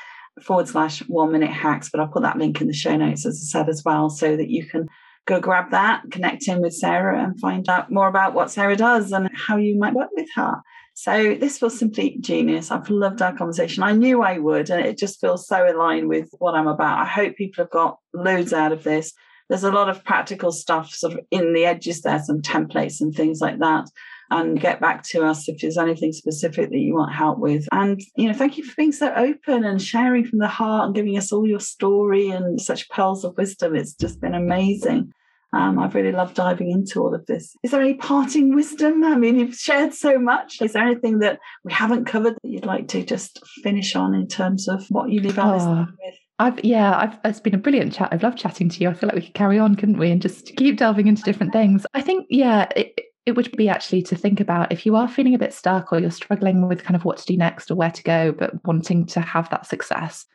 forward 0.43 0.67
slash 0.67 0.99
one 1.08 1.32
minute 1.32 1.51
hacks. 1.51 1.89
But 1.89 2.01
I'll 2.01 2.08
put 2.08 2.23
that 2.23 2.38
link 2.38 2.60
in 2.60 2.67
the 2.67 2.73
show 2.73 2.97
notes, 2.97 3.25
as 3.25 3.41
I 3.41 3.60
said, 3.60 3.69
as 3.69 3.84
well, 3.86 4.10
so 4.10 4.36
that 4.36 4.49
you 4.49 4.65
can 4.65 4.88
go 5.25 5.39
grab 5.39 5.71
that, 5.71 6.03
connect 6.11 6.47
in 6.47 6.61
with 6.61 6.73
Sarah, 6.73 7.23
and 7.23 7.39
find 7.39 7.67
out 7.67 7.91
more 7.91 8.07
about 8.07 8.33
what 8.33 8.51
Sarah 8.51 8.75
does 8.75 9.11
and 9.11 9.29
how 9.33 9.57
you 9.57 9.77
might 9.77 9.93
work 9.93 10.09
with 10.15 10.29
her. 10.35 10.61
So 10.93 11.35
this 11.35 11.61
was 11.61 11.77
simply 11.77 12.17
genius. 12.21 12.71
I've 12.71 12.89
loved 12.89 13.21
our 13.21 13.35
conversation. 13.35 13.83
I 13.83 13.91
knew 13.91 14.21
I 14.21 14.38
would, 14.38 14.69
and 14.69 14.85
it 14.85 14.97
just 14.97 15.19
feels 15.19 15.47
so 15.47 15.67
in 15.67 15.77
line 15.77 16.07
with 16.07 16.29
what 16.39 16.55
I'm 16.55 16.67
about. 16.67 16.99
I 16.99 17.05
hope 17.05 17.35
people 17.35 17.63
have 17.63 17.71
got 17.71 17.97
loads 18.13 18.53
out 18.53 18.71
of 18.71 18.83
this 18.83 19.13
there's 19.49 19.63
a 19.63 19.71
lot 19.71 19.89
of 19.89 20.03
practical 20.03 20.51
stuff 20.51 20.91
sort 20.91 21.13
of 21.13 21.19
in 21.31 21.53
the 21.53 21.65
edges 21.65 22.01
there, 22.01 22.19
some 22.19 22.41
templates 22.41 22.99
and 22.99 23.13
things 23.13 23.41
like 23.41 23.59
that. 23.59 23.89
And 24.31 24.59
get 24.59 24.81
back 24.81 25.03
to 25.09 25.23
us 25.23 25.47
if 25.47 25.61
there's 25.61 25.77
anything 25.77 26.11
specific 26.11 26.69
that 26.69 26.77
you 26.77 26.95
want 26.95 27.13
help 27.13 27.38
with. 27.38 27.67
And, 27.71 28.01
you 28.15 28.27
know, 28.27 28.33
thank 28.33 28.57
you 28.57 28.63
for 28.63 28.73
being 28.75 28.91
so 28.91 29.13
open 29.13 29.63
and 29.63 29.81
sharing 29.81 30.25
from 30.25 30.39
the 30.39 30.47
heart 30.47 30.88
and 30.88 30.95
giving 30.95 31.17
us 31.17 31.31
all 31.31 31.47
your 31.47 31.59
story 31.59 32.29
and 32.29 32.59
such 32.59 32.89
pearls 32.89 33.23
of 33.23 33.38
wisdom. 33.38 33.75
It's 33.75 33.93
just 33.93 34.19
been 34.19 34.33
amazing. 34.33 35.13
Um, 35.53 35.79
I've 35.79 35.95
really 35.95 36.11
loved 36.11 36.35
diving 36.35 36.69
into 36.69 37.01
all 37.01 37.15
of 37.15 37.25
this. 37.27 37.55
Is 37.63 37.71
there 37.71 37.81
any 37.81 37.93
parting 37.93 38.55
wisdom? 38.55 39.03
I 39.05 39.15
mean, 39.15 39.39
you've 39.39 39.55
shared 39.55 39.93
so 39.93 40.19
much. 40.19 40.61
Is 40.61 40.73
there 40.73 40.83
anything 40.83 41.19
that 41.19 41.39
we 41.63 41.71
haven't 41.71 42.05
covered 42.05 42.33
that 42.33 42.49
you'd 42.49 42.65
like 42.65 42.89
to 42.89 43.03
just 43.03 43.39
finish 43.63 43.95
on 43.95 44.13
in 44.13 44.27
terms 44.27 44.67
of 44.67 44.85
what 44.89 45.11
you 45.11 45.21
leave 45.21 45.39
our 45.39 45.55
oh, 45.55 45.88
with? 46.03 46.15
I've 46.39 46.63
yeah, 46.65 46.97
I've 46.97 47.17
it's 47.23 47.39
been 47.39 47.55
a 47.55 47.59
brilliant 47.59 47.93
chat. 47.93 48.09
I've 48.11 48.23
loved 48.23 48.38
chatting 48.38 48.67
to 48.67 48.81
you. 48.81 48.89
I 48.89 48.93
feel 48.93 49.07
like 49.07 49.15
we 49.15 49.21
could 49.21 49.33
carry 49.33 49.57
on, 49.57 49.75
couldn't 49.75 49.97
we, 49.97 50.11
and 50.11 50.21
just 50.21 50.53
keep 50.57 50.77
delving 50.77 51.07
into 51.07 51.23
different 51.23 51.53
things. 51.53 51.85
I 51.93 52.01
think 52.01 52.25
yeah, 52.29 52.67
it, 52.75 52.99
it 53.25 53.35
would 53.35 53.51
be 53.57 53.69
actually 53.69 54.03
to 54.03 54.15
think 54.15 54.39
about 54.39 54.71
if 54.71 54.85
you 54.85 54.95
are 54.95 55.07
feeling 55.07 55.33
a 55.33 55.39
bit 55.39 55.53
stuck 55.53 55.91
or 55.91 55.99
you're 55.99 56.11
struggling 56.11 56.67
with 56.67 56.83
kind 56.83 56.95
of 56.95 57.05
what 57.05 57.17
to 57.17 57.25
do 57.25 57.35
next 57.35 57.71
or 57.71 57.75
where 57.75 57.91
to 57.91 58.03
go, 58.03 58.31
but 58.31 58.53
wanting 58.65 59.05
to 59.07 59.19
have 59.19 59.49
that 59.49 59.65
success, 59.65 60.25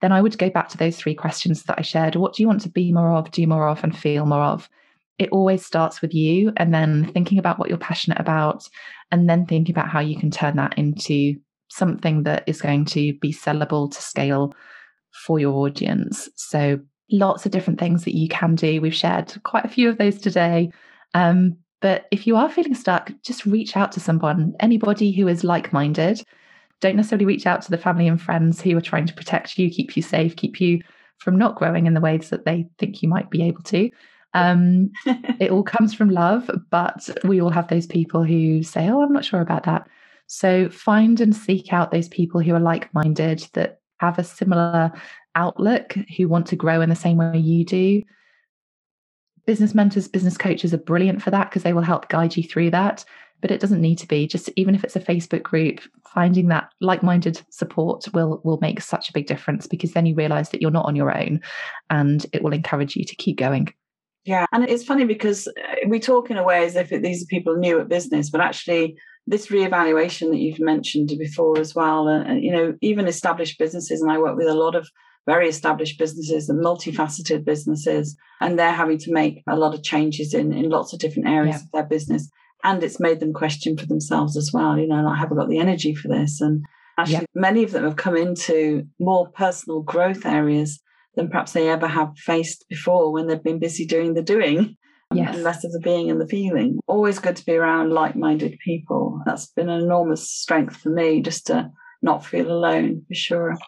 then 0.00 0.12
I 0.12 0.22
would 0.22 0.38
go 0.38 0.48
back 0.48 0.68
to 0.68 0.78
those 0.78 0.96
three 0.96 1.14
questions 1.14 1.64
that 1.64 1.78
I 1.78 1.82
shared. 1.82 2.14
What 2.14 2.34
do 2.34 2.42
you 2.42 2.46
want 2.46 2.60
to 2.60 2.68
be 2.68 2.92
more 2.92 3.12
of, 3.12 3.30
do 3.32 3.44
more 3.46 3.68
of, 3.68 3.82
and 3.82 3.96
feel 3.96 4.24
more 4.24 4.42
of? 4.42 4.68
It 5.18 5.30
always 5.32 5.66
starts 5.66 6.00
with 6.00 6.14
you, 6.14 6.52
and 6.56 6.72
then 6.72 7.10
thinking 7.12 7.38
about 7.38 7.58
what 7.58 7.68
you're 7.68 7.78
passionate 7.78 8.20
about, 8.20 8.68
and 9.10 9.28
then 9.28 9.44
thinking 9.44 9.74
about 9.74 9.88
how 9.88 9.98
you 9.98 10.16
can 10.16 10.30
turn 10.30 10.54
that 10.56 10.78
into 10.78 11.34
something 11.68 12.22
that 12.22 12.44
is 12.46 12.62
going 12.62 12.84
to 12.84 13.14
be 13.14 13.32
sellable 13.32 13.90
to 13.92 14.00
scale 14.00 14.54
for 15.10 15.40
your 15.40 15.54
audience. 15.54 16.28
So, 16.36 16.78
lots 17.10 17.44
of 17.44 17.50
different 17.50 17.80
things 17.80 18.04
that 18.04 18.16
you 18.16 18.28
can 18.28 18.54
do. 18.54 18.80
We've 18.80 18.94
shared 18.94 19.34
quite 19.42 19.64
a 19.64 19.68
few 19.68 19.88
of 19.88 19.98
those 19.98 20.20
today. 20.20 20.70
Um, 21.14 21.56
but 21.80 22.06
if 22.10 22.26
you 22.26 22.36
are 22.36 22.50
feeling 22.50 22.74
stuck, 22.74 23.12
just 23.22 23.46
reach 23.46 23.76
out 23.76 23.92
to 23.92 24.00
someone, 24.00 24.54
anybody 24.60 25.12
who 25.12 25.28
is 25.28 25.44
like 25.44 25.72
minded. 25.72 26.22
Don't 26.80 26.96
necessarily 26.96 27.24
reach 27.24 27.46
out 27.46 27.62
to 27.62 27.70
the 27.70 27.78
family 27.78 28.06
and 28.06 28.20
friends 28.20 28.60
who 28.60 28.76
are 28.76 28.80
trying 28.80 29.06
to 29.06 29.14
protect 29.14 29.58
you, 29.58 29.70
keep 29.70 29.96
you 29.96 30.02
safe, 30.02 30.36
keep 30.36 30.60
you 30.60 30.80
from 31.18 31.36
not 31.36 31.56
growing 31.56 31.86
in 31.86 31.94
the 31.94 32.00
ways 32.00 32.30
that 32.30 32.44
they 32.44 32.66
think 32.78 33.02
you 33.02 33.08
might 33.08 33.30
be 33.30 33.42
able 33.42 33.62
to. 33.64 33.90
Um, 34.34 34.90
it 35.40 35.50
all 35.50 35.62
comes 35.62 35.94
from 35.94 36.10
love, 36.10 36.50
but 36.70 37.08
we 37.24 37.40
all 37.40 37.50
have 37.50 37.68
those 37.68 37.86
people 37.86 38.22
who 38.24 38.62
say, 38.62 38.88
Oh, 38.88 39.02
I'm 39.02 39.12
not 39.12 39.24
sure 39.24 39.40
about 39.40 39.64
that. 39.64 39.88
So 40.26 40.68
find 40.68 41.20
and 41.20 41.34
seek 41.34 41.72
out 41.72 41.90
those 41.90 42.08
people 42.08 42.40
who 42.40 42.54
are 42.54 42.60
like 42.60 42.92
minded 42.92 43.48
that 43.54 43.80
have 44.00 44.18
a 44.18 44.24
similar 44.24 44.92
outlook, 45.34 45.94
who 46.16 46.28
want 46.28 46.46
to 46.48 46.56
grow 46.56 46.80
in 46.80 46.90
the 46.90 46.96
same 46.96 47.16
way 47.16 47.38
you 47.38 47.64
do. 47.64 48.02
Business 49.48 49.74
mentors, 49.74 50.08
business 50.08 50.36
coaches 50.36 50.74
are 50.74 50.78
brilliant 50.78 51.22
for 51.22 51.30
that 51.30 51.48
because 51.48 51.62
they 51.62 51.72
will 51.72 51.80
help 51.80 52.10
guide 52.10 52.36
you 52.36 52.42
through 52.42 52.70
that. 52.72 53.02
But 53.40 53.50
it 53.50 53.60
doesn't 53.60 53.80
need 53.80 53.96
to 53.96 54.06
be 54.06 54.26
just 54.26 54.50
even 54.56 54.74
if 54.74 54.84
it's 54.84 54.94
a 54.94 55.00
Facebook 55.00 55.42
group, 55.42 55.80
finding 56.06 56.48
that 56.48 56.68
like-minded 56.82 57.40
support 57.48 58.04
will 58.12 58.42
will 58.44 58.58
make 58.60 58.82
such 58.82 59.08
a 59.08 59.12
big 59.14 59.26
difference 59.26 59.66
because 59.66 59.92
then 59.92 60.04
you 60.04 60.14
realize 60.14 60.50
that 60.50 60.60
you're 60.60 60.70
not 60.70 60.84
on 60.84 60.96
your 60.96 61.16
own 61.16 61.40
and 61.88 62.26
it 62.34 62.42
will 62.42 62.52
encourage 62.52 62.94
you 62.94 63.04
to 63.04 63.16
keep 63.16 63.38
going. 63.38 63.72
Yeah, 64.26 64.44
and 64.52 64.68
it's 64.68 64.84
funny 64.84 65.06
because 65.06 65.48
uh, 65.48 65.52
we 65.88 65.98
talk 65.98 66.30
in 66.30 66.36
a 66.36 66.44
way 66.44 66.66
as 66.66 66.76
if 66.76 66.90
these 66.90 67.22
are 67.22 67.26
people 67.30 67.56
new 67.56 67.80
at 67.80 67.88
business, 67.88 68.28
but 68.28 68.42
actually 68.42 68.98
this 69.26 69.46
reevaluation 69.46 70.28
that 70.30 70.40
you've 70.40 70.60
mentioned 70.60 71.10
before 71.18 71.58
as 71.58 71.74
well, 71.74 72.06
and, 72.06 72.30
uh, 72.30 72.34
you 72.34 72.52
know, 72.52 72.74
even 72.82 73.08
established 73.08 73.58
businesses, 73.58 74.02
and 74.02 74.12
I 74.12 74.18
work 74.18 74.36
with 74.36 74.48
a 74.48 74.52
lot 74.52 74.74
of 74.74 74.86
very 75.28 75.48
established 75.48 75.98
businesses 75.98 76.48
and 76.48 76.64
multifaceted 76.64 77.44
businesses, 77.44 78.16
and 78.40 78.58
they're 78.58 78.72
having 78.82 78.98
to 78.98 79.12
make 79.12 79.42
a 79.46 79.56
lot 79.56 79.74
of 79.74 79.82
changes 79.82 80.32
in, 80.32 80.54
in 80.54 80.70
lots 80.70 80.94
of 80.94 80.98
different 80.98 81.28
areas 81.28 81.56
yeah. 81.56 81.62
of 81.64 81.72
their 81.72 81.88
business. 81.96 82.30
And 82.64 82.82
it's 82.82 82.98
made 82.98 83.20
them 83.20 83.34
question 83.34 83.76
for 83.76 83.86
themselves 83.86 84.36
as 84.36 84.50
well, 84.54 84.78
you 84.78 84.88
know, 84.88 85.02
like, 85.02 85.18
have 85.18 85.30
I 85.30 85.36
got 85.36 85.50
the 85.50 85.58
energy 85.58 85.94
for 85.94 86.08
this? 86.08 86.40
And 86.40 86.64
actually, 86.98 87.26
yeah. 87.34 87.48
many 87.48 87.62
of 87.62 87.72
them 87.72 87.84
have 87.84 87.96
come 87.96 88.16
into 88.16 88.86
more 88.98 89.28
personal 89.28 89.82
growth 89.82 90.24
areas 90.24 90.80
than 91.14 91.28
perhaps 91.28 91.52
they 91.52 91.68
ever 91.68 91.88
have 91.88 92.16
faced 92.16 92.64
before 92.68 93.12
when 93.12 93.26
they've 93.26 93.42
been 93.50 93.58
busy 93.58 93.84
doing 93.86 94.14
the 94.14 94.22
doing 94.22 94.76
um, 95.10 95.18
yes. 95.18 95.34
and 95.34 95.44
less 95.44 95.62
of 95.64 95.72
the 95.72 95.80
being 95.80 96.10
and 96.10 96.20
the 96.20 96.26
feeling. 96.26 96.80
Always 96.86 97.18
good 97.18 97.36
to 97.36 97.44
be 97.44 97.54
around 97.54 97.92
like 97.92 98.16
minded 98.16 98.58
people. 98.64 99.20
That's 99.26 99.46
been 99.46 99.68
an 99.68 99.82
enormous 99.82 100.30
strength 100.30 100.76
for 100.76 100.88
me 100.88 101.20
just 101.20 101.46
to 101.48 101.70
not 102.02 102.24
feel 102.24 102.50
alone, 102.50 103.04
for 103.08 103.14
sure. 103.14 103.58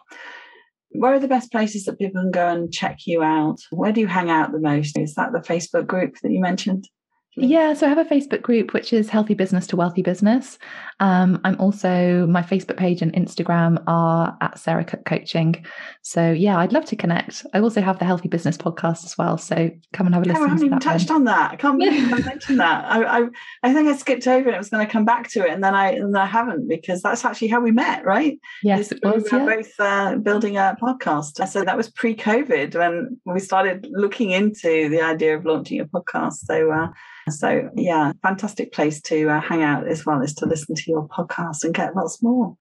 Where 0.93 1.15
are 1.15 1.21
the 1.21 1.29
best 1.29 1.53
places 1.53 1.85
that 1.85 1.99
people 1.99 2.21
can 2.21 2.31
go 2.31 2.49
and 2.49 2.73
check 2.73 3.07
you 3.07 3.23
out? 3.23 3.61
Where 3.71 3.93
do 3.93 4.01
you 4.01 4.07
hang 4.07 4.31
out 4.31 4.53
the 4.53 4.59
most? 4.59 4.99
Is 4.99 5.15
that 5.15 5.33
the 5.33 5.39
Facebook 5.39 5.87
group 5.87 6.17
that 6.23 6.33
you 6.33 6.41
mentioned? 6.41 6.89
Yeah, 7.37 7.75
so 7.75 7.87
I 7.87 7.89
have 7.89 7.99
a 7.99 8.05
Facebook 8.05 8.43
group 8.43 8.75
which 8.75 8.93
is 8.93 9.09
Healthy 9.09 9.35
Business 9.35 9.67
to 9.69 9.77
Wealthy 9.77 10.03
Business. 10.03 10.59
Um, 10.99 11.41
I'm 11.45 11.59
also 11.61 12.27
my 12.27 12.43
Facebook 12.43 12.77
page 12.77 13.03
and 13.03 13.13
Instagram 13.13 13.83
are 13.87 14.37
at 14.41 14.59
Sarah 14.59 14.85
Cooke 14.85 15.05
Coaching. 15.05 15.65
So 16.03 16.33
yeah, 16.33 16.59
I'd 16.59 16.73
love 16.73 16.87
to 16.87 16.97
connect. 16.97 17.47
I 17.55 17.61
also 17.61 17.83
have 17.83 18.01
the 18.01 18.05
Healthy 18.05 18.29
Business 18.29 18.57
podcast 18.57 19.05
as 19.05 19.17
well. 19.17 19.39
So 19.39 19.71
come 19.93 20.07
and 20.07 20.15
have 20.15 20.25
a 20.25 20.27
listen. 20.27 20.43
Oh, 20.43 20.47
I 20.47 20.49
haven't 20.49 20.67
even 20.67 20.81
touched 20.81 21.11
on 21.13 21.23
that. 21.25 21.53
I 21.53 21.57
can't 21.57 21.79
believe 21.79 22.13
I 22.13 22.19
mentioned 22.27 22.59
that. 22.59 22.85
I, 22.87 23.21
I, 23.21 23.29
I 23.63 23.73
think 23.73 23.89
I 23.89 23.97
skipped 23.97 24.27
over 24.27 24.51
it 24.51 24.59
was 24.59 24.69
going 24.69 24.85
to 24.85 24.93
come 24.93 25.05
back 25.05 25.31
to 25.31 25.47
it, 25.47 25.51
and 25.51 25.63
then 25.63 25.75
I 25.75 25.93
and 25.93 26.17
I 26.19 26.27
haven't 26.27 26.69
because 26.69 27.01
that's 27.01 27.25
actually 27.25 27.49
how 27.49 27.61
we 27.61 27.71
met, 27.71 28.05
right? 28.05 28.41
Yes, 28.65 28.91
it 28.91 28.99
was. 29.05 29.29
We 29.31 29.39
were 29.39 29.51
yeah. 29.51 29.57
both 29.57 29.73
uh, 29.79 30.17
building 30.17 30.57
a 30.57 30.77
podcast. 30.83 31.47
So 31.49 31.65
that 31.65 31.77
was 31.77 31.91
pre-COVID 31.91 32.75
when 32.75 33.21
we 33.25 33.39
started 33.39 33.87
looking 33.91 34.33
into 34.33 34.89
the 34.89 35.01
idea 35.01 35.37
of 35.37 35.45
launching 35.45 35.79
a 35.79 35.85
podcast. 35.85 36.45
So. 36.45 36.73
Uh, 36.73 36.89
so, 37.29 37.71
yeah, 37.77 38.13
fantastic 38.23 38.73
place 38.73 39.01
to 39.03 39.29
uh, 39.29 39.41
hang 39.41 39.63
out 39.63 39.87
as 39.87 40.07
well 40.07 40.23
as 40.23 40.35
to 40.37 40.47
listen 40.47 40.75
to 40.75 40.91
your 40.91 41.07
podcast 41.09 41.65
and 41.65 41.75
get 41.75 41.95
lots 41.95 42.23
more. 42.23 42.57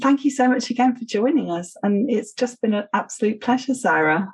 Thank 0.00 0.24
you 0.24 0.30
so 0.30 0.48
much 0.48 0.70
again 0.70 0.96
for 0.96 1.04
joining 1.04 1.50
us. 1.50 1.76
And 1.82 2.10
it's 2.10 2.32
just 2.32 2.60
been 2.60 2.74
an 2.74 2.84
absolute 2.92 3.40
pleasure, 3.40 3.74
Sarah. 3.74 4.32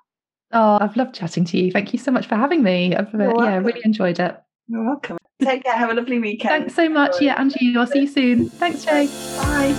Oh, 0.53 0.79
I've 0.81 0.97
loved 0.97 1.15
chatting 1.15 1.45
to 1.47 1.59
you. 1.59 1.71
Thank 1.71 1.93
you 1.93 1.99
so 1.99 2.11
much 2.11 2.27
for 2.27 2.35
having 2.35 2.63
me. 2.63 2.97
I've 2.97 3.15
uh, 3.15 3.35
yeah, 3.39 3.59
really 3.59 3.83
enjoyed 3.85 4.19
it. 4.19 4.37
You're 4.67 4.85
welcome. 4.85 5.19
Take 5.43 5.65
care. 5.65 5.75
Have 5.75 5.91
a 5.91 5.95
lovely 5.95 6.19
weekend. 6.19 6.51
Thanks 6.51 6.75
so 6.75 6.89
much. 6.89 7.21
Yeah, 7.21 7.41
and 7.41 7.55
you. 7.61 7.79
I'll 7.79 7.87
see 7.87 8.01
you 8.01 8.09
soon. 8.09 8.49
Thanks, 8.49 8.85
Jay. 8.85 9.07
Bye. 9.37 9.75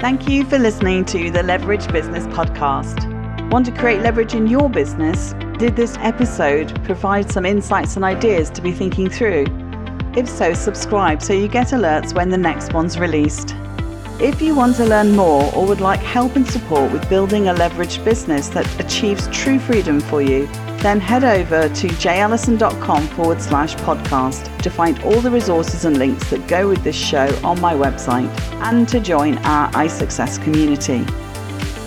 Thank 0.00 0.28
you 0.28 0.44
for 0.44 0.58
listening 0.58 1.04
to 1.06 1.30
the 1.30 1.42
Leverage 1.42 1.90
Business 1.92 2.26
Podcast. 2.26 3.10
Want 3.50 3.66
to 3.66 3.72
create 3.72 4.02
leverage 4.02 4.34
in 4.34 4.46
your 4.46 4.68
business? 4.68 5.34
Did 5.58 5.76
this 5.76 5.96
episode 6.00 6.82
provide 6.82 7.30
some 7.30 7.46
insights 7.46 7.94
and 7.94 8.04
ideas 8.04 8.50
to 8.50 8.60
be 8.60 8.72
thinking 8.72 9.08
through? 9.08 9.46
If 10.16 10.28
so, 10.28 10.52
subscribe 10.52 11.22
so 11.22 11.32
you 11.32 11.46
get 11.46 11.68
alerts 11.68 12.12
when 12.12 12.30
the 12.30 12.36
next 12.36 12.72
one's 12.72 12.98
released. 12.98 13.54
If 14.18 14.42
you 14.42 14.56
want 14.56 14.74
to 14.76 14.84
learn 14.84 15.14
more 15.14 15.54
or 15.54 15.64
would 15.64 15.80
like 15.80 16.00
help 16.00 16.34
and 16.34 16.44
support 16.44 16.90
with 16.92 17.08
building 17.08 17.46
a 17.46 17.54
leveraged 17.54 18.04
business 18.04 18.48
that 18.48 18.80
achieves 18.80 19.28
true 19.28 19.60
freedom 19.60 20.00
for 20.00 20.20
you, 20.20 20.48
then 20.78 20.98
head 20.98 21.22
over 21.22 21.68
to 21.72 21.86
jayallyson.com 21.86 23.06
forward 23.08 23.40
slash 23.40 23.76
podcast 23.76 24.60
to 24.60 24.70
find 24.70 25.00
all 25.04 25.20
the 25.20 25.30
resources 25.30 25.84
and 25.84 25.98
links 25.98 26.30
that 26.30 26.48
go 26.48 26.68
with 26.68 26.82
this 26.82 26.96
show 26.96 27.32
on 27.44 27.60
my 27.60 27.74
website 27.74 28.28
and 28.62 28.88
to 28.88 28.98
join 28.98 29.38
our 29.38 29.70
iSuccess 29.70 30.42
community. 30.42 31.06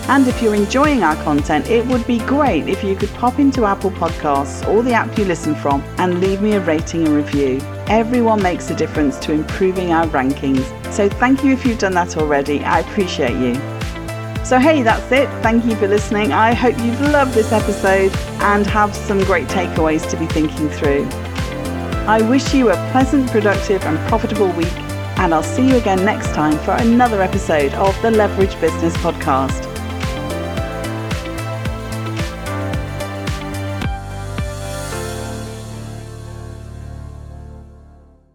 And 0.08 0.26
if 0.26 0.40
you're 0.40 0.54
enjoying 0.54 1.02
our 1.02 1.16
content, 1.22 1.68
it 1.68 1.86
would 1.86 2.06
be 2.06 2.18
great 2.20 2.66
if 2.66 2.82
you 2.82 2.96
could 2.96 3.10
pop 3.10 3.38
into 3.38 3.66
Apple 3.66 3.90
Podcasts 3.90 4.66
or 4.66 4.82
the 4.82 4.94
app 4.94 5.18
you 5.18 5.26
listen 5.26 5.54
from 5.54 5.82
and 5.98 6.20
leave 6.20 6.40
me 6.40 6.54
a 6.54 6.60
rating 6.60 7.06
and 7.06 7.14
review. 7.14 7.60
Everyone 7.88 8.42
makes 8.42 8.70
a 8.70 8.74
difference 8.74 9.18
to 9.18 9.32
improving 9.32 9.92
our 9.92 10.06
rankings. 10.06 10.64
So 10.90 11.10
thank 11.10 11.44
you 11.44 11.52
if 11.52 11.66
you've 11.66 11.78
done 11.78 11.92
that 11.92 12.16
already. 12.16 12.64
I 12.64 12.80
appreciate 12.80 13.36
you. 13.36 13.54
So, 14.46 14.58
hey, 14.58 14.80
that's 14.80 15.12
it. 15.12 15.28
Thank 15.42 15.66
you 15.66 15.76
for 15.76 15.86
listening. 15.86 16.32
I 16.32 16.54
hope 16.54 16.78
you've 16.78 17.00
loved 17.02 17.34
this 17.34 17.52
episode 17.52 18.16
and 18.40 18.66
have 18.66 18.96
some 18.96 19.22
great 19.24 19.46
takeaways 19.48 20.08
to 20.10 20.16
be 20.16 20.24
thinking 20.24 20.70
through. 20.70 21.06
I 22.08 22.22
wish 22.22 22.54
you 22.54 22.70
a 22.70 22.90
pleasant, 22.92 23.30
productive, 23.30 23.82
and 23.82 23.98
profitable 24.08 24.50
week, 24.52 24.72
and 25.18 25.34
I'll 25.34 25.42
see 25.42 25.68
you 25.68 25.76
again 25.76 26.02
next 26.02 26.28
time 26.28 26.58
for 26.60 26.70
another 26.72 27.20
episode 27.20 27.74
of 27.74 28.00
the 28.00 28.10
Leverage 28.10 28.58
Business 28.58 28.96
Podcast. 28.96 29.67